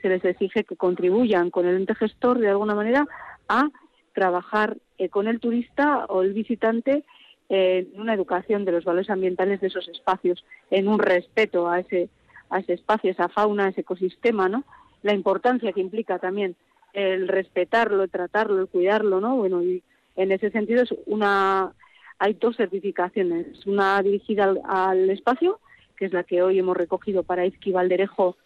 se 0.01 0.09
les 0.09 0.23
exige 0.23 0.65
que 0.65 0.75
contribuyan 0.75 1.49
con 1.49 1.65
el 1.65 1.77
ente 1.77 1.95
gestor 1.95 2.39
de 2.39 2.49
alguna 2.49 2.75
manera 2.75 3.07
a 3.47 3.69
trabajar 4.13 4.77
eh, 4.97 5.09
con 5.09 5.27
el 5.27 5.39
turista 5.39 6.05
o 6.09 6.21
el 6.21 6.33
visitante 6.33 7.05
en 7.49 7.89
una 7.95 8.13
educación 8.13 8.65
de 8.65 8.71
los 8.71 8.85
valores 8.85 9.09
ambientales 9.09 9.61
de 9.61 9.67
esos 9.67 9.87
espacios, 9.87 10.43
en 10.71 10.87
un 10.87 10.99
respeto 10.99 11.69
a 11.69 11.79
ese, 11.79 12.09
a 12.49 12.59
ese 12.59 12.73
espacio, 12.73 13.11
esa 13.11 13.29
fauna, 13.29 13.69
ese 13.69 13.81
ecosistema, 13.81 14.49
¿no? 14.49 14.63
La 15.03 15.13
importancia 15.13 15.71
que 15.71 15.81
implica 15.81 16.17
también 16.19 16.55
el 16.93 17.27
respetarlo, 17.27 18.03
el 18.03 18.09
tratarlo, 18.09 18.61
el 18.61 18.67
cuidarlo, 18.67 19.21
¿no? 19.21 19.35
Bueno, 19.35 19.61
y 19.61 19.83
en 20.15 20.31
ese 20.31 20.49
sentido 20.49 20.83
es 20.83 20.93
una 21.05 21.73
hay 22.17 22.33
dos 22.33 22.55
certificaciones, 22.55 23.65
una 23.65 24.01
dirigida 24.01 24.55
al, 24.63 25.09
espacio, 25.09 25.59
que 25.97 26.05
es 26.05 26.13
la 26.13 26.23
que 26.23 26.41
hoy 26.41 26.59
hemos 26.59 26.77
recogido 26.77 27.23
para 27.23 27.45
Izqui, 27.45 27.71
Valderejo 27.71 28.37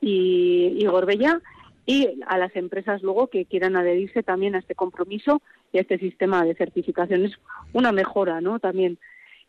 y, 0.00 0.74
y 0.76 0.86
Gorbella, 0.86 1.40
y 1.86 2.20
a 2.26 2.38
las 2.38 2.54
empresas 2.56 3.02
luego 3.02 3.28
que 3.28 3.44
quieran 3.44 3.76
adherirse 3.76 4.22
también 4.22 4.54
a 4.54 4.58
este 4.58 4.74
compromiso 4.74 5.42
y 5.72 5.78
a 5.78 5.80
este 5.82 5.98
sistema 5.98 6.44
de 6.44 6.54
certificaciones, 6.54 7.32
una 7.72 7.92
mejora 7.92 8.40
¿no? 8.40 8.58
también 8.58 8.98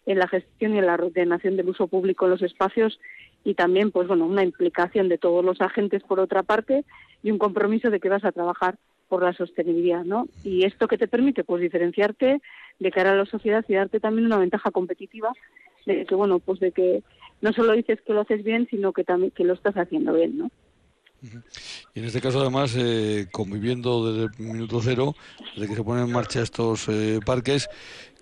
en 0.05 0.19
la 0.19 0.27
gestión 0.27 0.75
y 0.75 0.79
en 0.79 0.85
la 0.85 0.95
ordenación 0.95 1.55
del 1.57 1.69
uso 1.69 1.87
público 1.87 2.25
en 2.25 2.31
los 2.31 2.41
espacios 2.41 2.99
y 3.43 3.53
también 3.53 3.91
pues 3.91 4.07
bueno 4.07 4.25
una 4.25 4.43
implicación 4.43 5.07
de 5.07 5.17
todos 5.17 5.43
los 5.43 5.61
agentes 5.61 6.03
por 6.03 6.19
otra 6.19 6.43
parte 6.43 6.83
y 7.23 7.31
un 7.31 7.37
compromiso 7.37 7.89
de 7.89 7.99
que 7.99 8.09
vas 8.09 8.25
a 8.25 8.31
trabajar 8.31 8.77
por 9.07 9.23
la 9.23 9.33
sostenibilidad, 9.33 10.03
¿no? 10.03 10.27
Y 10.43 10.65
esto 10.65 10.87
que 10.87 10.97
te 10.97 11.07
permite, 11.07 11.43
pues 11.43 11.61
diferenciarte 11.61 12.41
de 12.79 12.91
cara 12.91 13.11
a 13.11 13.15
la 13.15 13.25
sociedad 13.25 13.63
y 13.67 13.75
darte 13.75 13.99
también 13.99 14.25
una 14.25 14.39
ventaja 14.39 14.71
competitiva 14.71 15.31
de 15.85 16.05
que, 16.05 16.15
bueno, 16.15 16.39
pues 16.39 16.59
de 16.59 16.71
que 16.71 17.03
no 17.41 17.53
solo 17.53 17.73
dices 17.73 18.01
que 18.01 18.13
lo 18.13 18.21
haces 18.21 18.43
bien, 18.43 18.67
sino 18.69 18.93
que 18.93 19.03
también 19.03 19.31
que 19.31 19.43
lo 19.43 19.53
estás 19.53 19.77
haciendo 19.77 20.13
bien, 20.13 20.37
¿no? 20.37 20.51
Y 21.93 21.99
en 21.99 22.05
este 22.05 22.21
caso, 22.21 22.41
además, 22.41 22.75
eh, 22.77 23.27
conviviendo 23.31 24.11
desde 24.11 24.35
el 24.37 24.45
minuto 24.51 24.79
cero, 24.81 25.15
desde 25.55 25.69
que 25.69 25.75
se 25.75 25.83
ponen 25.83 26.05
en 26.05 26.11
marcha 26.11 26.41
estos 26.41 26.87
eh, 26.89 27.19
parques, 27.25 27.69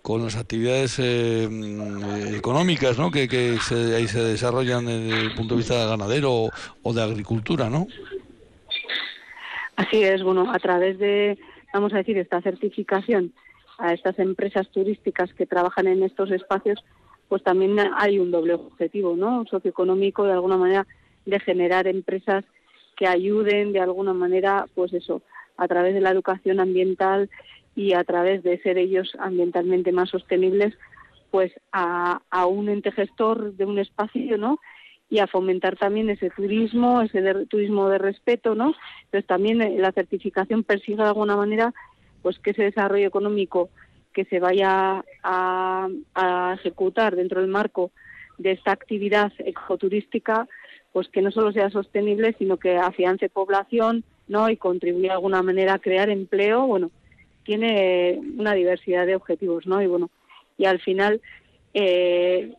con 0.01 0.22
las 0.22 0.36
actividades 0.36 0.99
eh, 0.99 1.47
mm, 1.49 2.36
económicas 2.36 2.99
¿no? 2.99 3.10
que, 3.10 3.28
que 3.28 3.58
se, 3.60 3.95
ahí 3.95 4.08
se 4.08 4.22
desarrollan 4.22 4.86
desde 4.86 5.28
el 5.28 5.34
punto 5.34 5.56
de 5.56 5.60
vista 5.60 5.86
ganadero 5.86 6.49
o 6.84 6.93
de 6.93 7.01
agricultura, 7.01 7.70
¿no? 7.70 7.88
Así 9.78 10.04
es, 10.04 10.22
bueno, 10.22 10.51
a 10.51 10.60
través 10.60 10.99
de, 10.99 11.39
vamos 11.74 11.93
a 11.93 11.97
decir, 11.97 12.18
esta 12.18 12.41
certificación 12.41 13.34
a 13.80 13.93
estas 13.93 14.20
empresas 14.20 14.70
turísticas 14.70 15.34
que 15.34 15.45
trabajan 15.45 15.88
en 15.88 16.04
estos 16.04 16.32
espacios, 16.32 16.84
pues 17.30 17.41
también 17.41 17.78
hay 17.97 18.20
un 18.20 18.30
doble 18.30 18.54
objetivo, 18.56 19.16
¿no? 19.16 19.45
Socioeconómico, 19.49 20.26
de 20.26 20.34
alguna 20.34 20.58
manera, 20.58 20.86
de 21.26 21.39
generar 21.39 21.88
empresas 21.88 22.43
que 22.96 23.08
ayuden 23.08 23.74
de 23.74 23.80
alguna 23.80 24.14
manera, 24.14 24.66
pues 24.76 24.94
eso, 24.94 25.22
a 25.58 25.68
través 25.68 25.94
de 25.94 26.02
la 26.02 26.12
educación 26.12 26.60
ambiental 26.60 27.30
y 27.76 27.94
a 27.94 28.04
través 28.04 28.44
de 28.44 28.62
ser 28.62 28.78
ellos 28.78 29.16
ambientalmente 29.20 29.91
más 29.91 30.10
sostenibles, 30.10 30.74
pues 31.32 31.52
a, 31.72 32.22
un 32.48 32.70
ente 32.70 32.91
gestor 32.91 33.54
de 33.54 33.66
un 33.66 33.80
espacio, 33.80 34.38
¿no? 34.38 34.60
y 35.10 35.20
a 35.20 35.28
fomentar 35.28 35.78
también 35.78 36.10
ese 36.10 36.32
turismo, 36.32 37.02
ese 37.02 37.22
turismo 37.46 37.88
de 37.88 38.00
respeto, 38.00 38.56
¿no? 38.56 38.74
Entonces 39.04 39.28
también 39.28 39.62
eh, 39.62 39.76
la 39.78 39.91
certificación 39.91 40.64
persigue 40.64 40.98
de 40.98 41.04
alguna 41.04 41.36
manera 41.36 41.72
pues 42.24 42.39
que 42.39 42.52
ese 42.52 42.64
desarrollo 42.64 43.06
económico 43.06 43.70
que 44.14 44.26
se 44.26 44.39
vaya 44.39 45.04
a, 45.24 45.88
ejecutar 46.54 47.16
dentro 47.16 47.41
del 47.41 47.50
marco 47.50 47.91
de 48.38 48.52
esta 48.52 48.72
actividad 48.72 49.32
ecoturística, 49.39 50.48
pues 50.94 51.10
que 51.10 51.22
no 51.22 51.32
solo 51.32 51.52
sea 51.52 51.70
sostenible, 51.72 52.36
sino 52.38 52.58
que 52.58 52.78
afiance 52.78 53.28
población, 53.28 54.04
¿no? 54.28 54.50
Y 54.50 54.58
contribuya 54.58 55.10
de 55.10 55.16
alguna 55.16 55.41
manera 55.41 55.74
a 55.74 55.80
crear 55.80 56.10
empleo, 56.10 56.66
bueno, 56.68 56.91
tiene 57.44 58.22
una 58.38 58.54
diversidad 58.54 59.06
de 59.06 59.16
objetivos, 59.16 59.66
¿no? 59.66 59.82
Y 59.82 59.88
bueno, 59.88 60.10
y 60.58 60.66
al 60.66 60.80
final 60.80 61.20
eh, 61.74 62.54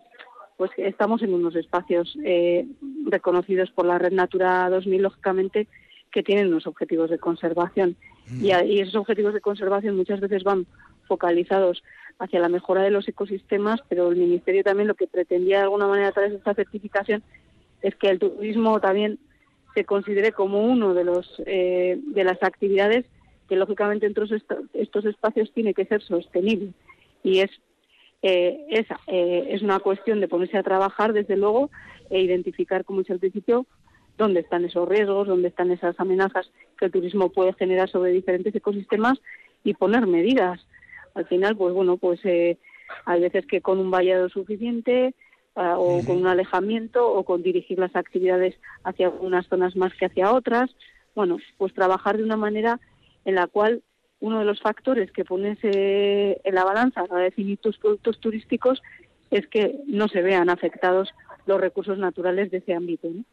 pues 0.56 0.72
estamos 0.76 1.22
en 1.22 1.32
unos 1.32 1.54
espacios 1.56 2.16
eh, 2.24 2.66
reconocidos 3.06 3.70
por 3.70 3.86
la 3.86 3.98
Red 3.98 4.12
Natura 4.12 4.68
2000, 4.68 5.02
lógicamente, 5.02 5.68
que 6.10 6.22
tienen 6.22 6.48
unos 6.48 6.66
objetivos 6.66 7.10
de 7.10 7.18
conservación. 7.18 7.96
y, 8.40 8.52
y 8.52 8.80
esos 8.80 8.96
objetivos 8.96 9.32
de 9.32 9.40
conservación 9.40 9.96
muchas 9.96 10.20
veces 10.20 10.42
van 10.42 10.66
focalizados 11.06 11.82
hacia 12.18 12.40
la 12.40 12.48
mejora 12.48 12.82
de 12.82 12.90
los 12.90 13.06
ecosistemas, 13.08 13.80
pero 13.88 14.10
el 14.10 14.16
Ministerio 14.16 14.62
también 14.62 14.88
lo 14.88 14.94
que 14.94 15.06
pretendía 15.06 15.58
de 15.58 15.64
alguna 15.64 15.86
manera 15.86 16.08
a 16.08 16.12
través 16.12 16.30
de 16.32 16.38
esta 16.38 16.54
certificación 16.54 17.22
es 17.84 17.94
que 17.96 18.08
el 18.08 18.18
turismo 18.18 18.80
también 18.80 19.18
se 19.74 19.84
considere 19.84 20.32
como 20.32 20.64
uno 20.64 20.94
de 20.94 21.04
los 21.04 21.30
eh, 21.44 22.00
de 22.02 22.24
las 22.24 22.42
actividades 22.42 23.04
que 23.46 23.56
lógicamente 23.56 24.06
en 24.06 24.14
estos 24.72 25.04
espacios 25.04 25.52
tiene 25.52 25.74
que 25.74 25.84
ser 25.84 26.02
sostenible. 26.02 26.72
Y 27.22 27.40
es 27.40 27.50
eh, 28.22 28.64
esa 28.70 28.98
eh, 29.06 29.48
es 29.50 29.60
una 29.60 29.80
cuestión 29.80 30.20
de 30.20 30.28
ponerse 30.28 30.56
a 30.56 30.62
trabajar 30.62 31.12
desde 31.12 31.36
luego 31.36 31.70
e 32.08 32.20
identificar 32.20 32.86
como 32.86 33.00
dice 33.00 33.12
al 33.12 33.18
principio 33.18 33.66
dónde 34.16 34.40
están 34.40 34.64
esos 34.64 34.88
riesgos 34.88 35.28
dónde 35.28 35.48
están 35.48 35.70
esas 35.70 36.00
amenazas 36.00 36.50
que 36.78 36.86
el 36.86 36.92
turismo 36.92 37.28
puede 37.28 37.52
generar 37.52 37.90
sobre 37.90 38.12
diferentes 38.12 38.54
ecosistemas 38.54 39.20
y 39.62 39.74
poner 39.74 40.06
medidas. 40.06 40.66
Al 41.14 41.26
final, 41.26 41.54
pues 41.54 41.74
bueno, 41.74 41.98
pues 41.98 42.20
hay 42.24 43.20
veces 43.20 43.46
que 43.46 43.60
con 43.60 43.78
un 43.78 43.90
vallado 43.90 44.30
suficiente 44.30 45.14
o 45.54 46.02
con 46.04 46.16
un 46.16 46.26
alejamiento 46.26 47.06
o 47.06 47.24
con 47.24 47.42
dirigir 47.42 47.78
las 47.78 47.94
actividades 47.94 48.56
hacia 48.82 49.08
unas 49.08 49.46
zonas 49.46 49.76
más 49.76 49.92
que 49.94 50.06
hacia 50.06 50.32
otras. 50.32 50.70
Bueno, 51.14 51.38
pues 51.58 51.72
trabajar 51.74 52.16
de 52.16 52.24
una 52.24 52.36
manera 52.36 52.80
en 53.24 53.36
la 53.36 53.46
cual 53.46 53.82
uno 54.20 54.38
de 54.38 54.44
los 54.44 54.60
factores 54.60 55.12
que 55.12 55.24
pones 55.24 55.58
eh, 55.62 56.40
en 56.44 56.54
la 56.54 56.64
balanza 56.64 57.04
para 57.04 57.22
definir 57.22 57.58
tus 57.58 57.78
productos 57.78 58.18
turísticos 58.20 58.82
es 59.30 59.46
que 59.48 59.80
no 59.86 60.08
se 60.08 60.22
vean 60.22 60.48
afectados 60.48 61.10
los 61.46 61.60
recursos 61.60 61.98
naturales 61.98 62.50
de 62.50 62.58
ese 62.58 62.74
ámbito. 62.74 63.08
¿no? 63.08 63.24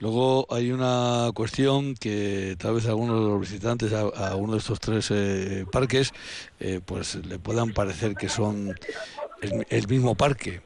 Luego 0.00 0.46
hay 0.50 0.72
una 0.72 1.30
cuestión 1.34 1.94
que 1.94 2.56
tal 2.58 2.74
vez 2.74 2.86
algunos 2.86 3.20
de 3.20 3.30
los 3.30 3.40
visitantes 3.40 3.92
a, 3.92 4.36
uno 4.36 4.52
de 4.52 4.58
estos 4.58 4.80
tres 4.80 5.10
eh, 5.10 5.64
parques 5.70 6.12
eh, 6.58 6.80
pues 6.84 7.14
le 7.26 7.38
puedan 7.38 7.72
parecer 7.72 8.14
que 8.14 8.28
son 8.28 8.74
el, 9.42 9.88
mismo 9.88 10.14
parque, 10.14 10.60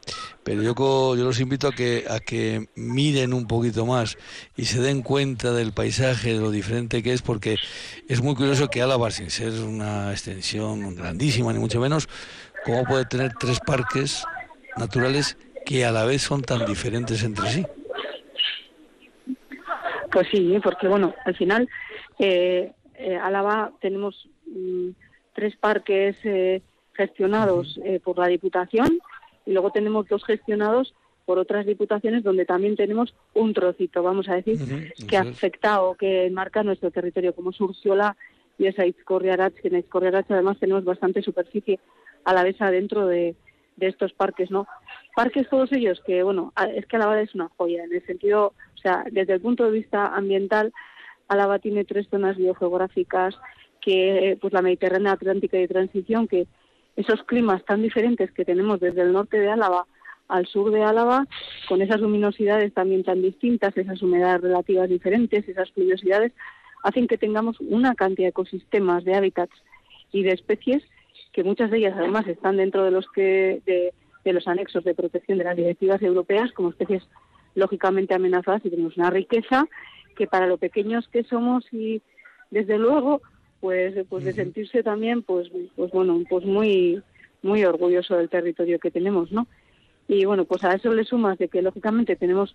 pero 0.45 0.63
yo, 0.63 0.75
yo 1.17 1.25
los 1.25 1.41
invito 1.41 1.69
a 1.69 1.73
que, 1.73 2.05
a 2.09 2.21
que 2.21 2.69
miren 2.75 3.33
un 3.33 3.47
poquito 3.47 3.87
más 3.87 4.19
y 4.57 4.67
se 4.67 4.81
den 4.81 5.03
cuenta 5.03 5.53
del 5.53 5.73
paisaje, 5.73 6.35
de 6.35 6.41
lo 6.41 6.51
diferente 6.51 7.03
que 7.03 7.13
es, 7.13 7.23
porque 7.23 7.57
es 8.09 8.23
muy 8.23 8.35
curioso 8.35 8.69
que 8.69 8.83
Álava, 8.83 9.11
sin 9.11 9.31
ser 9.31 9.53
una 9.53 10.11
extensión 10.11 10.95
grandísima 10.95 11.53
ni 11.53 11.59
mucho 11.59 11.81
menos, 11.81 12.09
cómo 12.65 12.85
puede 12.85 13.07
tener 13.07 13.33
tres 13.39 13.61
parques 13.61 14.25
naturales 14.77 15.39
que 15.65 15.85
a 15.85 15.91
la 15.91 16.05
vez 16.05 16.23
son 16.23 16.43
tan 16.43 16.67
diferentes 16.67 17.23
entre 17.23 17.49
sí. 17.49 17.67
Pues 20.13 20.29
sí, 20.31 20.59
porque 20.63 20.87
bueno, 20.87 21.15
al 21.25 21.35
final, 21.35 21.69
eh, 22.19 22.73
eh 22.95 23.17
Álava 23.17 23.73
tenemos 23.81 24.29
mm, 24.47 24.91
tres 25.35 25.57
parques 25.57 26.17
eh, 26.25 26.63
gestionados 26.97 27.79
eh, 27.85 28.01
por 28.03 28.19
la 28.19 28.27
Diputación 28.27 28.99
y 29.45 29.53
luego 29.53 29.71
tenemos 29.71 30.09
dos 30.09 30.25
gestionados 30.25 30.95
por 31.25 31.39
otras 31.39 31.67
diputaciones 31.67 32.23
donde 32.23 32.47
también 32.47 32.77
tenemos 32.77 33.15
un 33.35 33.53
trocito, 33.53 34.03
vamos 34.03 34.29
a 34.29 34.37
decir, 34.37 34.59
que 35.09 35.17
afecta 35.17 35.83
o 35.83 35.97
que 35.97 36.31
marca 36.31 36.63
nuestro 36.63 36.91
territorio, 36.93 37.35
como 37.35 37.53
Surciola 37.53 38.17
y 38.59 38.67
esa 38.67 38.87
Itzcorriarach, 38.87 39.55
que 39.55 39.69
en 39.69 39.79
Itzcorriarach 39.79 40.31
además 40.31 40.59
tenemos 40.59 40.85
bastante 40.85 41.23
superficie 41.23 41.81
a 42.25 42.33
la 42.33 42.45
vez 42.45 42.61
adentro 42.61 43.07
de, 43.07 43.35
de 43.77 43.89
estos 43.89 44.13
parques, 44.13 44.51
¿no? 44.51 44.67
Parques 45.15 45.49
todos 45.49 45.73
ellos 45.73 46.01
que, 46.07 46.23
bueno, 46.23 46.53
es 46.75 46.87
que 46.87 46.97
Álava 46.97 47.21
es 47.21 47.35
una 47.35 47.51
joya, 47.57 47.85
en 47.85 47.93
el 47.93 48.07
sentido, 48.07 48.53
o 48.75 48.79
sea, 48.79 49.05
desde 49.11 49.35
el 49.35 49.41
punto 49.41 49.65
de 49.65 49.73
vista 49.73 50.15
ambiental, 50.15 50.73
Álava 51.29 51.59
tiene 51.59 51.85
tres 51.85 52.07
zonas 52.09 52.37
biogeográficas, 52.37 53.37
que 53.81 54.39
pues 54.41 54.53
la 54.53 54.63
Mediterránea, 54.63 55.13
Atlántica 55.13 55.57
y 55.57 55.63
de 55.63 55.69
transición, 55.69 56.29
que 56.29 56.47
esos 56.97 57.23
climas 57.25 57.65
tan 57.65 57.83
diferentes 57.83 58.33
que 58.33 58.45
tenemos 58.45 58.81
desde 58.81 59.03
el 59.03 59.13
norte 59.13 59.39
de 59.39 59.51
Álava 59.51 59.87
al 60.29 60.47
sur 60.47 60.73
de 60.73 60.83
Álava, 60.83 61.25
con 61.69 61.83
esas 61.83 62.01
luminosidades 62.01 62.75
también 62.75 63.05
tan 63.05 63.23
distintas, 63.23 63.77
esas 63.77 64.03
humedades 64.03 64.41
relativas 64.41 64.89
diferentes, 64.89 65.49
esas 65.49 65.71
pluviosidades, 65.71 66.33
hacen 66.83 67.07
que 67.07 67.19
tengamos 67.19 67.61
una 67.61 67.95
cantidad 67.95 68.27
de 68.27 68.31
ecosistemas, 68.31 69.05
de 69.05 69.15
hábitats 69.15 69.55
y 70.11 70.25
de 70.25 70.33
especies 70.33 70.83
que 71.33 71.45
muchas 71.45 71.71
de 71.71 71.79
ellas 71.79 71.95
además 71.97 72.27
están 72.27 72.57
dentro 72.57 72.83
de 72.83 72.91
los 72.91 73.07
que 73.11 73.61
de, 73.67 74.33
los 74.33 74.49
anexos 74.49 74.85
de 74.85 74.95
protección 74.95 75.39
de 75.39 75.45
las 75.45 75.57
directivas 75.57 76.01
europeas 76.03 76.51
como 76.53 76.71
especies 76.71 77.03
lógicamente 77.55 78.15
amenazadas 78.15 78.65
y 78.65 78.71
tenemos 78.71 78.97
una 78.97 79.11
riqueza 79.11 79.67
que 80.17 80.27
para 80.27 80.47
lo 80.47 80.57
pequeños 80.57 81.07
que 81.09 81.25
somos 81.25 81.65
y 81.73 82.03
desde 82.51 82.79
luego 82.79 83.21
pues 83.61 83.95
pues 84.09 84.25
de 84.25 84.33
sentirse 84.33 84.83
también 84.83 85.23
pues 85.23 85.51
pues 85.75 85.91
bueno 85.91 86.23
pues 86.29 86.45
muy 86.45 87.03
muy 87.43 87.65
orgulloso 87.65 88.17
del 88.17 88.29
territorio 88.29 88.79
que 88.79 88.91
tenemos 88.91 89.33
no 89.33 89.47
y 90.09 90.25
bueno 90.25 90.45
pues 90.45 90.65
a 90.65 90.73
eso 90.75 90.93
le 90.93 91.05
sumas 91.05 91.39
de 91.39 91.49
que 91.49 91.63
lógicamente 91.63 92.17
tenemos 92.17 92.55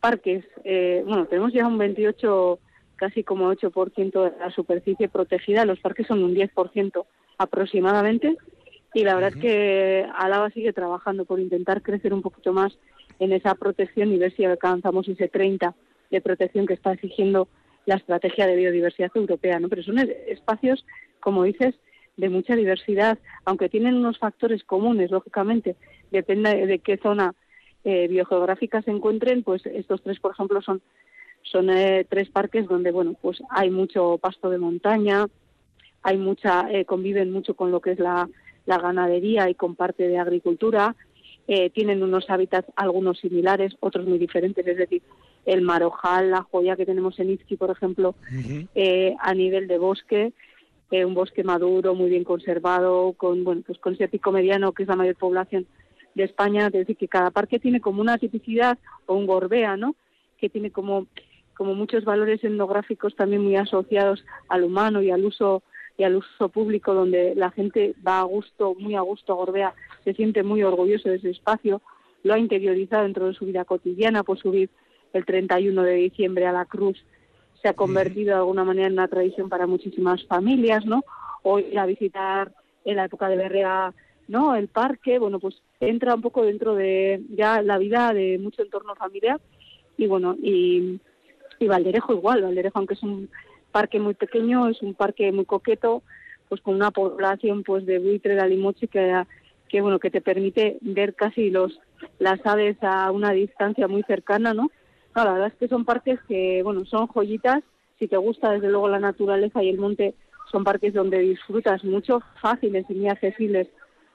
parques 0.00 0.44
eh, 0.64 1.02
bueno 1.06 1.26
tenemos 1.26 1.52
ya 1.52 1.66
un 1.66 1.78
28 1.78 2.58
casi 2.96 3.22
como 3.22 3.52
8% 3.52 4.24
de 4.24 4.38
la 4.38 4.50
superficie 4.50 5.08
protegida 5.08 5.64
los 5.64 5.80
parques 5.80 6.06
son 6.06 6.24
un 6.24 6.34
10% 6.34 7.04
aproximadamente. 7.38 8.36
Y 8.94 9.04
la 9.04 9.14
verdad 9.14 9.32
es 9.34 9.40
que 9.40 10.06
Álava 10.16 10.50
sigue 10.50 10.72
trabajando 10.72 11.24
por 11.24 11.38
intentar 11.38 11.82
crecer 11.82 12.14
un 12.14 12.22
poquito 12.22 12.52
más 12.52 12.76
en 13.18 13.32
esa 13.32 13.54
protección 13.54 14.12
y 14.12 14.18
ver 14.18 14.34
si 14.34 14.44
alcanzamos 14.44 15.06
ese 15.08 15.28
30 15.28 15.74
de 16.10 16.20
protección 16.20 16.66
que 16.66 16.74
está 16.74 16.92
exigiendo 16.92 17.48
la 17.86 17.96
estrategia 17.96 18.46
de 18.46 18.56
biodiversidad 18.56 19.10
europea, 19.14 19.58
¿no? 19.58 19.68
Pero 19.68 19.82
son 19.82 19.98
espacios, 19.98 20.84
como 21.20 21.44
dices, 21.44 21.74
de 22.16 22.28
mucha 22.28 22.54
diversidad, 22.54 23.18
aunque 23.44 23.68
tienen 23.68 23.94
unos 23.94 24.18
factores 24.18 24.64
comunes, 24.64 25.10
lógicamente, 25.10 25.76
depende 26.10 26.66
de 26.66 26.78
qué 26.78 26.98
zona 26.98 27.34
eh, 27.84 28.08
biogeográfica 28.08 28.82
se 28.82 28.90
encuentren, 28.90 29.42
pues 29.42 29.64
estos 29.66 30.02
tres, 30.02 30.18
por 30.20 30.32
ejemplo, 30.32 30.60
son 30.62 30.82
son 31.50 31.70
eh, 31.70 32.06
tres 32.08 32.28
parques 32.30 32.66
donde, 32.66 32.90
bueno, 32.90 33.14
pues 33.20 33.42
hay 33.50 33.70
mucho 33.70 34.18
pasto 34.18 34.50
de 34.50 34.58
montaña, 34.58 35.26
hay 36.02 36.18
mucha, 36.18 36.70
eh, 36.70 36.84
conviven 36.84 37.32
mucho 37.32 37.54
con 37.54 37.70
lo 37.70 37.80
que 37.80 37.92
es 37.92 37.98
la, 37.98 38.28
ganadería 38.66 39.48
y 39.48 39.54
con 39.54 39.76
parte 39.76 40.08
de 40.08 40.18
agricultura. 40.18 40.96
Eh, 41.46 41.70
tienen 41.70 42.02
unos 42.02 42.28
hábitats, 42.28 42.68
algunos 42.74 43.20
similares, 43.20 43.76
otros 43.78 44.06
muy 44.06 44.18
diferentes, 44.18 44.66
es 44.66 44.76
decir, 44.76 45.02
el 45.46 45.62
marojal, 45.62 46.30
la 46.30 46.42
joya 46.42 46.76
que 46.76 46.84
tenemos 46.84 47.18
en 47.18 47.30
Izqui, 47.30 47.56
por 47.56 47.70
ejemplo, 47.70 48.14
eh, 48.74 49.14
a 49.20 49.32
nivel 49.32 49.68
de 49.68 49.78
bosque, 49.78 50.32
un 50.90 51.14
bosque 51.14 51.42
maduro, 51.42 51.94
muy 51.94 52.10
bien 52.10 52.24
conservado, 52.24 53.12
con 53.14 53.44
bueno, 53.44 53.62
pues 53.66 53.78
con 53.78 53.94
ese 53.94 54.08
pico 54.08 54.32
mediano 54.32 54.72
que 54.72 54.82
es 54.82 54.88
la 54.88 54.96
mayor 54.96 55.16
población 55.16 55.66
de 56.14 56.24
España, 56.24 56.66
es 56.66 56.72
decir, 56.72 56.96
que 56.96 57.08
cada 57.08 57.30
parque 57.30 57.58
tiene 57.58 57.80
como 57.80 58.00
una 58.00 58.18
tipicidad 58.18 58.78
o 59.06 59.14
un 59.14 59.26
gorbea, 59.26 59.76
¿no? 59.76 59.94
Que 60.38 60.48
tiene 60.48 60.70
como 60.70 61.06
como 61.56 61.74
muchos 61.74 62.04
valores 62.04 62.44
etnográficos 62.44 63.16
también 63.16 63.42
muy 63.42 63.56
asociados 63.56 64.24
al 64.48 64.62
humano 64.62 65.00
y 65.00 65.10
al 65.10 65.24
uso 65.24 65.62
y 65.98 66.04
al 66.04 66.16
uso 66.16 66.50
público 66.50 66.92
donde 66.92 67.34
la 67.34 67.50
gente 67.50 67.94
va 68.06 68.20
a 68.20 68.24
gusto, 68.24 68.74
muy 68.78 68.94
a 68.94 69.00
gusto 69.00 69.32
a 69.32 69.36
Gorbea, 69.36 69.74
se 70.04 70.12
siente 70.12 70.42
muy 70.42 70.62
orgulloso 70.62 71.08
de 71.08 71.16
ese 71.16 71.30
espacio, 71.30 71.80
lo 72.22 72.34
ha 72.34 72.38
interiorizado 72.38 73.04
dentro 73.04 73.26
de 73.26 73.32
su 73.32 73.46
vida 73.46 73.64
cotidiana, 73.64 74.22
por 74.22 74.38
subir 74.38 74.68
el 75.16 75.24
31 75.24 75.82
de 75.82 75.94
diciembre 75.94 76.46
a 76.46 76.52
la 76.52 76.64
cruz 76.64 77.02
se 77.62 77.68
ha 77.68 77.74
convertido 77.74 78.34
de 78.34 78.40
alguna 78.40 78.64
manera 78.64 78.86
en 78.86 78.94
una 78.94 79.08
tradición 79.08 79.48
para 79.48 79.66
muchísimas 79.66 80.24
familias, 80.26 80.84
¿no? 80.84 81.04
O 81.42 81.58
ir 81.58 81.78
a 81.78 81.86
visitar 81.86 82.52
en 82.84 82.96
la 82.96 83.04
época 83.06 83.28
de 83.28 83.36
Berrea, 83.36 83.92
¿no? 84.28 84.54
El 84.54 84.68
parque, 84.68 85.18
bueno, 85.18 85.38
pues 85.38 85.60
entra 85.80 86.14
un 86.14 86.22
poco 86.22 86.44
dentro 86.44 86.74
de 86.74 87.22
ya 87.30 87.62
la 87.62 87.78
vida 87.78 88.12
de 88.12 88.38
mucho 88.38 88.62
entorno 88.62 88.94
familiar 88.94 89.40
y 89.96 90.06
bueno, 90.06 90.36
y, 90.42 91.00
y 91.58 91.66
Valderejo 91.66 92.12
igual, 92.14 92.42
Valderejo 92.42 92.78
aunque 92.78 92.94
es 92.94 93.02
un 93.02 93.28
parque 93.72 93.98
muy 93.98 94.14
pequeño, 94.14 94.68
es 94.68 94.82
un 94.82 94.94
parque 94.94 95.32
muy 95.32 95.44
coqueto, 95.44 96.02
pues 96.48 96.60
con 96.60 96.74
una 96.74 96.90
población 96.90 97.62
pues 97.62 97.84
de 97.86 97.98
buitre 97.98 98.34
de 98.34 98.40
alimoche 98.40 98.88
que, 98.88 99.22
que 99.68 99.80
bueno 99.80 99.98
que 99.98 100.10
te 100.10 100.20
permite 100.20 100.78
ver 100.80 101.14
casi 101.14 101.50
los 101.50 101.80
las 102.18 102.44
aves 102.44 102.76
a 102.82 103.10
una 103.10 103.32
distancia 103.32 103.88
muy 103.88 104.02
cercana, 104.04 104.54
¿no? 104.54 104.70
La 105.24 105.32
verdad 105.32 105.48
es 105.48 105.54
que 105.54 105.68
son 105.68 105.84
parques 105.84 106.20
que 106.28 106.62
bueno 106.62 106.84
son 106.84 107.06
joyitas. 107.06 107.62
Si 107.98 108.08
te 108.08 108.16
gusta 108.16 108.50
desde 108.50 108.68
luego 108.68 108.88
la 108.88 109.00
naturaleza 109.00 109.62
y 109.62 109.70
el 109.70 109.78
monte, 109.78 110.14
son 110.52 110.64
parques 110.64 110.92
donde 110.92 111.18
disfrutas 111.20 111.82
mucho, 111.84 112.20
fáciles 112.40 112.84
y 112.88 112.94
muy 112.94 113.08
accesibles 113.08 113.68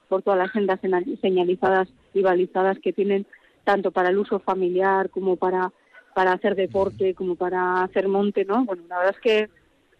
por 0.08 0.22
todas 0.22 0.38
las 0.38 0.52
sendas 0.52 0.80
señalizadas 1.20 1.88
y 2.14 2.22
balizadas 2.22 2.78
que 2.78 2.92
tienen 2.92 3.26
tanto 3.64 3.90
para 3.90 4.10
el 4.10 4.18
uso 4.18 4.38
familiar 4.38 5.10
como 5.10 5.36
para 5.36 5.72
para 6.14 6.32
hacer 6.32 6.54
deporte 6.54 7.14
como 7.14 7.36
para 7.36 7.82
hacer 7.82 8.08
monte, 8.08 8.44
¿no? 8.44 8.64
Bueno, 8.64 8.82
la 8.88 8.98
verdad 8.98 9.14
es 9.16 9.20
que, 9.20 9.50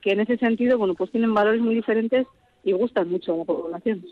que 0.00 0.12
en 0.12 0.20
ese 0.20 0.36
sentido, 0.36 0.78
bueno, 0.78 0.94
pues 0.94 1.11
tienen 1.11 1.34
valores 1.34 1.61
muy 1.61 1.74
diferentes 1.74 2.26
y 2.64 2.72
gustan 2.72 3.09
mucho 3.09 3.34
a 3.34 3.38
la 3.38 3.44
población. 3.44 4.05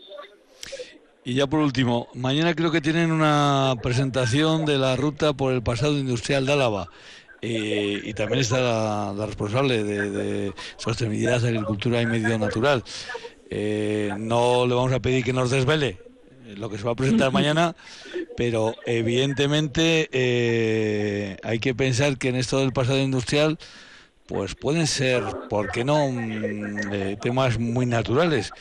Y 1.23 1.35
ya 1.35 1.45
por 1.45 1.59
último, 1.59 2.07
mañana 2.15 2.55
creo 2.55 2.71
que 2.71 2.81
tienen 2.81 3.11
una 3.11 3.75
presentación 3.83 4.65
de 4.65 4.79
la 4.79 4.95
ruta 4.95 5.33
por 5.33 5.53
el 5.53 5.61
pasado 5.61 5.97
industrial 5.97 6.47
de 6.47 6.53
Álava. 6.53 6.89
y 7.43 8.13
también 8.13 8.39
está 8.39 9.13
la, 9.13 9.25
responsable 9.25 9.83
de, 9.83 10.53
sostenibilidad, 10.77 11.45
agricultura 11.45 12.01
y 12.01 12.07
medio 12.07 12.39
natural. 12.39 12.83
no 14.17 14.65
le 14.65 14.73
vamos 14.73 14.93
a 14.93 14.99
pedir 14.99 15.23
que 15.23 15.33
nos 15.33 15.51
desvele 15.51 15.99
lo 16.57 16.69
que 16.69 16.77
se 16.77 16.83
va 16.83 16.93
a 16.93 16.95
presentar 16.95 17.31
mañana, 17.39 17.75
pero 18.35 18.73
evidentemente 18.87 20.09
hay 21.43 21.59
que 21.59 21.75
pensar 21.75 22.17
que 22.17 22.29
en 22.29 22.35
esto 22.35 22.59
del 22.59 22.73
pasado 22.73 22.97
industrial 22.99 23.59
pues 24.25 24.55
pueden 24.55 24.87
ser, 24.87 25.23
¿por 25.49 25.71
qué 25.71 25.83
no?, 25.83 26.09
mm, 26.09 27.19
temas 27.21 27.59
muy 27.59 27.85
naturales 27.85 28.51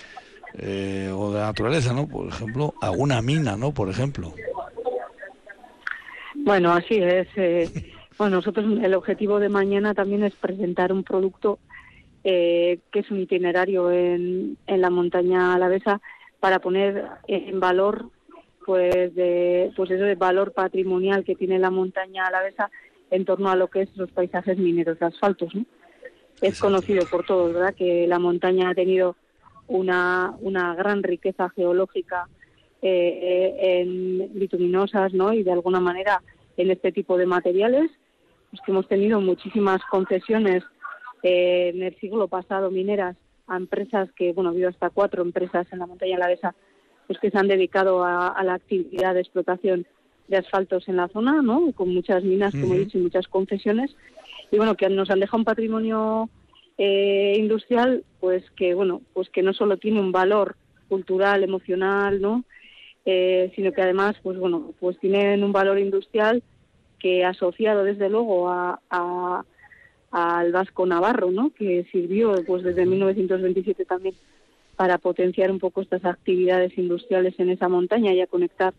eh, 0.54 1.10
o 1.14 1.32
de 1.32 1.40
naturaleza, 1.40 1.92
¿no? 1.92 2.06
Por 2.08 2.28
ejemplo, 2.28 2.74
alguna 2.80 3.22
mina, 3.22 3.56
¿no? 3.56 3.72
Por 3.72 3.88
ejemplo. 3.88 4.32
Bueno, 6.34 6.72
así 6.72 6.96
es. 6.96 7.28
Eh, 7.36 7.68
bueno, 8.18 8.36
nosotros 8.36 8.66
el 8.82 8.94
objetivo 8.94 9.38
de 9.38 9.48
mañana 9.48 9.94
también 9.94 10.24
es 10.24 10.34
presentar 10.34 10.92
un 10.92 11.04
producto 11.04 11.58
eh, 12.24 12.80
que 12.90 13.00
es 13.00 13.10
un 13.10 13.20
itinerario 13.20 13.90
en, 13.90 14.58
en 14.66 14.80
la 14.80 14.90
montaña 14.90 15.54
alavesa 15.54 16.00
para 16.38 16.58
poner 16.58 17.06
en 17.28 17.60
valor 17.60 18.10
pues 18.66 19.14
de 19.14 19.72
pues 19.74 19.90
eso 19.90 20.04
de 20.04 20.14
valor 20.14 20.52
patrimonial 20.52 21.24
que 21.24 21.34
tiene 21.34 21.58
la 21.58 21.70
montaña 21.70 22.26
alavesa 22.26 22.70
en 23.10 23.24
torno 23.24 23.50
a 23.50 23.56
lo 23.56 23.68
que 23.68 23.82
es 23.82 23.96
los 23.96 24.10
paisajes 24.10 24.58
mineros 24.58 24.98
de 24.98 25.06
asfaltos. 25.06 25.54
¿no? 25.54 25.64
Es 26.40 26.58
conocido 26.58 27.04
por 27.06 27.26
todos, 27.26 27.52
¿verdad?, 27.52 27.74
que 27.74 28.06
la 28.06 28.18
montaña 28.18 28.70
ha 28.70 28.74
tenido 28.74 29.16
una, 29.70 30.34
una 30.40 30.74
gran 30.74 31.02
riqueza 31.02 31.48
geológica 31.50 32.28
eh, 32.82 33.80
en 33.80 34.38
bituminosas, 34.38 35.14
¿no?, 35.14 35.32
y 35.32 35.42
de 35.42 35.52
alguna 35.52 35.80
manera 35.80 36.22
en 36.56 36.70
este 36.70 36.92
tipo 36.92 37.16
de 37.16 37.26
materiales, 37.26 37.90
pues 38.50 38.60
que 38.62 38.72
hemos 38.72 38.88
tenido 38.88 39.20
muchísimas 39.20 39.80
concesiones 39.90 40.64
eh, 41.22 41.70
en 41.74 41.82
el 41.82 41.96
siglo 42.00 42.26
pasado 42.26 42.70
mineras 42.70 43.16
a 43.46 43.56
empresas 43.56 44.10
que, 44.12 44.32
bueno, 44.32 44.50
ha 44.50 44.52
habido 44.52 44.68
hasta 44.68 44.90
cuatro 44.90 45.22
empresas 45.22 45.66
en 45.72 45.78
la 45.78 45.86
montaña 45.86 46.16
alavesa, 46.16 46.54
pues 47.06 47.18
que 47.20 47.30
se 47.30 47.38
han 47.38 47.48
dedicado 47.48 48.04
a, 48.04 48.28
a 48.28 48.42
la 48.44 48.54
actividad 48.54 49.14
de 49.14 49.20
explotación 49.20 49.86
de 50.28 50.36
asfaltos 50.36 50.88
en 50.88 50.96
la 50.96 51.08
zona, 51.08 51.42
¿no? 51.42 51.72
Con 51.72 51.92
muchas 51.92 52.22
minas, 52.24 52.52
como 52.52 52.74
he 52.74 52.80
dicho, 52.80 52.98
y 52.98 53.02
muchas 53.02 53.26
concesiones. 53.28 53.96
Y 54.50 54.56
bueno, 54.56 54.74
que 54.76 54.88
nos 54.88 55.10
han 55.10 55.20
dejado 55.20 55.38
un 55.38 55.44
patrimonio 55.44 56.28
eh, 56.82 57.34
industrial, 57.36 58.04
pues 58.20 58.42
que, 58.52 58.72
bueno, 58.72 59.02
pues 59.12 59.28
que 59.28 59.42
no 59.42 59.52
solo 59.52 59.76
tiene 59.76 60.00
un 60.00 60.12
valor 60.12 60.56
cultural, 60.88 61.44
emocional, 61.44 62.22
¿no? 62.22 62.42
Eh, 63.04 63.52
sino 63.54 63.72
que 63.72 63.82
además, 63.82 64.16
pues 64.22 64.38
bueno, 64.38 64.72
pues 64.80 64.98
tienen 64.98 65.44
un 65.44 65.52
valor 65.52 65.78
industrial 65.78 66.42
que 66.98 67.22
asociado 67.26 67.84
desde 67.84 68.08
luego 68.08 68.48
a, 68.48 69.44
al 70.10 70.52
Vasco 70.52 70.86
Navarro, 70.86 71.30
¿no? 71.30 71.50
Que 71.50 71.84
sirvió 71.92 72.34
pues 72.46 72.62
desde 72.62 72.86
1927 72.86 73.84
también 73.84 74.14
para 74.74 74.96
potenciar 74.96 75.50
un 75.50 75.58
poco 75.58 75.82
estas 75.82 76.06
actividades 76.06 76.78
industriales 76.78 77.38
en 77.38 77.50
esa 77.50 77.68
montaña 77.68 78.14
y 78.14 78.22
a 78.22 78.26
conectar 78.26 78.72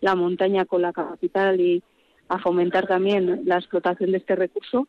la 0.00 0.14
montaña 0.14 0.64
con 0.64 0.80
la 0.80 0.94
capital 0.94 1.60
y 1.60 1.82
a 2.30 2.38
fomentar 2.38 2.86
también 2.86 3.42
la 3.44 3.58
explotación 3.58 4.12
de 4.12 4.18
este 4.18 4.36
recurso, 4.36 4.88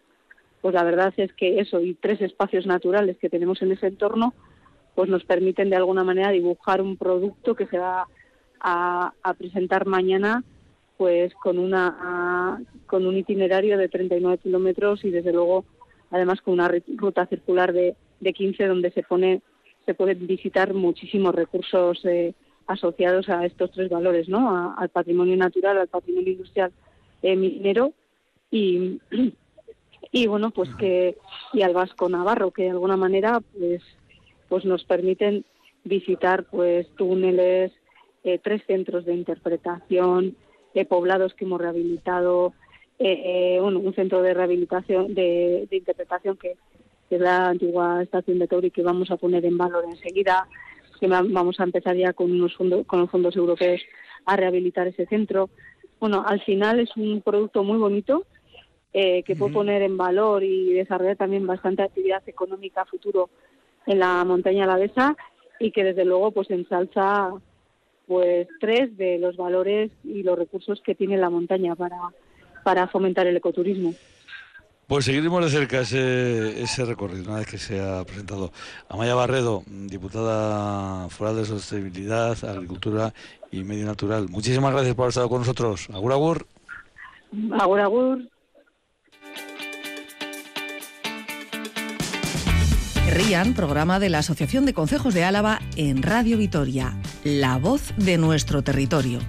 pues 0.63 0.73
la 0.73 0.85
verdad 0.85 1.13
es 1.17 1.33
que 1.33 1.59
eso 1.59 1.81
y 1.81 1.93
tres 1.93 2.21
espacios 2.21 2.65
naturales 2.65 3.17
que 3.17 3.29
tenemos 3.29 3.61
en 3.61 3.73
ese 3.73 3.87
entorno, 3.87 4.33
pues 4.95 5.09
nos 5.09 5.25
permiten 5.25 5.69
de 5.69 5.75
alguna 5.75 6.05
manera 6.05 6.31
dibujar 6.31 6.81
un 6.81 6.95
producto 6.95 7.53
que 7.53 7.67
se 7.67 7.77
va 7.77 8.07
a, 8.61 9.11
presentar 9.37 9.85
mañana 9.85 10.41
pues 10.95 11.33
con 11.33 11.59
una 11.59 12.61
con 12.85 13.05
un 13.05 13.17
itinerario 13.17 13.77
de 13.77 13.89
39 13.89 14.37
kilómetros 14.37 15.03
y 15.03 15.09
desde 15.09 15.33
luego 15.33 15.65
además 16.11 16.39
con 16.41 16.53
una 16.53 16.71
ruta 16.95 17.25
circular 17.25 17.73
de, 17.73 17.97
de 18.21 18.33
15 18.33 18.65
donde 18.65 18.91
se 18.91 19.03
pone 19.03 19.41
se 19.85 19.95
pueden 19.95 20.25
visitar 20.27 20.73
muchísimos 20.73 21.35
recursos 21.35 21.99
eh, 22.05 22.35
asociados 22.67 23.27
a 23.27 23.45
estos 23.45 23.69
tres 23.71 23.89
valores, 23.89 24.29
¿no? 24.29 24.73
al 24.77 24.87
patrimonio 24.87 25.35
natural, 25.35 25.77
al 25.77 25.89
patrimonio 25.89 26.31
industrial 26.31 26.71
eh, 27.21 27.35
minero 27.35 27.91
y, 28.49 29.01
y 30.13 30.27
bueno, 30.27 30.51
pues 30.51 30.69
que 30.75 31.17
y 31.53 31.63
al 31.63 31.73
Vasco 31.73 32.07
Navarro, 32.07 32.51
que 32.51 32.63
de 32.63 32.69
alguna 32.69 32.95
manera 32.95 33.41
pues 33.57 33.81
pues 34.47 34.63
nos 34.63 34.85
permiten 34.85 35.43
visitar 35.83 36.45
pues 36.45 36.87
túneles, 36.95 37.73
eh, 38.23 38.39
tres 38.41 38.61
centros 38.67 39.05
de 39.05 39.15
interpretación, 39.15 40.37
eh, 40.75 40.85
poblados 40.85 41.33
que 41.33 41.45
hemos 41.45 41.59
rehabilitado, 41.59 42.53
bueno, 42.99 43.79
un 43.79 43.93
centro 43.95 44.21
de 44.21 44.33
rehabilitación 44.33 45.13
de, 45.13 45.67
interpretación 45.71 46.37
que, 46.37 46.55
es 47.09 47.19
la 47.19 47.49
antigua 47.49 48.01
estación 48.01 48.39
de 48.39 48.47
Tauri 48.47 48.71
que 48.71 48.81
vamos 48.81 49.11
a 49.11 49.17
poner 49.17 49.43
en 49.45 49.57
valor 49.57 49.83
enseguida, 49.85 50.47
que 50.99 51.07
vamos 51.07 51.59
a 51.59 51.63
empezar 51.63 51.95
ya 51.95 52.13
con 52.13 52.31
unos 52.31 52.55
fondos, 52.55 52.85
con 52.85 53.01
los 53.01 53.09
fondos 53.09 53.35
europeos 53.35 53.81
a 54.25 54.35
rehabilitar 54.35 54.87
ese 54.87 55.05
centro. 55.07 55.49
Bueno, 55.99 56.23
al 56.25 56.41
final 56.41 56.79
es 56.79 56.95
un 56.95 57.21
producto 57.21 57.63
muy 57.63 57.77
bonito 57.77 58.25
eh, 58.93 59.23
que 59.23 59.35
puede 59.35 59.53
poner 59.53 59.81
en 59.81 59.97
valor 59.97 60.43
y 60.43 60.73
desarrollar 60.73 61.17
también 61.17 61.47
bastante 61.47 61.81
actividad 61.81 62.21
económica 62.27 62.85
futuro 62.85 63.29
en 63.87 63.99
la 63.99 64.23
montaña 64.23 64.65
alavesa 64.65 65.15
y 65.59 65.71
que 65.71 65.83
desde 65.83 66.05
luego 66.05 66.31
pues 66.31 66.49
ensalza 66.51 67.31
pues 68.07 68.47
tres 68.59 68.95
de 68.97 69.17
los 69.17 69.37
valores 69.37 69.91
y 70.03 70.23
los 70.23 70.37
recursos 70.37 70.81
que 70.81 70.93
tiene 70.93 71.17
la 71.17 71.29
montaña 71.29 71.75
para, 71.75 71.97
para 72.63 72.87
fomentar 72.87 73.27
el 73.27 73.37
ecoturismo. 73.37 73.93
Pues 74.85 75.05
seguiremos 75.05 75.43
de 75.45 75.49
cerca 75.49 75.79
ese, 75.81 76.61
ese 76.61 76.85
recorrido 76.85 77.23
una 77.23 77.39
vez 77.39 77.47
que 77.47 77.57
se 77.57 77.79
ha 77.79 78.03
presentado. 78.03 78.51
Amaya 78.89 79.15
Barredo, 79.15 79.63
diputada 79.65 81.07
foral 81.09 81.37
de 81.37 81.45
Sostenibilidad, 81.45 82.37
Agricultura 82.43 83.13
y 83.49 83.63
Medio 83.63 83.85
Natural. 83.85 84.27
Muchísimas 84.29 84.73
gracias 84.73 84.93
por 84.93 85.03
haber 85.03 85.09
estado 85.09 85.29
con 85.29 85.39
nosotros. 85.39 85.89
Agur, 85.91 86.11
agur. 86.11 86.45
Agur, 87.57 87.79
agur. 87.79 88.32
Rían, 93.13 93.53
programa 93.53 93.99
de 93.99 94.09
la 94.09 94.17
Asociación 94.17 94.65
de 94.65 94.73
Consejos 94.73 95.13
de 95.13 95.23
Álava 95.23 95.61
en 95.75 96.01
Radio 96.01 96.35
Vitoria, 96.35 96.97
la 97.23 97.59
voz 97.59 97.93
de 97.95 98.17
nuestro 98.17 98.63
territorio. 98.63 99.19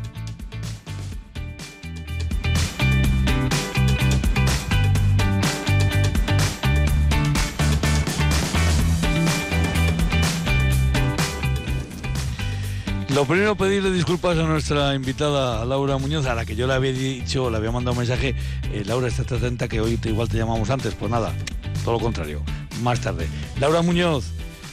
Lo 13.14 13.26
primero, 13.26 13.55
pedirle 13.55 13.91
disculpas 13.91 14.39
a 14.39 14.45
nuestra 14.45 14.95
invitada 14.95 15.62
Laura 15.66 15.99
Muñoz, 15.99 16.24
a 16.24 16.35
la 16.35 16.47
que 16.47 16.57
yo 16.57 16.66
le 16.66 16.72
había 16.72 16.93
dicho, 16.93 17.51
le 17.51 17.59
había 17.59 17.70
mandado 17.70 17.93
un 17.93 17.99
mensaje. 17.99 18.35
Eh, 18.72 18.82
Laura, 18.87 19.09
estate 19.09 19.35
atenta 19.35 19.68
que 19.68 19.82
hoy 19.82 20.01
igual 20.05 20.30
te 20.30 20.39
llamamos 20.39 20.70
antes. 20.70 20.95
Pues 20.95 21.11
nada, 21.11 21.35
todo 21.85 21.93
lo 21.93 22.01
contrario, 22.01 22.43
más 22.85 23.01
tarde. 23.01 23.26
Laura 23.59 23.82
Muñoz, 23.82 24.26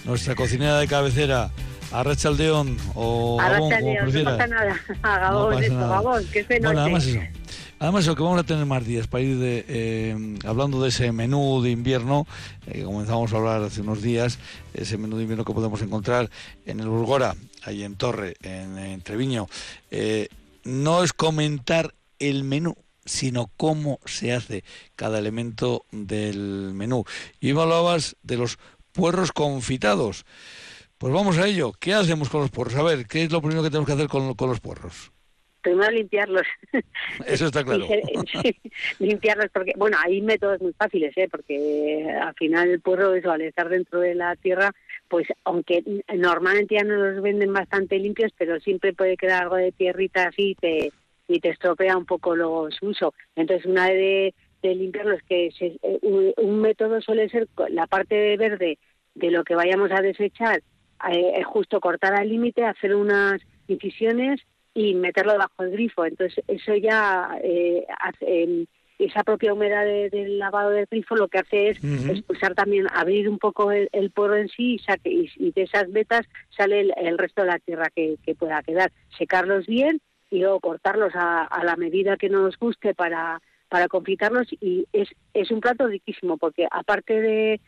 nuestra 0.05 0.35
cocinera 0.35 0.77
de 0.77 0.87
cabecera. 0.87 1.49
Arracha 1.91 2.29
Aldeón 2.29 2.77
o 2.95 3.37
Gabón, 3.37 3.69
como 3.69 3.95
prefieras. 3.95 4.33
No 4.33 4.37
pasa 4.37 4.47
nada. 4.47 4.79
A 5.01 5.19
Gabón, 5.19 5.63
esto, 5.63 5.75
Gabón, 5.77 6.25
que 6.31 6.43
se 6.43 6.59
Bueno, 6.59 6.81
además 6.81 7.05
eso. 7.05 7.19
Además, 7.79 8.05
lo 8.05 8.15
que 8.15 8.21
vamos 8.21 8.39
a 8.39 8.43
tener 8.43 8.65
más 8.67 8.85
días 8.85 9.07
para 9.07 9.23
ir 9.23 9.39
de, 9.39 9.65
eh, 9.67 10.37
hablando 10.45 10.83
de 10.83 10.89
ese 10.89 11.11
menú 11.11 11.63
de 11.63 11.71
invierno, 11.71 12.27
eh, 12.67 12.83
comenzamos 12.83 13.33
a 13.33 13.37
hablar 13.37 13.63
hace 13.63 13.81
unos 13.81 14.03
días, 14.03 14.37
ese 14.75 14.99
menú 14.99 15.17
de 15.17 15.23
invierno 15.23 15.43
que 15.43 15.51
podemos 15.51 15.81
encontrar 15.81 16.29
en 16.67 16.79
el 16.79 16.87
Burgora, 16.87 17.35
ahí 17.63 17.83
en 17.83 17.95
Torre, 17.95 18.35
en, 18.43 19.01
Treviño. 19.01 19.47
Eh, 19.89 20.27
no 20.63 21.03
es 21.03 21.11
comentar 21.11 21.95
el 22.19 22.43
menú, 22.43 22.75
sino 23.11 23.51
cómo 23.57 23.99
se 24.05 24.31
hace 24.31 24.63
cada 24.95 25.19
elemento 25.19 25.85
del 25.91 26.73
menú. 26.73 27.03
Y 27.39 27.51
hablabas 27.51 28.15
de 28.23 28.37
los 28.37 28.57
puerros 28.93 29.31
confitados. 29.31 30.25
Pues 30.97 31.13
vamos 31.13 31.37
a 31.37 31.47
ello. 31.47 31.73
¿Qué 31.79 31.93
hacemos 31.93 32.29
con 32.29 32.41
los 32.41 32.51
puerros? 32.51 32.75
A 32.75 32.83
ver, 32.83 33.05
¿qué 33.05 33.23
es 33.23 33.31
lo 33.31 33.41
primero 33.41 33.63
que 33.63 33.69
tenemos 33.69 33.87
que 33.87 33.93
hacer 33.93 34.07
con 34.07 34.27
los 34.27 34.59
puerros? 34.59 35.11
primero 35.61 35.91
limpiarlos. 35.91 36.45
Eso 37.25 37.45
está 37.45 37.63
claro. 37.63 37.85
limpiarlos 38.99 39.47
porque, 39.53 39.73
bueno, 39.77 39.97
hay 40.03 40.21
métodos 40.21 40.61
muy 40.61 40.73
fáciles, 40.73 41.15
¿eh? 41.15 41.27
porque 41.29 42.07
al 42.21 42.33
final 42.35 42.69
el 42.69 42.81
puerro, 42.81 43.13
eso, 43.13 43.31
al 43.31 43.41
estar 43.41 43.69
dentro 43.69 43.99
de 43.99 44.15
la 44.15 44.35
tierra, 44.35 44.71
pues 45.07 45.27
aunque 45.43 45.83
normalmente 46.15 46.75
ya 46.75 46.83
no 46.83 46.95
los 46.95 47.21
venden 47.21 47.53
bastante 47.53 47.97
limpios, 47.99 48.31
pero 48.37 48.59
siempre 48.59 48.93
puede 48.93 49.17
quedar 49.17 49.43
algo 49.43 49.55
de 49.55 49.71
tierrita 49.71 50.27
así 50.27 50.51
y 50.51 50.55
te, 50.55 50.91
y 51.31 51.39
te 51.39 51.49
estropea 51.49 51.97
un 51.97 52.05
poco 52.05 52.35
los 52.35 52.77
uso. 52.81 53.13
Entonces, 53.35 53.65
una 53.65 53.87
de, 53.87 54.33
de 54.61 54.75
limpiarlos, 54.75 55.21
que 55.27 55.49
eh, 55.59 56.33
un, 56.37 56.61
método 56.61 57.01
suele 57.01 57.29
ser 57.29 57.47
la 57.69 57.87
parte 57.87 58.37
verde 58.37 58.77
de 59.15 59.31
lo 59.31 59.43
que 59.43 59.55
vayamos 59.55 59.91
a 59.91 60.01
desechar, 60.01 60.61
eh, 61.11 61.33
es 61.37 61.45
justo 61.45 61.79
cortar 61.79 62.13
al 62.13 62.29
límite, 62.29 62.63
hacer 62.63 62.95
unas 62.95 63.41
incisiones 63.67 64.41
y 64.73 64.93
meterlo 64.93 65.33
debajo 65.33 65.63
del 65.63 65.71
grifo. 65.71 66.05
Entonces, 66.05 66.43
eso 66.47 66.75
ya 66.75 67.37
eh, 67.43 67.85
esa 68.99 69.23
propia 69.23 69.53
humedad 69.53 69.85
del 69.85 70.37
lavado 70.37 70.69
del 70.69 70.85
grifo 70.89 71.15
lo 71.15 71.27
que 71.27 71.39
hace 71.39 71.69
es 71.69 71.83
expulsar 71.83 72.53
también, 72.53 72.87
abrir 72.93 73.27
un 73.27 73.39
poco 73.39 73.71
el, 73.71 73.89
el 73.93 74.11
porro 74.11 74.35
en 74.35 74.49
sí 74.49 74.75
y, 74.75 74.79
saque, 74.79 75.09
y, 75.35 75.51
de 75.51 75.63
esas 75.63 75.91
vetas 75.91 76.27
sale 76.55 76.81
el, 76.95 77.17
resto 77.17 77.41
de 77.41 77.47
la 77.47 77.59
tierra 77.59 77.89
que, 77.95 78.17
pueda 78.37 78.61
quedar. 78.61 78.91
Secarlos 79.17 79.65
bien 79.65 80.01
y 80.31 80.39
luego 80.39 80.59
cortarlos 80.59 81.11
a, 81.13 81.47
la 81.63 81.75
medida 81.75 82.17
que 82.17 82.29
nos 82.29 82.57
guste 82.57 82.95
para, 82.95 83.39
para 83.69 83.87
confitarlos 83.87 84.47
y 84.59 84.87
es, 84.93 85.09
es 85.33 85.51
un 85.51 85.59
plato 85.59 85.87
riquísimo 85.87 86.37
porque 86.37 86.67
aparte 86.71 87.21
de, 87.21 87.59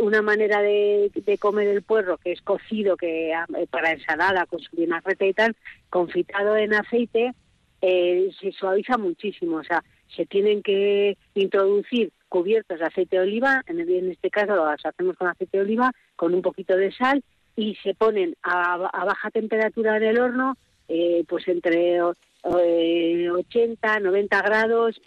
una 0.00 0.20
manera 0.20 0.60
de, 0.60 1.10
comer 1.38 1.68
el 1.68 1.82
puerro 1.82 2.18
que 2.18 2.32
es 2.32 2.42
cocido 2.42 2.96
que 2.96 3.30
eh, 3.30 3.66
para 3.70 3.92
ensalada 3.92 4.44
con 4.46 4.58
su 4.58 4.76
vinagreta 4.76 5.24
y 5.24 5.32
tal, 5.32 5.56
confitado 5.88 6.56
en 6.56 6.74
aceite, 6.74 7.32
eh, 7.80 8.30
se 8.40 8.50
suaviza 8.50 8.98
muchísimo. 8.98 9.58
O 9.58 9.64
sea, 9.64 9.84
se 10.14 10.26
tienen 10.26 10.62
que 10.62 11.16
introducir 11.34 12.12
cubiertos 12.28 12.78
de 12.78 12.86
aceite 12.86 13.16
de 13.16 13.22
oliva, 13.22 13.62
en, 13.66 14.10
este 14.10 14.30
caso 14.30 14.54
lo 14.54 14.66
hacemos 14.66 15.16
con 15.16 15.28
aceite 15.28 15.58
de 15.58 15.64
oliva, 15.64 15.92
con 16.16 16.34
un 16.34 16.42
poquito 16.42 16.76
de 16.76 16.92
sal 16.92 17.22
y 17.56 17.74
se 17.82 17.94
ponen 17.94 18.36
a, 18.42 18.76
baja 18.76 19.30
temperatura 19.30 19.96
en 19.96 20.04
el 20.04 20.20
horno, 20.20 20.56
eh, 20.90 21.24
pues 21.28 21.46
entre 21.48 22.02
80, 22.42 24.00
90 24.00 24.42
grados, 24.42 25.00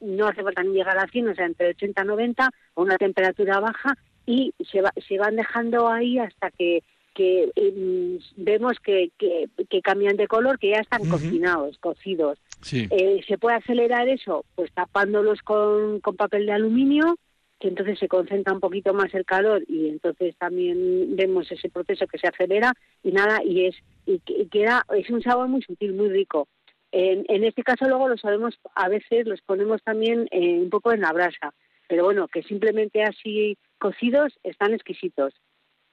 no 0.00 0.26
hace 0.26 0.42
falta 0.42 0.62
ni 0.62 0.74
llegar 0.74 0.98
a 0.98 1.06
100, 1.06 1.28
o 1.28 1.34
sea, 1.34 1.46
entre 1.46 1.70
80 1.70 2.02
y 2.02 2.06
90, 2.06 2.44
a 2.44 2.50
una 2.80 2.98
temperatura 2.98 3.60
baja 3.60 3.96
y 4.26 4.52
se, 4.70 4.82
se 5.08 5.18
van 5.18 5.36
dejando 5.36 5.88
ahí 5.88 6.18
hasta 6.18 6.50
que 6.50 6.82
que 7.14 7.50
em, 7.56 8.18
vemos 8.36 8.78
que, 8.80 9.10
que, 9.18 9.82
cambian 9.82 10.16
de 10.16 10.26
color, 10.26 10.58
que 10.58 10.70
ya 10.70 10.78
están 10.78 11.06
cocinados, 11.08 11.76
cocidos. 11.78 12.38
Eh, 12.72 13.20
¿Se 13.26 13.38
puede 13.38 13.56
acelerar 13.56 14.08
eso? 14.08 14.44
Pues 14.54 14.72
tapándolos 14.72 15.40
con, 15.42 16.00
con 16.00 16.16
papel 16.16 16.46
de 16.46 16.52
aluminio, 16.52 17.18
que 17.60 17.68
entonces 17.68 17.98
se 17.98 18.08
concentra 18.08 18.52
un 18.52 18.60
poquito 18.60 18.94
más 18.94 19.12
el 19.14 19.24
calor 19.24 19.62
y 19.68 19.88
entonces 19.88 20.34
también 20.36 21.14
vemos 21.16 21.50
ese 21.52 21.68
proceso 21.68 22.06
que 22.06 22.18
se 22.18 22.28
acelera 22.28 22.72
y 23.02 23.12
nada, 23.12 23.42
y 23.44 23.66
es 23.66 23.76
y 24.06 24.20
queda, 24.48 24.84
es 24.96 25.08
un 25.10 25.22
sabor 25.22 25.48
muy 25.48 25.62
sutil, 25.62 25.92
muy 25.94 26.08
rico. 26.08 26.48
En, 26.90 27.24
en 27.28 27.44
este 27.44 27.62
caso 27.62 27.86
luego 27.88 28.08
lo 28.08 28.18
sabemos, 28.18 28.58
a 28.74 28.88
veces 28.88 29.26
los 29.26 29.40
ponemos 29.42 29.82
también 29.82 30.28
eh, 30.30 30.58
un 30.58 30.70
poco 30.70 30.92
en 30.92 31.00
la 31.00 31.12
brasa, 31.12 31.54
pero 31.88 32.04
bueno, 32.04 32.28
que 32.28 32.42
simplemente 32.42 33.02
así 33.02 33.56
cocidos 33.78 34.38
están 34.42 34.74
exquisitos, 34.74 35.32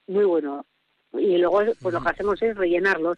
muy 0.08 0.26
bueno 0.26 0.66
y 1.14 1.38
luego 1.38 1.62
pues 1.82 1.94
lo 1.94 2.02
que 2.02 2.10
hacemos 2.10 2.42
es 2.42 2.56
rellenarlos. 2.56 3.18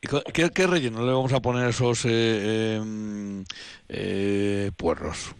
¿Qué, 0.00 0.50
qué 0.50 0.66
relleno 0.66 1.06
le 1.06 1.12
vamos 1.12 1.32
a 1.32 1.40
poner 1.40 1.66
a 1.66 1.68
esos 1.68 2.04
eh, 2.06 2.76
em, 2.76 3.44
eh, 3.88 4.70
puerros? 4.76 5.34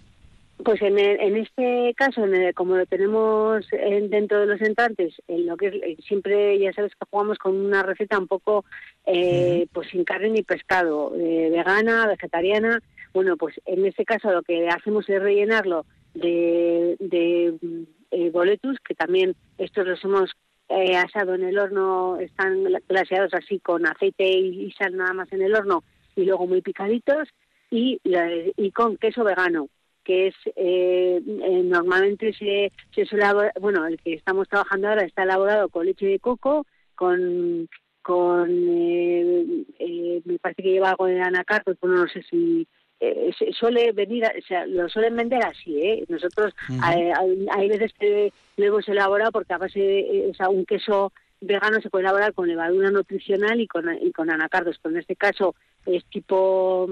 Pues 0.64 0.80
en, 0.82 0.98
en 0.98 1.36
este 1.36 1.92
caso, 1.96 2.22
como 2.54 2.76
lo 2.76 2.86
tenemos 2.86 3.66
dentro 3.70 4.40
de 4.40 4.46
los 4.46 4.60
entrantes, 4.60 5.14
en 5.26 5.46
lo 5.46 5.56
que 5.56 5.96
siempre 6.06 6.58
ya 6.58 6.72
sabes 6.72 6.92
que 6.92 7.06
jugamos 7.10 7.38
con 7.38 7.56
una 7.56 7.82
receta 7.82 8.18
un 8.18 8.28
poco 8.28 8.64
eh, 9.06 9.66
pues 9.72 9.88
sin 9.88 10.04
carne 10.04 10.30
ni 10.30 10.42
pescado, 10.42 11.10
vegana, 11.10 12.06
vegetariana. 12.06 12.80
Bueno, 13.12 13.36
pues 13.36 13.60
en 13.66 13.84
este 13.86 14.04
caso 14.04 14.30
lo 14.30 14.42
que 14.42 14.68
hacemos 14.68 15.08
es 15.08 15.20
rellenarlo 15.20 15.84
de, 16.14 16.96
de 17.00 18.30
boletus, 18.30 18.78
que 18.80 18.94
también 18.94 19.34
estos 19.58 19.86
los 19.86 20.04
hemos 20.04 20.30
eh, 20.68 20.96
asado 20.96 21.34
en 21.34 21.44
el 21.44 21.58
horno, 21.58 22.18
están 22.18 22.64
glaseados 22.88 23.34
así 23.34 23.58
con 23.58 23.84
aceite 23.86 24.28
y, 24.28 24.70
sal 24.72 24.96
nada 24.96 25.12
más 25.12 25.32
en 25.32 25.42
el 25.42 25.54
horno 25.54 25.82
y 26.14 26.24
luego 26.24 26.46
muy 26.46 26.60
picaditos 26.60 27.28
y, 27.70 28.00
y 28.04 28.70
con 28.70 28.96
queso 28.96 29.24
vegano 29.24 29.68
que 30.05 30.28
es 30.28 30.34
eh, 30.57 31.20
eh, 31.24 31.62
normalmente 31.64 32.32
se, 32.32 32.72
se 32.94 33.05
suele 33.07 33.24
bueno 33.61 33.86
el 33.86 33.98
que 34.00 34.14
estamos 34.14 34.48
trabajando 34.48 34.88
ahora 34.88 35.05
está 35.05 35.22
elaborado 35.22 35.68
con 35.68 35.86
leche 35.86 36.07
de 36.07 36.18
coco 36.18 36.66
con 36.94 37.68
con 38.03 38.48
me 38.50 40.38
parece 40.40 40.62
que 40.62 40.72
lleva 40.72 40.90
algo 40.90 41.07
de 41.07 41.20
anacardo 41.20 41.74
pues 41.74 41.92
no 41.92 42.07
sé 42.09 42.22
si 42.24 42.66
eh, 43.05 43.32
suele 43.59 43.90
venir, 43.90 44.22
o 44.24 44.46
sea, 44.46 44.64
lo 44.64 44.88
suelen 44.88 45.16
vender 45.16 45.44
así, 45.44 45.76
¿eh? 45.82 46.05
Nosotros 46.09 46.55
hay, 46.80 47.68
veces 47.68 47.92
que 47.98 48.32
lo 48.57 48.64
hemos 48.64 48.88
elaborado 48.88 49.32
porque 49.32 49.53
a 49.53 49.59
base 49.59 49.80
de 49.80 50.28
o 50.30 50.34
sea, 50.34 50.48
un 50.48 50.64
queso 50.64 51.12
vegano 51.40 51.80
se 51.80 51.90
puede 51.90 52.05
elaborar 52.05 52.32
con 52.32 52.46
levadura 52.46 52.92
nutricional 52.92 53.61
y 53.61 53.66
con, 53.66 53.92
y 54.00 54.12
con 54.12 54.30
anacardos, 54.30 54.78
pero 54.80 54.94
en 54.94 55.00
este 55.00 55.16
caso 55.16 55.57
es 55.84 56.05
tipo 56.07 56.88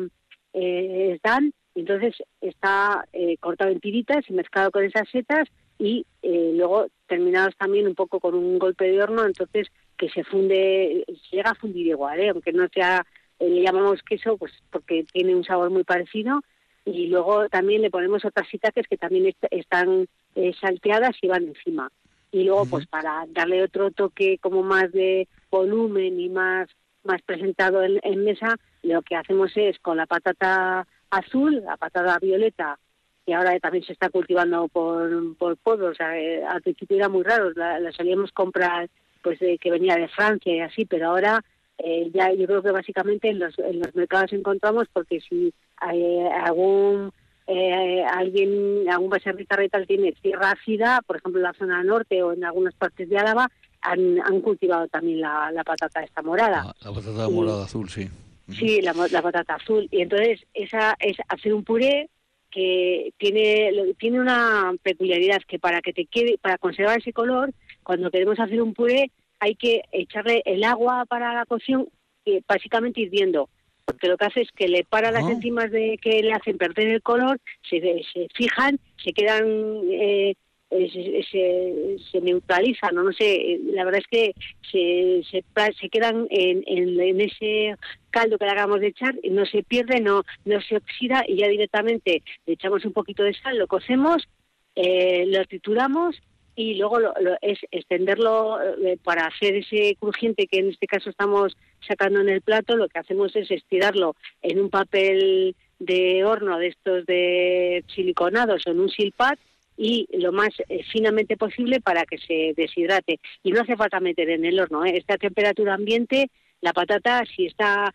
eh, 0.52 1.20
dan, 1.22 1.52
entonces 1.74 2.14
está 2.40 3.06
eh, 3.12 3.36
cortado 3.38 3.70
en 3.70 3.80
tiritas 3.80 4.28
y 4.28 4.32
mezclado 4.32 4.70
con 4.70 4.84
esas 4.84 5.08
setas 5.08 5.48
y 5.78 6.06
eh, 6.22 6.52
luego 6.54 6.86
terminados 7.06 7.56
también 7.56 7.86
un 7.86 7.94
poco 7.94 8.20
con 8.20 8.34
un 8.34 8.58
golpe 8.58 8.90
de 8.90 9.02
horno, 9.02 9.24
entonces 9.24 9.68
que 9.96 10.10
se 10.10 10.24
funde, 10.24 11.04
se 11.06 11.36
llega 11.36 11.50
a 11.50 11.54
fundir 11.54 11.86
igual, 11.86 12.20
¿eh? 12.20 12.30
aunque 12.30 12.52
no 12.52 12.68
sea 12.68 13.06
eh, 13.40 13.48
le 13.48 13.62
llamamos 13.62 14.02
queso 14.02 14.36
pues 14.36 14.52
porque 14.70 15.04
tiene 15.12 15.34
un 15.34 15.44
sabor 15.44 15.70
muy 15.70 15.82
parecido. 15.82 16.42
Y 16.84 17.08
luego 17.08 17.48
también 17.48 17.82
le 17.82 17.90
ponemos 17.90 18.24
otras 18.24 18.48
sitaques 18.48 18.86
que 18.88 18.96
también 18.96 19.34
están 19.50 20.06
eh, 20.34 20.52
salteadas 20.60 21.16
y 21.20 21.26
van 21.26 21.48
encima. 21.48 21.90
Y 22.32 22.44
luego 22.44 22.64
pues 22.66 22.86
para 22.86 23.26
darle 23.28 23.62
otro 23.62 23.90
toque 23.90 24.38
como 24.38 24.62
más 24.62 24.92
de 24.92 25.26
volumen 25.50 26.20
y 26.20 26.28
más 26.28 26.68
más 27.02 27.22
presentado 27.22 27.82
en, 27.82 28.24
mesa 28.24 28.56
lo 28.82 29.00
que 29.00 29.16
hacemos 29.16 29.50
es 29.56 29.78
con 29.78 29.96
la 29.96 30.04
patata 30.04 30.86
azul 31.10 31.62
la 31.64 31.76
patata 31.76 32.18
violeta 32.20 32.78
que 33.26 33.34
ahora 33.34 33.58
también 33.60 33.84
se 33.84 33.92
está 33.92 34.08
cultivando 34.08 34.68
por 34.68 35.36
por 35.36 35.56
pueblos 35.56 35.92
o 35.92 35.94
sea, 35.94 36.18
eh, 36.18 36.44
al 36.44 36.62
principio 36.62 36.96
era 36.96 37.08
muy 37.08 37.22
raro 37.22 37.50
la, 37.54 37.78
la 37.78 37.92
solíamos 37.92 38.32
comprar 38.32 38.88
pues 39.22 39.38
de, 39.38 39.58
que 39.58 39.70
venía 39.70 39.96
de 39.96 40.08
Francia 40.08 40.54
y 40.54 40.60
así 40.60 40.84
pero 40.86 41.08
ahora 41.08 41.44
eh, 41.78 42.10
ya 42.12 42.32
yo 42.32 42.46
creo 42.46 42.62
que 42.62 42.72
básicamente 42.72 43.28
en 43.30 43.38
los, 43.38 43.58
en 43.58 43.80
los 43.80 43.94
mercados 43.94 44.32
encontramos 44.32 44.86
porque 44.92 45.20
si 45.20 45.52
hay 45.78 46.02
eh, 46.02 46.30
algún 46.44 47.10
eh, 47.52 48.04
alguien, 48.04 48.88
algún 48.88 49.10
becerrita 49.10 49.56
retal 49.56 49.86
tiene 49.86 50.12
tierra 50.12 50.52
ácida, 50.52 51.00
por 51.04 51.16
ejemplo 51.16 51.40
en 51.40 51.44
la 51.44 51.52
zona 51.54 51.82
norte 51.82 52.22
o 52.22 52.32
en 52.32 52.44
algunas 52.44 52.74
partes 52.74 53.08
de 53.08 53.18
Álava, 53.18 53.50
han, 53.80 54.20
han 54.20 54.40
cultivado 54.40 54.86
también 54.88 55.20
la, 55.20 55.50
la 55.50 55.64
patata 55.64 56.02
esta 56.02 56.22
morada. 56.22 56.66
Ah, 56.66 56.74
la, 56.84 56.92
patata 56.92 57.28
morada 57.28 57.64
azul, 57.64 57.88
sí. 57.88 58.08
Sí, 58.52 58.80
la, 58.82 58.92
la, 58.92 59.22
patata 59.22 59.54
azul. 59.54 59.88
Y 59.90 60.02
entonces 60.02 60.40
esa 60.54 60.96
es 60.98 61.16
hacer 61.28 61.54
un 61.54 61.64
puré 61.64 62.08
que 62.50 63.12
tiene 63.16 63.72
tiene 63.98 64.20
una 64.20 64.72
peculiaridad 64.82 65.40
que 65.46 65.58
para 65.58 65.80
que 65.80 65.92
te 65.92 66.06
quede 66.06 66.36
para 66.38 66.58
conservar 66.58 66.98
ese 66.98 67.12
color, 67.12 67.52
cuando 67.82 68.10
queremos 68.10 68.40
hacer 68.40 68.60
un 68.60 68.74
puré 68.74 69.10
hay 69.38 69.54
que 69.54 69.82
echarle 69.92 70.42
el 70.44 70.64
agua 70.64 71.06
para 71.06 71.32
la 71.32 71.46
cocción 71.46 71.88
eh, 72.26 72.42
básicamente 72.46 73.00
hirviendo 73.00 73.48
porque 73.90 74.08
lo 74.08 74.16
que 74.16 74.26
hace 74.26 74.42
es 74.42 74.52
que 74.52 74.68
le 74.68 74.84
para 74.84 75.10
las 75.10 75.24
ah. 75.24 75.32
enzimas 75.32 75.70
de 75.70 75.98
que 76.00 76.22
le 76.22 76.32
hacen 76.32 76.58
perder 76.58 76.88
el 76.88 77.02
color, 77.02 77.40
se, 77.68 77.80
se 77.80 78.28
fijan, 78.34 78.78
se 79.02 79.12
quedan, 79.12 79.44
eh, 79.90 80.34
eh, 80.70 81.24
se, 81.30 81.98
se, 82.10 82.20
neutralizan, 82.20 82.94
no, 82.94 83.02
no 83.02 83.12
sé, 83.12 83.60
la 83.72 83.84
verdad 83.84 84.00
es 84.00 84.06
que 84.06 84.34
se, 84.70 85.22
se, 85.30 85.44
se 85.80 85.88
quedan 85.88 86.26
en, 86.30 86.62
en, 86.66 87.20
ese 87.20 87.76
caldo 88.10 88.38
que 88.38 88.44
le 88.44 88.52
hagamos 88.52 88.80
de 88.80 88.88
echar, 88.88 89.14
no 89.30 89.44
se 89.46 89.62
pierde, 89.62 90.00
no, 90.00 90.22
no 90.44 90.60
se 90.60 90.76
oxida 90.76 91.24
y 91.26 91.36
ya 91.38 91.48
directamente 91.48 92.22
le 92.46 92.52
echamos 92.52 92.84
un 92.84 92.92
poquito 92.92 93.22
de 93.22 93.34
sal, 93.34 93.58
lo 93.58 93.66
cocemos, 93.66 94.28
lo 94.76 95.44
trituramos 95.46 96.16
y 96.60 96.74
luego 96.74 96.98
lo, 96.98 97.12
es 97.40 97.58
extenderlo 97.70 98.58
eh, 98.62 98.98
para 99.02 99.26
hacer 99.26 99.56
ese 99.56 99.96
crujiente 99.98 100.46
que 100.46 100.58
en 100.58 100.68
este 100.70 100.86
caso 100.86 101.10
estamos 101.10 101.56
sacando 101.86 102.20
en 102.20 102.28
el 102.28 102.42
plato, 102.42 102.76
lo 102.76 102.88
que 102.88 102.98
hacemos 102.98 103.34
es 103.34 103.50
estirarlo 103.50 104.14
en 104.42 104.60
un 104.60 104.70
papel 104.70 105.56
de 105.78 106.24
horno 106.24 106.58
de 106.58 106.68
estos 106.68 107.06
de 107.06 107.82
siliconados 107.94 108.66
o 108.66 108.70
en 108.70 108.80
un 108.80 108.90
silpat 108.90 109.38
y 109.82 110.06
lo 110.12 110.30
más 110.30 110.50
eh, 110.68 110.82
finamente 110.92 111.38
posible 111.38 111.80
para 111.80 112.04
que 112.04 112.18
se 112.18 112.52
deshidrate. 112.54 113.18
Y 113.42 113.50
no 113.50 113.62
hace 113.62 113.76
falta 113.76 113.98
meter 113.98 114.28
en 114.28 114.44
el 114.44 114.60
horno. 114.60 114.84
¿eh? 114.84 114.98
Esta 114.98 115.16
temperatura 115.16 115.72
ambiente, 115.72 116.30
la 116.60 116.74
patata, 116.74 117.24
si 117.34 117.46
está 117.46 117.94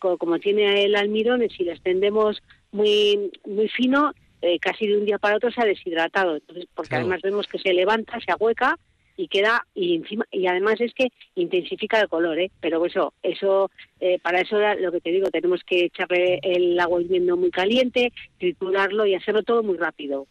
como 0.00 0.40
tiene 0.40 0.82
el 0.82 0.96
almidón, 0.96 1.48
si 1.56 1.62
la 1.62 1.74
extendemos 1.74 2.42
muy, 2.72 3.30
muy 3.46 3.68
fino, 3.68 4.12
eh, 4.40 4.58
casi 4.58 4.88
de 4.88 4.98
un 4.98 5.04
día 5.04 5.18
para 5.18 5.36
otro 5.36 5.52
se 5.52 5.60
ha 5.60 5.64
deshidratado. 5.64 6.34
Entonces, 6.34 6.66
porque 6.74 6.96
además 6.96 7.20
vemos 7.22 7.46
que 7.46 7.60
se 7.60 7.72
levanta, 7.72 8.18
se 8.18 8.32
ahueca 8.32 8.76
y 9.16 9.28
queda 9.28 9.64
y 9.76 9.94
encima 9.94 10.24
y 10.32 10.48
además 10.48 10.80
es 10.80 10.92
que 10.92 11.12
intensifica 11.36 12.00
el 12.00 12.08
color, 12.08 12.40
¿eh? 12.40 12.50
Pero 12.60 12.84
eso, 12.84 13.14
eso 13.22 13.70
eh, 14.00 14.18
para 14.18 14.40
eso 14.40 14.58
lo 14.80 14.90
que 14.90 15.00
te 15.00 15.12
digo, 15.12 15.30
tenemos 15.30 15.60
que 15.62 15.84
echarle 15.84 16.40
el 16.42 16.80
agua 16.80 17.00
hirviendo 17.00 17.36
muy 17.36 17.52
caliente, 17.52 18.12
triturarlo 18.40 19.06
y 19.06 19.14
hacerlo 19.14 19.44
todo 19.44 19.62
muy 19.62 19.76
rápido. 19.76 20.26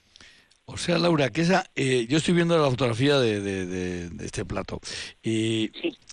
O 0.73 0.77
sea, 0.77 0.97
Laura, 0.97 1.29
que 1.29 1.41
esa, 1.41 1.65
eh, 1.75 2.05
yo 2.07 2.17
estoy 2.17 2.33
viendo 2.33 2.57
la 2.57 2.69
fotografía 2.69 3.19
de, 3.19 3.41
de, 3.41 4.25
este 4.25 4.45
plato 4.45 4.79
y, 5.21 5.71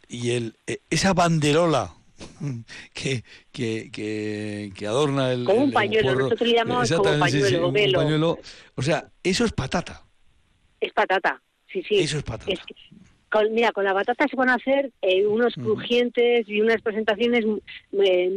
y 0.09 0.31
el, 0.33 0.57
esa 0.91 1.15
banderola 1.15 1.95
que, 2.95 3.23
que, 3.53 3.91
que, 4.75 4.87
adorna 4.87 5.33
el. 5.33 5.45
Como 5.45 5.65
un 5.65 5.73
pañuelo, 5.73 6.15
nosotros 6.15 6.49
le 6.49 6.55
llamamos 6.55 6.91
como 6.91 7.19
pañuelo, 7.19 7.73
pañuelo. 7.73 8.39
O 8.75 8.83
sea, 8.83 9.09
eso 9.23 9.45
es 9.45 9.53
patata. 9.53 10.03
Es 10.81 10.93
patata, 10.93 11.41
sí, 11.73 11.83
sí. 11.83 12.01
Eso 12.01 12.19
es 12.19 12.25
patata. 12.25 12.53
mira, 13.51 13.73
con 13.73 13.85
la 13.85 13.93
batata 13.93 14.27
se 14.29 14.37
van 14.37 14.49
a 14.49 14.55
hacer 14.55 14.91
eh, 15.03 15.27
unos 15.27 15.55
crujientes 15.55 16.49
y 16.49 16.61
unas 16.61 16.83
presentaciones 16.83 17.45
muy, 17.47 17.61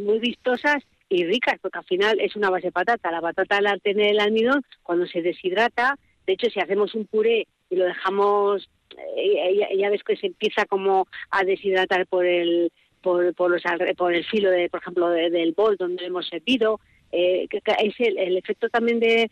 muy 0.06 0.20
vistosas 0.20 0.84
y 1.10 1.26
ricas, 1.26 1.56
porque 1.62 1.80
al 1.80 1.86
final 1.86 2.20
es 2.20 2.36
una 2.36 2.50
base 2.50 2.68
de 2.68 2.72
patata. 2.72 3.12
La 3.12 3.22
batata 3.22 3.58
al 3.58 3.82
tener 3.82 4.12
el 4.12 4.20
almidón, 4.20 4.64
cuando 4.84 5.06
se 5.08 5.22
deshidrata, 5.22 5.98
de 6.28 6.34
hecho, 6.34 6.50
si 6.50 6.60
hacemos 6.60 6.94
un 6.96 7.06
puré 7.06 7.48
y 7.70 7.76
lo 7.76 7.86
dejamos, 7.86 8.70
eh, 9.18 9.78
ya, 9.78 9.90
ves 9.90 10.04
que 10.04 10.18
se 10.18 10.28
empieza 10.28 10.66
como 10.66 11.08
a 11.30 11.44
deshidratar 11.44 12.06
por 12.08 12.26
el 12.26 12.72
por, 13.02 13.34
por, 13.34 13.50
los, 13.50 13.64
por 13.98 14.14
el 14.14 14.24
filo, 14.26 14.52
de, 14.52 14.70
por 14.70 14.82
ejemplo, 14.82 15.10
del 15.10 15.54
bol 15.54 15.76
donde 15.78 16.06
hemos 16.06 16.28
servido. 16.28 16.80
Eh, 17.12 17.48
es 17.52 17.96
el, 18.00 18.38
efecto 18.38 18.70
también 18.70 19.00
de, 19.00 19.30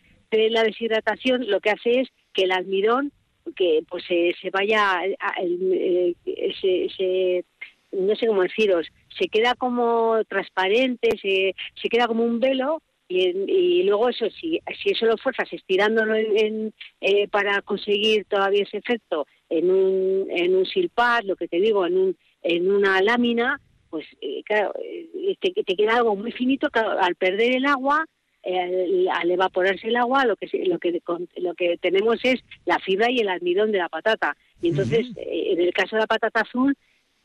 la 0.50 0.64
deshidratación, 0.64 1.48
lo 1.48 1.60
que 1.60 1.70
hace 1.70 2.00
es 2.00 2.08
que 2.32 2.42
el 2.42 2.52
almidón 2.52 3.12
que 3.56 3.82
pues 3.88 4.04
se, 4.04 4.34
se 4.40 4.50
vaya, 4.50 5.00
eh, 5.40 6.14
se, 6.60 7.44
no 7.92 8.14
sé 8.16 8.26
cómo 8.26 8.42
deciros, 8.42 8.86
se 9.18 9.28
queda 9.28 9.54
como 9.54 10.22
transparente, 10.28 11.10
se, 11.20 11.54
se 11.80 11.88
queda 11.88 12.06
como 12.06 12.24
un 12.24 12.38
velo 12.38 12.82
y, 13.10 13.82
luego 13.82 14.08
eso, 14.08 14.26
si, 14.30 14.60
si 14.80 14.90
eso 14.90 15.06
lo 15.06 15.16
fuerzas 15.16 15.52
estirándolo 15.52 16.14
en, 16.14 16.72
eh, 17.00 17.26
para 17.28 17.60
conseguir 17.62 18.24
todavía 18.26 18.62
ese 18.62 18.76
efecto 18.76 19.26
en 19.48 19.70
un, 19.70 20.26
en 20.30 20.54
un 20.54 20.64
silpar, 20.64 21.24
lo 21.24 21.34
que 21.34 21.48
te 21.48 21.60
digo, 21.60 21.86
en, 21.86 21.98
un, 21.98 22.16
en 22.42 22.70
una 22.70 23.02
lámina, 23.02 23.60
pues 23.90 24.06
eh, 24.20 24.42
claro, 24.44 24.72
eh, 24.80 25.36
te, 25.40 25.50
te, 25.50 25.76
queda 25.76 25.96
algo 25.96 26.14
muy 26.14 26.30
finito, 26.30 26.68
al 26.72 27.16
perder 27.16 27.56
el 27.56 27.66
agua, 27.66 28.06
al, 28.44 29.30
evaporarse 29.30 29.88
el 29.88 29.96
agua, 29.96 30.24
lo 30.24 30.36
que, 30.36 30.46
lo, 30.66 30.78
que, 30.78 31.02
lo 31.36 31.54
que 31.54 31.78
tenemos 31.78 32.20
es 32.22 32.40
la 32.64 32.78
fibra 32.78 33.10
y 33.10 33.18
el 33.18 33.28
almidón 33.28 33.72
de 33.72 33.78
la 33.78 33.88
patata. 33.88 34.36
Y 34.62 34.68
entonces, 34.68 35.08
en 35.16 35.60
el 35.60 35.72
caso 35.72 35.96
de 35.96 36.02
la 36.02 36.06
patata 36.06 36.42
azul, 36.42 36.76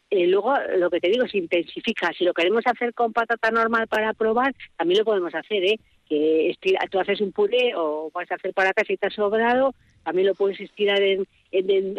eh, 0.10 0.28
luego, 0.28 0.54
lo 0.78 0.90
que 0.90 1.00
te 1.00 1.10
digo, 1.10 1.28
se 1.28 1.40
intensifica. 1.40 2.12
Si 2.18 2.24
lo 2.24 2.34
queremos 2.34 2.64
hacer 2.66 2.94
con 2.94 3.12
patata 3.12 3.50
normal 3.52 3.88
para 3.88 4.14
probar, 4.14 4.54
también 4.78 5.00
lo 5.00 5.06
podemos 5.06 5.34
hacer, 5.34 5.64
¿eh? 5.64 5.80
Que 6.08 6.56
tú 6.92 7.00
haces 7.00 7.22
un 7.22 7.32
puré 7.32 7.74
o 7.76 8.12
vas 8.14 8.32
a 8.32 8.36
hacer 8.36 8.54
patata 8.54 8.84
si 8.86 8.96
te 8.98 9.08
ha 9.08 9.10
sobrado, 9.10 9.74
también 10.04 10.28
lo 10.28 10.36
puedes 10.36 10.60
estirar 10.60 11.02
en, 11.02 11.26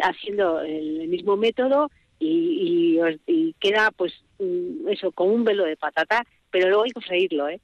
haciendo 0.01 0.61
el 0.61 1.07
mismo 1.09 1.35
método 1.35 1.91
y, 2.19 2.97
queda, 3.59 3.91
pues, 3.91 4.13
mm, 4.39 4.87
eso, 4.87 5.11
con 5.11 5.29
un 5.29 5.43
velo 5.43 5.65
de 5.65 5.75
patata, 5.75 6.23
pero 6.49 6.69
luego 6.69 6.83
hay 6.83 6.91
que 6.91 7.01
freírlo, 7.01 7.49
¿eh? 7.49 7.59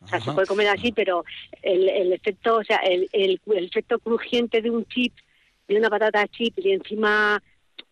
O 0.00 0.06
sea, 0.06 0.20
se 0.20 0.32
puede 0.32 0.46
comer 0.46 0.68
así, 0.68 0.92
pero 0.92 1.24
el, 1.62 1.88
el 1.88 2.12
efecto, 2.12 2.56
o 2.56 2.64
sea, 2.64 2.76
el, 2.76 3.08
el, 3.12 3.40
el 3.46 3.64
efecto 3.64 3.98
crujiente 3.98 4.60
de 4.60 4.70
un 4.70 4.84
chip, 4.84 5.14
de 5.66 5.76
una 5.76 5.88
patata 5.88 6.28
chip 6.28 6.58
y 6.58 6.72
encima 6.72 7.42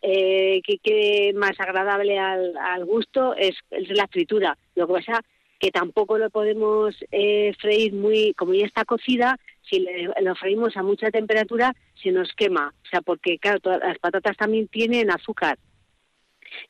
eh, 0.02 0.60
que 0.64 0.78
quede 0.78 1.32
más 1.32 1.58
agradable 1.60 2.18
al, 2.18 2.56
al 2.56 2.84
gusto 2.84 3.34
es, 3.36 3.54
la 3.70 4.08
fritura. 4.08 4.58
Lo 4.74 4.86
que 4.86 4.92
pasa 4.94 5.20
que 5.58 5.70
tampoco 5.70 6.18
lo 6.18 6.28
podemos 6.28 6.96
eh, 7.12 7.54
freír 7.60 7.92
muy, 7.92 8.34
como 8.34 8.52
ya 8.52 8.66
está 8.66 8.84
cocida, 8.84 9.38
si 9.62 9.86
lo 10.20 10.34
freímos 10.34 10.76
a 10.76 10.82
mucha 10.82 11.12
temperatura 11.12 11.72
se 12.02 12.10
nos 12.10 12.32
quema, 12.32 12.74
o 12.84 12.88
sea, 12.88 13.00
porque 13.00 13.38
claro, 13.38 13.60
todas 13.60 13.78
las 13.78 13.96
patatas 14.00 14.36
también 14.36 14.66
tienen 14.66 15.12
azúcar. 15.12 15.56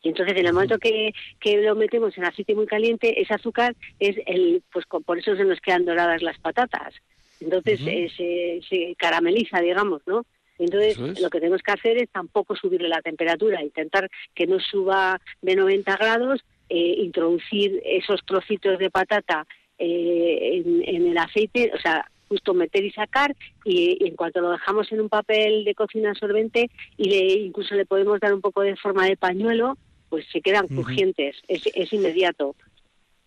Y 0.02 0.10
entonces 0.10 0.36
en 0.36 0.46
el 0.46 0.52
momento 0.52 0.78
que, 0.78 1.14
que 1.40 1.56
lo 1.62 1.74
metemos 1.74 2.16
en 2.18 2.26
aceite 2.26 2.54
muy 2.54 2.66
caliente, 2.66 3.20
ese 3.20 3.32
azúcar 3.32 3.74
es 3.98 4.16
el, 4.26 4.62
pues 4.70 4.84
por 4.86 5.18
eso 5.18 5.36
se 5.36 5.44
nos 5.44 5.60
quedan 5.60 5.86
doradas 5.86 6.22
las 6.22 6.38
patatas. 6.38 6.94
Entonces 7.40 7.80
eh, 7.86 8.10
se, 8.14 8.60
se 8.68 8.94
carameliza, 8.96 9.60
digamos, 9.60 10.02
¿no? 10.06 10.26
Entonces, 10.64 11.20
lo 11.20 11.30
que 11.30 11.40
tenemos 11.40 11.62
que 11.62 11.72
hacer 11.72 11.98
es 11.98 12.08
tampoco 12.10 12.54
subirle 12.56 12.88
la 12.88 13.02
temperatura, 13.02 13.62
intentar 13.62 14.08
que 14.34 14.46
no 14.46 14.60
suba 14.60 15.20
de 15.40 15.56
90 15.56 15.96
grados, 15.96 16.44
eh, 16.68 16.94
introducir 16.98 17.82
esos 17.84 18.24
trocitos 18.24 18.78
de 18.78 18.90
patata 18.90 19.46
eh, 19.78 20.62
en, 20.64 21.06
el 21.06 21.18
aceite, 21.18 21.72
o 21.74 21.78
sea, 21.80 22.06
justo 22.28 22.54
meter 22.54 22.84
y 22.84 22.92
sacar, 22.92 23.34
y, 23.64 24.06
en 24.06 24.16
cuanto 24.16 24.40
lo 24.40 24.52
dejamos 24.52 24.90
en 24.92 25.00
un 25.00 25.08
papel 25.08 25.64
de 25.64 25.74
cocina 25.74 26.10
absorbente, 26.10 26.70
y 26.96 27.08
le, 27.08 27.18
incluso 27.44 27.74
le 27.74 27.84
podemos 27.84 28.20
dar 28.20 28.32
un 28.32 28.40
poco 28.40 28.62
de 28.62 28.76
forma 28.76 29.06
de 29.06 29.16
pañuelo, 29.16 29.76
pues 30.08 30.26
se 30.30 30.40
quedan 30.40 30.68
crujientes, 30.68 31.36
es, 31.48 31.62
es 31.74 31.92
inmediato 31.92 32.54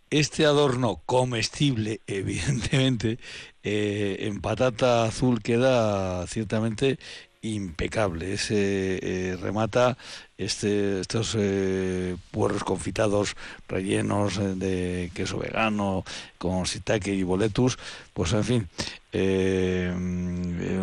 este 0.09 0.45
adorno 0.45 1.01
comestible, 1.05 2.01
evidentemente, 2.07 3.19
eh, 3.63 4.17
en 4.21 4.41
patata 4.41 5.05
azul 5.05 5.41
queda 5.41 6.25
ciertamente 6.27 6.99
impecable. 7.41 8.33
Ese 8.33 8.99
eh, 9.01 9.37
remata 9.37 9.97
este, 10.37 10.99
estos 11.01 11.35
eh, 11.37 12.17
puerros 12.31 12.63
confitados 12.63 13.35
rellenos 13.67 14.39
de 14.59 15.11
queso 15.13 15.37
vegano 15.37 16.03
con 16.37 16.65
sitake 16.65 17.13
y 17.13 17.23
boletus. 17.23 17.77
Pues 18.13 18.33
en 18.33 18.43
fin, 18.43 18.69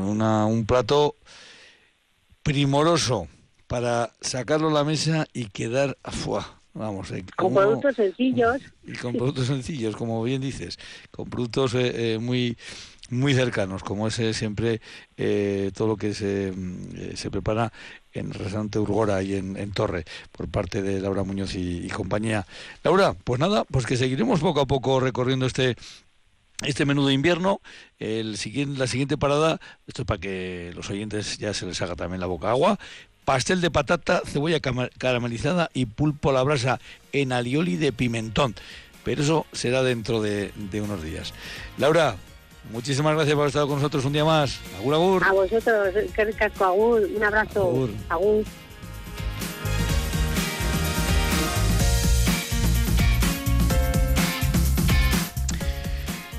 una, 0.04 0.46
un 0.46 0.66
plato 0.66 1.16
primoroso 2.42 3.28
para 3.66 4.12
sacarlo 4.20 4.68
a 4.68 4.72
la 4.72 4.84
mesa 4.84 5.26
y 5.32 5.46
quedar 5.46 5.96
afuera 6.02 6.61
Vamos, 6.74 7.10
eh, 7.10 7.24
con 7.36 7.54
productos 7.54 7.96
sencillos. 7.96 8.62
Y 8.84 8.94
con 8.94 9.12
productos 9.12 9.46
sencillos, 9.46 9.94
como 9.94 10.22
bien 10.24 10.40
dices, 10.40 10.78
con 11.12 11.30
productos 11.30 11.74
eh, 11.74 12.14
eh, 12.14 12.18
muy 12.18 12.56
muy 13.10 13.34
cercanos, 13.34 13.84
como 13.84 14.08
es 14.08 14.14
siempre 14.34 14.80
todo 15.74 15.86
lo 15.86 15.96
que 15.98 16.14
se, 16.14 16.54
se 17.14 17.30
prepara 17.30 17.70
en 18.14 18.28
el 18.28 18.32
restaurante 18.32 18.78
Urgora 18.78 19.22
y 19.22 19.34
en, 19.34 19.72
Torre 19.72 20.06
por 20.30 20.48
parte 20.48 20.80
de 20.80 20.98
Laura 20.98 21.22
Muñoz 21.22 21.54
y, 21.54 21.88
compañía. 21.88 22.46
Laura, 22.82 23.14
pues 23.24 23.38
nada, 23.38 23.64
pues 23.64 23.84
que 23.84 23.98
seguiremos 23.98 24.40
poco 24.40 24.62
a 24.62 24.66
poco 24.66 24.98
recorriendo 24.98 25.44
este 25.44 25.76
este 26.64 26.86
menú 26.86 27.06
de 27.06 27.12
invierno, 27.12 27.60
el 27.98 28.38
siguiente, 28.38 28.78
la 28.78 28.86
siguiente 28.86 29.18
parada, 29.18 29.60
esto 29.86 30.02
es 30.02 30.06
para 30.06 30.20
que 30.20 30.72
los 30.74 30.88
oyentes 30.88 31.36
ya 31.36 31.52
se 31.52 31.66
les 31.66 31.82
haga 31.82 31.96
también 31.96 32.20
la 32.20 32.26
boca 32.26 32.50
agua, 32.50 32.78
pastel 33.24 33.60
de 33.60 33.70
patata, 33.70 34.22
cebolla 34.24 34.60
caramelizada 34.60 35.70
y 35.74 35.86
pulpo 35.86 36.30
a 36.30 36.32
la 36.32 36.42
brasa 36.42 36.80
en 37.12 37.32
alioli 37.32 37.76
de 37.76 37.92
pimentón. 37.92 38.54
Pero 39.04 39.22
eso 39.22 39.46
será 39.52 39.82
dentro 39.82 40.22
de, 40.22 40.52
unos 40.74 41.02
días. 41.02 41.34
Laura, 41.78 42.16
muchísimas 42.70 43.14
gracias 43.14 43.34
por 43.34 43.42
haber 43.42 43.48
estado 43.48 43.66
con 43.66 43.76
nosotros 43.76 44.04
un 44.04 44.12
día 44.12 44.24
más. 44.24 44.60
Agur, 44.78 44.94
agur. 44.94 45.24
A 45.24 45.32
vosotros, 45.32 45.94
que 46.14 46.24
ricasco, 46.24 46.64
agur. 46.64 47.08
Un 47.14 47.24
abrazo. 47.24 47.88
agur. 48.08 48.44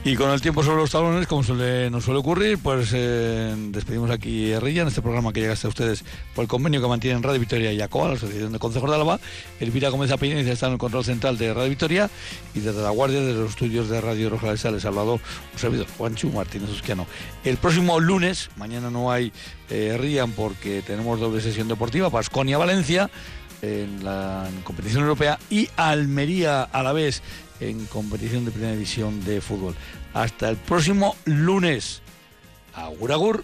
Y 0.06 0.18
con 0.18 0.32
el 0.32 0.42
tiempo 0.42 0.64
sobre 0.64 0.82
los 0.82 0.92
talones, 0.92 1.28
como 1.28 1.44
suele, 1.44 1.90
nos 1.90 2.04
suele 2.04 2.20
ocurrir, 2.20 2.58
pues 2.58 2.92
eh, 2.94 3.56
despedimos 3.70 4.12
aquí 4.12 4.52
a 4.52 4.60
Rilla 4.60 4.84
este 4.84 5.02
programa 5.02 5.32
que 5.32 5.40
llega 5.40 5.54
hasta 5.54 5.70
ustedes 5.70 6.04
por 6.36 6.44
el 6.44 6.50
convenio 6.50 6.82
que 6.82 6.90
mantienen 6.90 7.24
Radio 7.24 7.40
Victoria 7.40 7.72
y 7.72 7.80
ACOA, 7.80 8.10
la 8.10 8.14
Asociación 8.16 8.52
de 8.52 8.60
Consejos 8.60 8.90
de 8.90 8.98
Álava. 8.98 9.22
Elvira 9.62 9.88
Gómez 9.88 10.12
Apeñez 10.12 10.46
está 10.46 10.68
en 10.68 10.74
el 10.74 10.78
control 10.78 11.06
central 11.06 11.38
de 11.38 11.54
Radio 11.54 11.70
Victoria 11.70 12.10
y 12.54 12.60
desde 12.60 12.82
la 12.82 12.90
guardia 12.90 13.22
de 13.22 13.34
los 13.34 13.52
estudios 13.52 13.88
de 13.88 14.02
Radio 14.02 14.30
Roja 14.30 14.52
les 14.52 14.84
ha 14.84 14.88
hablado 14.90 15.14
un 15.14 15.22
servidor, 15.60 15.88
Juanchu 15.98 16.30
Martínez 16.32 16.70
Usquiano. 16.70 17.08
El 17.46 17.56
próximo 17.56 18.02
lunes, 18.02 18.50
mañana 18.58 18.90
no 18.90 19.10
hay 19.10 19.32
eh, 19.70 19.96
Rían 19.98 20.32
porque 20.32 20.82
tenemos 20.82 21.18
doble 21.18 21.40
sesión 21.40 21.70
deportiva, 21.70 22.10
Pasconia-Valencia 22.10 23.10
en 23.62 24.04
la 24.04 24.50
competición 24.66 25.04
europea 25.04 25.40
y 25.50 25.70
Almería 25.78 26.64
a 26.64 26.84
la 26.84 26.92
vez 26.92 27.24
en 27.60 27.86
competición 27.86 28.46
de 28.46 28.52
primera 28.52 28.74
división 28.74 29.24
de 29.26 29.42
fútbol. 29.42 29.76
Hasta 30.14 30.50
el 30.50 30.58
próximo 30.58 31.16
lunes. 31.26 32.02
Agur, 32.74 33.12
agur. 33.12 33.44